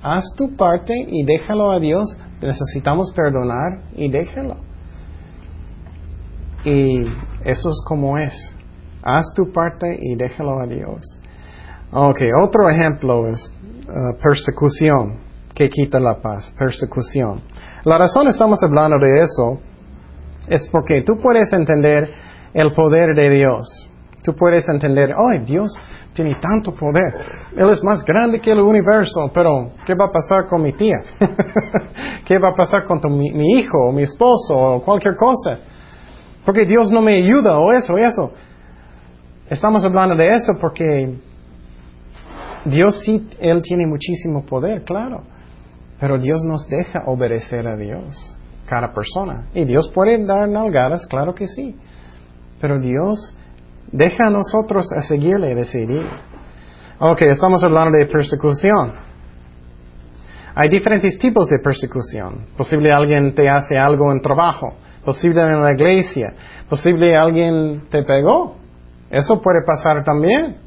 Haz 0.00 0.24
tu 0.36 0.54
parte 0.56 0.94
y 0.96 1.24
déjalo 1.24 1.72
a 1.72 1.80
Dios. 1.80 2.04
Necesitamos 2.40 3.12
perdonar 3.16 3.82
y 3.96 4.10
déjalo. 4.10 4.56
Y 6.64 7.04
eso 7.44 7.70
es 7.70 7.84
como 7.88 8.16
es. 8.16 8.34
Haz 9.02 9.26
tu 9.34 9.50
parte 9.50 9.98
y 10.00 10.14
déjalo 10.14 10.60
a 10.60 10.66
Dios. 10.66 11.00
Ok, 11.92 12.20
otro 12.42 12.68
ejemplo 12.70 13.26
es 13.28 13.52
uh, 13.88 14.22
persecución 14.22 15.33
que 15.54 15.68
quita 15.68 16.00
la 16.00 16.20
paz, 16.20 16.52
persecución. 16.58 17.40
La 17.84 17.96
razón 17.98 18.26
estamos 18.28 18.58
hablando 18.62 18.98
de 18.98 19.22
eso 19.22 19.60
es 20.48 20.68
porque 20.68 21.02
tú 21.02 21.14
puedes 21.22 21.52
entender 21.52 22.10
el 22.52 22.72
poder 22.72 23.14
de 23.14 23.30
Dios. 23.30 23.90
Tú 24.22 24.34
puedes 24.34 24.68
entender, 24.68 25.10
ay, 25.16 25.40
Dios 25.40 25.70
tiene 26.14 26.36
tanto 26.40 26.74
poder. 26.74 27.12
Él 27.56 27.68
es 27.70 27.82
más 27.84 28.04
grande 28.04 28.40
que 28.40 28.52
el 28.52 28.60
universo, 28.60 29.30
pero 29.34 29.72
¿qué 29.84 29.94
va 29.94 30.06
a 30.06 30.12
pasar 30.12 30.46
con 30.48 30.62
mi 30.62 30.72
tía? 30.72 30.96
¿Qué 32.24 32.38
va 32.38 32.48
a 32.48 32.54
pasar 32.54 32.84
con 32.84 33.00
mi, 33.16 33.32
mi, 33.32 33.58
hijo 33.58 33.78
o 33.88 33.92
mi 33.92 34.02
esposo 34.02 34.56
o 34.56 34.82
cualquier 34.82 35.14
cosa? 35.16 35.58
Porque 36.44 36.64
Dios 36.64 36.90
no 36.90 37.02
me 37.02 37.16
ayuda 37.16 37.58
o 37.58 37.70
eso, 37.72 37.98
eso. 37.98 38.32
Estamos 39.48 39.84
hablando 39.84 40.16
de 40.16 40.34
eso 40.34 40.52
porque 40.58 41.18
Dios 42.64 43.02
sí, 43.04 43.28
Él 43.40 43.60
tiene 43.62 43.86
muchísimo 43.86 44.44
poder, 44.46 44.84
claro. 44.84 45.33
Pero 46.04 46.18
Dios 46.18 46.44
nos 46.44 46.68
deja 46.68 47.04
obedecer 47.06 47.66
a 47.66 47.76
Dios, 47.76 48.36
cada 48.66 48.92
persona. 48.92 49.46
Y 49.54 49.64
Dios 49.64 49.90
puede 49.94 50.22
dar 50.26 50.46
nalgadas, 50.46 51.06
claro 51.06 51.34
que 51.34 51.46
sí. 51.46 51.74
Pero 52.60 52.78
Dios 52.78 53.34
deja 53.90 54.26
a 54.26 54.30
nosotros 54.30 54.84
a 54.94 55.00
seguirle 55.00 55.52
y 55.52 55.54
decidir. 55.54 56.04
Ok, 56.98 57.22
estamos 57.22 57.64
hablando 57.64 57.96
de 57.96 58.04
persecución. 58.04 58.92
Hay 60.54 60.68
diferentes 60.68 61.18
tipos 61.18 61.48
de 61.48 61.56
persecución. 61.64 62.48
Posible 62.54 62.92
alguien 62.92 63.34
te 63.34 63.48
hace 63.48 63.78
algo 63.78 64.12
en 64.12 64.20
trabajo, 64.20 64.74
posible 65.06 65.40
en 65.40 65.62
la 65.62 65.72
iglesia, 65.72 66.34
posible 66.68 67.16
alguien 67.16 67.84
te 67.88 68.02
pegó. 68.02 68.56
Eso 69.08 69.40
puede 69.40 69.60
pasar 69.64 70.04
también. 70.04 70.58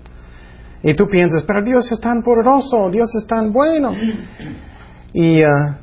Y 0.82 0.96
tú 0.96 1.06
piensas, 1.06 1.44
pero 1.46 1.64
Dios 1.64 1.92
es 1.92 2.00
tan 2.00 2.24
poderoso, 2.24 2.90
Dios 2.90 3.08
es 3.22 3.28
tan 3.28 3.54
bueno. 3.54 3.92
Y, 5.14 5.44
uh, 5.44 5.76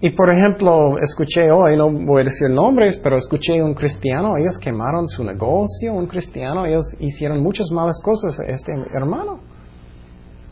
y 0.00 0.10
por 0.10 0.32
ejemplo, 0.32 0.98
escuché 0.98 1.50
hoy, 1.50 1.76
no 1.76 1.90
voy 1.90 2.20
a 2.20 2.24
decir 2.24 2.50
nombres, 2.50 3.00
pero 3.02 3.16
escuché 3.16 3.62
un 3.62 3.74
cristiano, 3.74 4.36
ellos 4.36 4.58
quemaron 4.60 5.08
su 5.08 5.24
negocio, 5.24 5.94
un 5.94 6.06
cristiano, 6.06 6.66
ellos 6.66 6.84
hicieron 7.00 7.42
muchas 7.42 7.70
malas 7.70 8.00
cosas 8.02 8.38
a 8.38 8.44
este 8.44 8.72
hermano. 8.94 9.40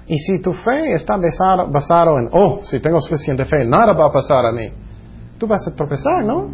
Y 0.06 0.18
si 0.18 0.40
tu 0.40 0.52
fe 0.52 0.92
está 0.92 1.16
basado, 1.16 1.70
basado 1.70 2.18
en, 2.18 2.28
oh, 2.32 2.60
si 2.62 2.80
tengo 2.80 3.00
suficiente 3.00 3.44
fe, 3.44 3.64
nada 3.64 3.92
va 3.92 4.06
a 4.06 4.12
pasar 4.12 4.46
a 4.46 4.52
mí, 4.52 4.70
tú 5.38 5.46
vas 5.46 5.66
a 5.68 5.74
tropezar, 5.74 6.24
¿no? 6.24 6.48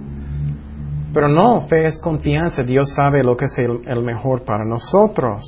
Pero 1.13 1.29
no, 1.29 1.67
fe 1.69 1.87
es 1.87 1.99
confianza, 1.99 2.63
Dios 2.63 2.93
sabe 2.95 3.23
lo 3.25 3.37
que 3.37 3.47
es 3.47 3.59
el 3.59 4.03
mejor 4.03 4.45
para 4.45 4.65
nosotros. 4.65 5.43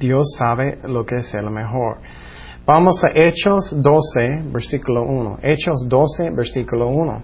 Dios 0.00 0.34
sabe 0.38 0.78
lo 0.84 1.04
que 1.04 1.16
es 1.16 1.34
el 1.34 1.50
mejor. 1.50 1.98
Vamos 2.66 3.02
a 3.02 3.08
Hechos 3.14 3.70
12, 3.72 4.52
versículo 4.52 5.02
1. 5.02 5.38
Hechos 5.42 5.88
12, 5.88 6.30
versículo 6.30 6.88
1. 6.88 7.22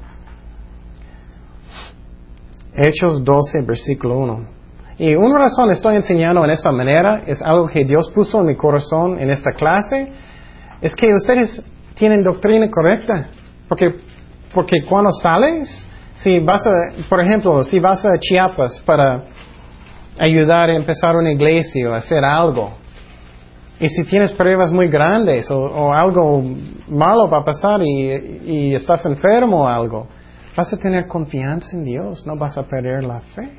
Hechos 2.75 3.25
12, 3.25 3.63
versículo 3.67 4.19
1. 4.19 4.49
Y 4.99 5.15
una 5.15 5.39
razón 5.39 5.71
estoy 5.71 5.97
enseñando 5.97 6.43
en 6.45 6.51
esa 6.51 6.73
manera 6.73 7.23
es 7.27 7.43
algo 7.43 7.67
que 7.69 7.85
Dios 7.85 8.11
puso 8.15 8.41
en 8.41 8.47
mi 8.47 8.57
corazón 8.57 9.21
en 9.21 9.31
esta 9.31 9.53
clase, 9.53 10.11
es 10.81 10.97
que 10.97 11.13
ustedes 11.15 11.63
tienen 11.95 12.23
doctrina 12.23 12.71
correcta. 12.71 13.29
Porque, 13.69 13.95
porque 14.55 14.83
cuando 14.89 15.11
sales, 15.23 15.69
si 16.15 16.39
vas 16.39 16.67
a, 16.67 17.09
por 17.09 17.21
ejemplo, 17.21 17.63
si 17.63 17.79
vas 17.79 18.05
a 18.07 18.19
Chiapas 18.19 18.81
para 18.87 19.25
ayudar 20.19 20.71
a 20.71 20.77
empezar 20.77 21.15
una 21.15 21.33
iglesia 21.33 21.91
o 21.91 21.95
hacer 21.95 22.25
algo, 22.25 22.73
y 23.79 23.89
si 23.89 24.05
tienes 24.05 24.33
pruebas 24.33 24.73
muy 24.73 24.89
grandes 24.89 25.51
o, 25.51 25.93
algo 25.93 26.43
malo 26.89 27.29
va 27.29 27.41
a 27.41 27.45
pasar 27.45 27.81
y, 27.83 28.75
estás 28.75 29.05
enfermo 29.05 29.65
o 29.65 29.69
algo, 29.69 30.07
vas 30.57 30.73
a 30.73 30.79
tener 30.79 31.07
confianza 31.07 31.77
en 31.77 31.85
Dios, 31.85 32.27
no 32.27 32.37
vas 32.37 32.57
a 32.57 32.63
perder 32.63 33.05
la 33.05 33.21
fe. 33.21 33.51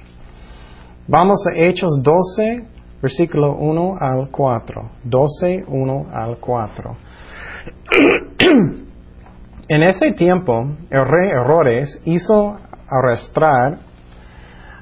Vamos 1.08 1.46
a 1.48 1.56
Hechos 1.56 2.02
12, 2.02 2.66
versículo 3.02 3.56
1 3.58 3.98
al 4.00 4.30
4. 4.32 4.90
12, 5.04 5.66
1 5.68 6.08
al 6.12 6.38
4. 6.38 6.98
en 9.70 9.84
ese 9.84 10.14
tiempo, 10.14 10.66
el 10.90 11.06
rey 11.06 11.30
Herodes 11.30 12.02
hizo 12.06 12.58
arrastrar 12.90 13.80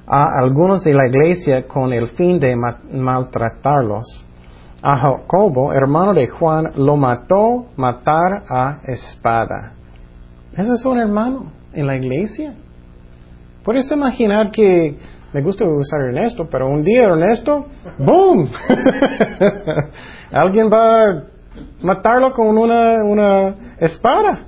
a 0.07 0.29
algunos 0.39 0.83
de 0.83 0.93
la 0.93 1.07
iglesia 1.07 1.67
con 1.67 1.91
el 1.91 2.07
fin 2.09 2.39
de 2.39 2.55
maltratarlos 2.55 4.24
a 4.85 4.99
Jacobo, 4.99 5.73
hermano 5.73 6.13
de 6.13 6.27
Juan, 6.27 6.71
lo 6.75 6.95
mató 6.95 7.65
matar 7.75 8.43
a 8.47 8.81
espada. 8.85 9.71
Ese 10.53 10.73
es 10.73 10.85
un 10.85 10.99
hermano 10.99 11.51
en 11.73 11.87
la 11.87 11.95
iglesia. 11.95 12.53
Puedes 13.63 13.91
imaginar 13.91 14.51
que 14.51 14.95
me 15.33 15.41
gusta 15.41 15.65
usar 15.65 16.01
Ernesto, 16.01 16.47
pero 16.51 16.67
un 16.69 16.83
día 16.83 17.05
Ernesto, 17.05 17.65
¡boom! 17.97 18.47
Alguien 20.31 20.69
va 20.71 21.01
a 21.01 21.23
matarlo 21.81 22.31
con 22.33 22.55
una, 22.55 23.03
una 23.03 23.55
espada. 23.79 24.45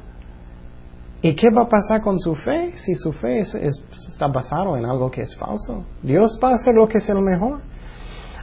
¿Y 1.23 1.35
qué 1.35 1.49
va 1.49 1.63
a 1.63 1.67
pasar 1.67 2.01
con 2.01 2.19
su 2.19 2.35
fe 2.35 2.73
si 2.75 2.93
su 2.93 3.11
fe 3.11 3.39
está 3.39 4.27
basado 4.27 4.77
en 4.77 4.85
algo 4.85 5.09
que 5.09 5.21
es 5.21 5.35
falso? 5.35 5.83
Dios 6.03 6.39
va 6.43 6.51
a 6.51 6.53
hacer 6.53 6.75
lo 6.75 6.87
que 6.87 6.99
es 6.99 7.09
el 7.09 7.21
mejor. 7.21 7.59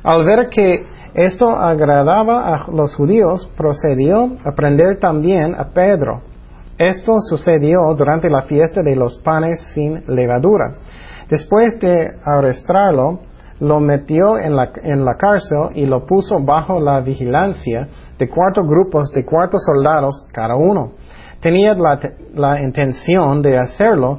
Al 0.03 0.25
ver 0.25 0.49
que 0.51 0.94
esto 1.15 1.49
agradaba 1.51 2.55
a 2.55 2.71
los 2.73 2.95
judíos, 2.97 3.49
procedió 3.57 4.37
a 4.45 4.53
prender 4.53 4.99
también 4.99 5.55
a 5.55 5.69
Pedro. 5.73 6.23
Esto 6.77 7.21
sucedió 7.21 7.95
durante 7.97 8.29
la 8.29 8.43
fiesta 8.43 8.83
de 8.83 8.97
los 8.97 9.19
panes 9.19 9.61
sin 9.75 10.03
levadura. 10.09 10.75
Después 11.29 11.79
de 11.79 12.11
arrestarlo, 12.25 13.21
lo 13.61 13.79
metió 13.79 14.39
en 14.39 14.57
la, 14.57 14.73
en 14.83 15.05
la 15.05 15.15
cárcel 15.15 15.69
y 15.75 15.87
lo 15.87 16.05
puso 16.05 16.41
bajo 16.41 16.81
la 16.81 17.01
vigilancia 17.01 17.89
de 18.19 18.29
cuatro 18.29 18.65
grupos 18.65 19.11
de 19.12 19.25
cuatro 19.25 19.61
soldados 19.61 20.27
cada 20.33 20.57
uno. 20.57 20.95
Tenía 21.41 21.75
la, 21.75 22.01
la 22.35 22.61
intención 22.61 23.41
de 23.41 23.57
hacerlo 23.57 24.19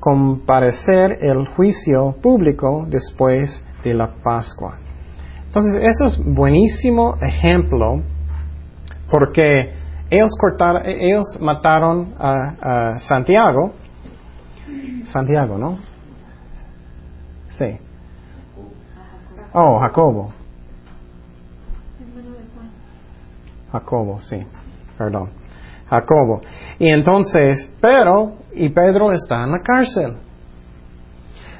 comparecer 0.00 1.18
el 1.20 1.46
juicio 1.48 2.16
público 2.20 2.84
después 2.88 3.64
de 3.84 3.94
la 3.94 4.10
Pascua. 4.22 4.83
Entonces, 5.54 5.82
eso 5.84 6.04
es 6.06 6.34
buenísimo 6.34 7.14
ejemplo 7.20 8.02
porque 9.08 9.72
ellos, 10.10 10.32
cortaron, 10.36 10.82
ellos 10.84 11.38
mataron 11.40 12.12
a, 12.18 12.98
Santiago. 12.98 13.72
Santiago, 15.04 15.56
¿no? 15.56 15.78
Sí. 17.50 17.78
Oh, 19.52 19.78
Jacobo. 19.78 20.32
Jacobo, 23.70 24.20
sí. 24.22 24.44
Perdón. 24.98 25.30
Jacobo. 25.88 26.40
Y 26.80 26.90
entonces, 26.90 27.70
pero, 27.80 28.38
y 28.54 28.70
Pedro 28.70 29.12
está 29.12 29.44
en 29.44 29.52
la 29.52 29.60
cárcel. 29.60 30.16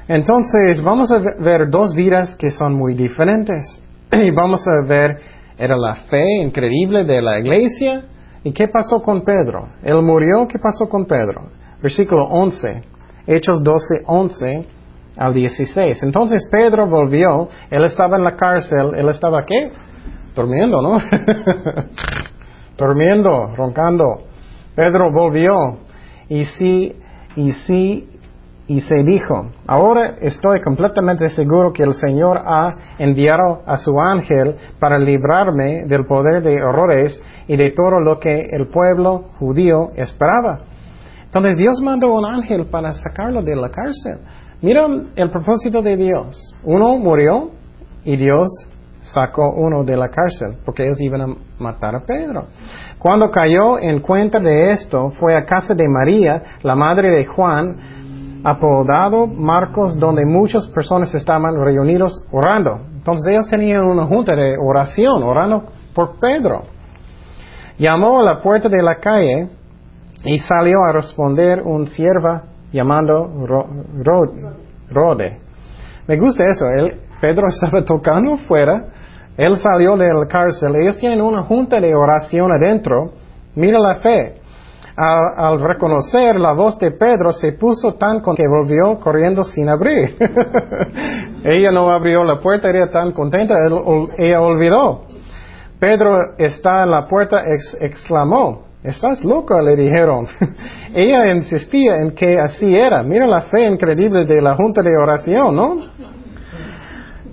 Entonces, 0.09 0.83
vamos 0.83 1.09
a 1.13 1.19
ver 1.19 1.69
dos 1.69 1.95
vidas 1.95 2.35
que 2.35 2.49
son 2.49 2.73
muy 2.73 2.93
diferentes. 2.93 3.84
Y 4.23 4.31
vamos 4.35 4.61
a 4.67 4.87
ver, 4.87 5.17
era 5.57 5.75
la 5.75 5.95
fe 6.09 6.23
increíble 6.41 7.03
de 7.03 7.21
la 7.21 7.39
iglesia. 7.39 8.05
¿Y 8.43 8.53
qué 8.53 8.67
pasó 8.67 9.01
con 9.01 9.23
Pedro? 9.23 9.69
Él 9.83 10.01
murió, 10.01 10.47
¿qué 10.47 10.59
pasó 10.59 10.87
con 10.87 11.05
Pedro? 11.05 11.49
Versículo 11.81 12.25
11, 12.25 12.83
Hechos 13.27 13.63
12, 13.63 14.03
11 14.05 14.67
al 15.17 15.33
16. 15.33 16.03
Entonces 16.03 16.47
Pedro 16.51 16.87
volvió, 16.87 17.49
él 17.69 17.83
estaba 17.85 18.17
en 18.17 18.23
la 18.23 18.35
cárcel, 18.35 18.93
él 18.95 19.09
estaba 19.09 19.45
qué? 19.45 19.71
Durmiendo, 20.35 20.81
¿no? 20.81 20.97
Durmiendo, 22.77 23.55
roncando. 23.55 24.23
Pedro 24.75 25.11
volvió 25.11 25.79
y 26.29 26.43
sí, 26.43 26.93
y 27.35 27.51
sí, 27.51 28.09
y 28.67 28.81
se 28.81 28.95
dijo, 29.03 29.51
ahora 29.67 30.15
estoy 30.21 30.61
completamente 30.61 31.29
seguro 31.29 31.71
que 31.71 31.83
el 31.83 31.93
Señor 31.93 32.41
ha 32.45 32.75
enviado 32.97 33.61
a 33.65 33.77
su 33.77 33.99
ángel 33.99 34.55
para 34.79 34.97
librarme 34.97 35.85
del 35.85 36.05
poder 36.05 36.41
de 36.41 36.63
horrores 36.63 37.21
y 37.47 37.57
de 37.57 37.71
todo 37.71 37.99
lo 37.99 38.19
que 38.19 38.47
el 38.51 38.67
pueblo 38.69 39.25
judío 39.37 39.91
esperaba. 39.95 40.59
Entonces 41.25 41.57
Dios 41.57 41.79
mandó 41.83 42.13
un 42.13 42.25
ángel 42.25 42.65
para 42.65 42.91
sacarlo 42.91 43.43
de 43.43 43.55
la 43.55 43.69
cárcel. 43.69 44.19
Mira 44.61 44.87
el 45.15 45.29
propósito 45.29 45.81
de 45.81 45.97
Dios. 45.97 46.55
Uno 46.63 46.97
murió 46.97 47.51
y 48.03 48.15
Dios 48.15 48.47
sacó 49.01 49.51
uno 49.51 49.83
de 49.83 49.95
la 49.95 50.09
cárcel 50.09 50.57
porque 50.65 50.85
ellos 50.85 50.99
iban 51.01 51.21
a 51.21 51.27
matar 51.59 51.95
a 51.95 51.99
Pedro. 51.99 52.47
Cuando 52.97 53.29
cayó 53.29 53.77
en 53.77 53.99
cuenta 53.99 54.39
de 54.39 54.71
esto, 54.71 55.11
fue 55.19 55.35
a 55.35 55.45
casa 55.45 55.75
de 55.75 55.87
María, 55.87 56.41
la 56.63 56.75
madre 56.75 57.09
de 57.11 57.25
Juan, 57.25 57.75
apodado 58.45 59.27
Marcos, 59.27 59.97
donde 59.99 60.25
muchas 60.25 60.67
personas 60.67 61.13
estaban 61.15 61.55
reunidos 61.55 62.13
orando. 62.31 62.79
Entonces 62.93 63.31
ellos 63.31 63.49
tenían 63.49 63.83
una 63.83 64.05
junta 64.05 64.35
de 64.35 64.55
oración, 64.57 65.23
orando 65.23 65.63
por 65.93 66.19
Pedro. 66.19 66.63
Llamó 67.77 68.19
a 68.19 68.23
la 68.23 68.41
puerta 68.41 68.69
de 68.69 68.81
la 68.81 68.95
calle 68.95 69.49
y 70.23 70.37
salió 70.39 70.77
a 70.83 70.93
responder 70.93 71.61
un 71.61 71.87
sierva 71.87 72.43
llamando 72.71 73.27
Rode. 74.89 75.37
Me 76.07 76.17
gusta 76.17 76.43
eso. 76.49 76.65
Pedro 77.19 77.47
estaba 77.49 77.83
tocando 77.83 78.37
fuera 78.47 78.85
él 79.37 79.57
salió 79.57 79.97
de 79.97 80.07
la 80.07 80.27
cárcel. 80.27 80.75
Ellos 80.75 80.97
tienen 80.97 81.21
una 81.21 81.43
junta 81.43 81.79
de 81.79 81.93
oración 81.93 82.51
adentro. 82.51 83.11
Mira 83.55 83.79
la 83.79 83.95
fe. 83.95 84.35
Al, 84.97 85.59
reconocer 85.59 86.39
la 86.39 86.53
voz 86.53 86.79
de 86.79 86.91
Pedro, 86.91 87.33
se 87.33 87.51
puso 87.53 87.95
tan 87.95 88.21
con 88.21 88.33
que 88.33 88.47
volvió 88.47 88.97
corriendo 88.99 89.43
sin 89.43 89.67
abrir. 89.67 90.15
ella 91.43 91.71
no 91.71 91.89
abrió 91.89 92.23
la 92.23 92.39
puerta, 92.39 92.69
era 92.69 92.89
tan 92.89 93.11
contenta, 93.11 93.55
ella 94.17 94.41
olvidó. 94.41 95.03
Pedro 95.79 96.37
está 96.37 96.83
en 96.83 96.91
la 96.91 97.07
puerta, 97.07 97.43
exclamó, 97.81 98.67
estás 98.83 99.21
loca, 99.25 99.61
le 99.61 99.75
dijeron. 99.75 100.27
ella 100.93 101.33
insistía 101.33 101.97
en 101.97 102.15
que 102.15 102.39
así 102.39 102.73
era. 102.73 103.03
Mira 103.03 103.27
la 103.27 103.41
fe 103.43 103.67
increíble 103.67 104.25
de 104.25 104.41
la 104.41 104.55
junta 104.55 104.81
de 104.81 104.95
oración, 104.95 105.55
¿no? 105.55 105.75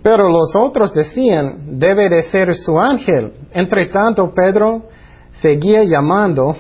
Pero 0.02 0.28
los 0.28 0.56
otros 0.56 0.92
decían, 0.92 1.78
debe 1.78 2.08
de 2.08 2.22
ser 2.22 2.56
su 2.56 2.76
ángel. 2.76 3.34
Entre 3.52 3.88
tanto, 3.90 4.32
Pedro 4.34 4.86
seguía 5.40 5.84
llamando, 5.84 6.56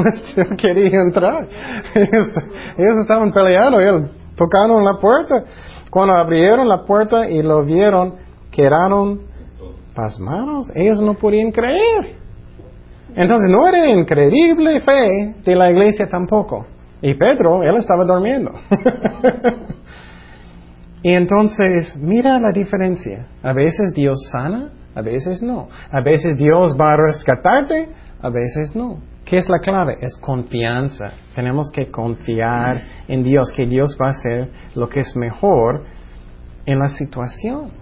quería 0.58 1.00
entrar. 1.00 1.48
Ellos, 1.94 2.98
estaban 3.00 3.32
peleando, 3.32 3.80
ellos 3.80 4.10
tocaron 4.36 4.84
la 4.84 4.98
puerta. 5.00 5.44
Cuando 5.90 6.14
abrieron 6.14 6.68
la 6.68 6.84
puerta 6.84 7.28
y 7.28 7.42
lo 7.42 7.64
vieron, 7.64 8.14
quedaron 8.50 9.22
pasmados. 9.94 10.70
Ellos 10.74 11.00
no 11.02 11.14
podían 11.14 11.50
creer. 11.50 12.16
Entonces 13.14 13.50
no 13.50 13.66
era 13.68 13.92
increíble 13.92 14.80
fe 14.80 15.34
de 15.44 15.54
la 15.54 15.70
iglesia 15.70 16.08
tampoco. 16.08 16.66
Y 17.02 17.14
Pedro, 17.14 17.62
él 17.62 17.76
estaba 17.76 18.04
durmiendo. 18.04 18.52
Y 21.02 21.14
entonces, 21.14 21.96
mira 21.96 22.38
la 22.38 22.52
diferencia. 22.52 23.26
A 23.42 23.52
veces 23.52 23.92
Dios 23.94 24.16
sana, 24.30 24.70
a 24.94 25.02
veces 25.02 25.42
no. 25.42 25.68
A 25.90 26.00
veces 26.00 26.36
Dios 26.36 26.76
va 26.80 26.92
a 26.92 26.96
rescatarte, 26.96 27.88
a 28.22 28.30
veces 28.30 28.74
no. 28.74 28.98
¿Qué 29.24 29.36
es 29.36 29.48
la 29.48 29.58
clave? 29.58 29.98
Es 30.00 30.16
confianza. 30.18 31.12
Tenemos 31.34 31.70
que 31.72 31.90
confiar 31.90 32.82
en 33.08 33.22
Dios, 33.22 33.50
que 33.54 33.66
Dios 33.66 33.96
va 34.00 34.08
a 34.08 34.10
hacer 34.10 34.50
lo 34.74 34.88
que 34.88 35.00
es 35.00 35.16
mejor 35.16 35.84
en 36.66 36.78
la 36.78 36.88
situación. 36.88 37.72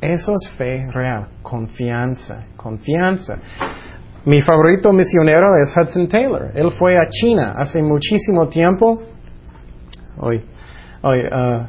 Eso 0.00 0.32
es 0.32 0.50
fe 0.56 0.86
real, 0.90 1.28
confianza, 1.42 2.46
confianza. 2.56 3.38
Mi 4.24 4.42
favorito 4.42 4.92
misionero 4.92 5.56
es 5.62 5.74
Hudson 5.76 6.08
Taylor. 6.08 6.52
Él 6.54 6.70
fue 6.72 6.96
a 6.96 7.08
China 7.10 7.54
hace 7.56 7.82
muchísimo 7.82 8.48
tiempo. 8.48 9.02
Hoy, 10.18 10.44
hoy, 11.02 11.20
uh, 11.26 11.66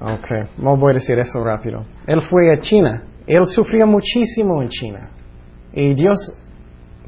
Ok, 0.00 0.58
no 0.58 0.76
voy 0.76 0.92
a 0.92 0.94
decir 0.94 1.18
eso 1.18 1.42
rápido. 1.42 1.84
Él 2.06 2.22
fue 2.30 2.52
a 2.52 2.60
China. 2.60 3.02
Él 3.26 3.44
sufrió 3.46 3.86
muchísimo 3.86 4.62
en 4.62 4.68
China. 4.68 5.10
Y 5.72 5.94
Dios 5.94 6.18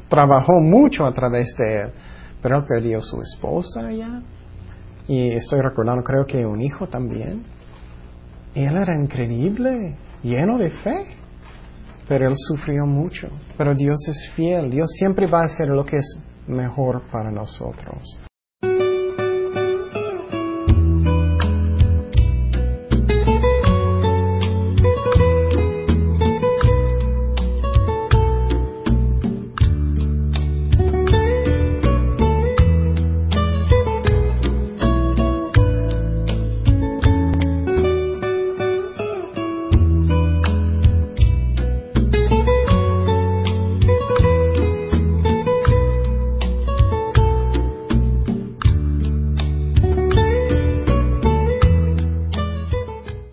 trabajó 0.09 0.59
mucho 0.61 1.05
a 1.05 1.13
través 1.13 1.55
de 1.57 1.81
él. 1.81 1.91
Pero 2.41 2.57
él 2.57 2.65
perdió 2.67 3.01
su 3.01 3.19
esposa 3.21 3.87
allá. 3.87 4.21
Y 5.07 5.33
estoy 5.33 5.61
recordando, 5.61 6.03
creo 6.03 6.25
que 6.25 6.45
un 6.45 6.61
hijo 6.61 6.87
también. 6.87 7.43
Él 8.53 8.75
era 8.75 8.99
increíble, 9.01 9.95
lleno 10.23 10.57
de 10.57 10.69
fe. 10.69 11.05
Pero 12.07 12.29
él 12.29 12.35
sufrió 12.35 12.85
mucho. 12.85 13.29
Pero 13.57 13.73
Dios 13.73 13.97
es 14.07 14.31
fiel. 14.35 14.69
Dios 14.69 14.89
siempre 14.97 15.27
va 15.27 15.41
a 15.41 15.45
hacer 15.45 15.67
lo 15.67 15.85
que 15.85 15.97
es 15.97 16.23
mejor 16.47 17.03
para 17.11 17.31
nosotros. 17.31 18.19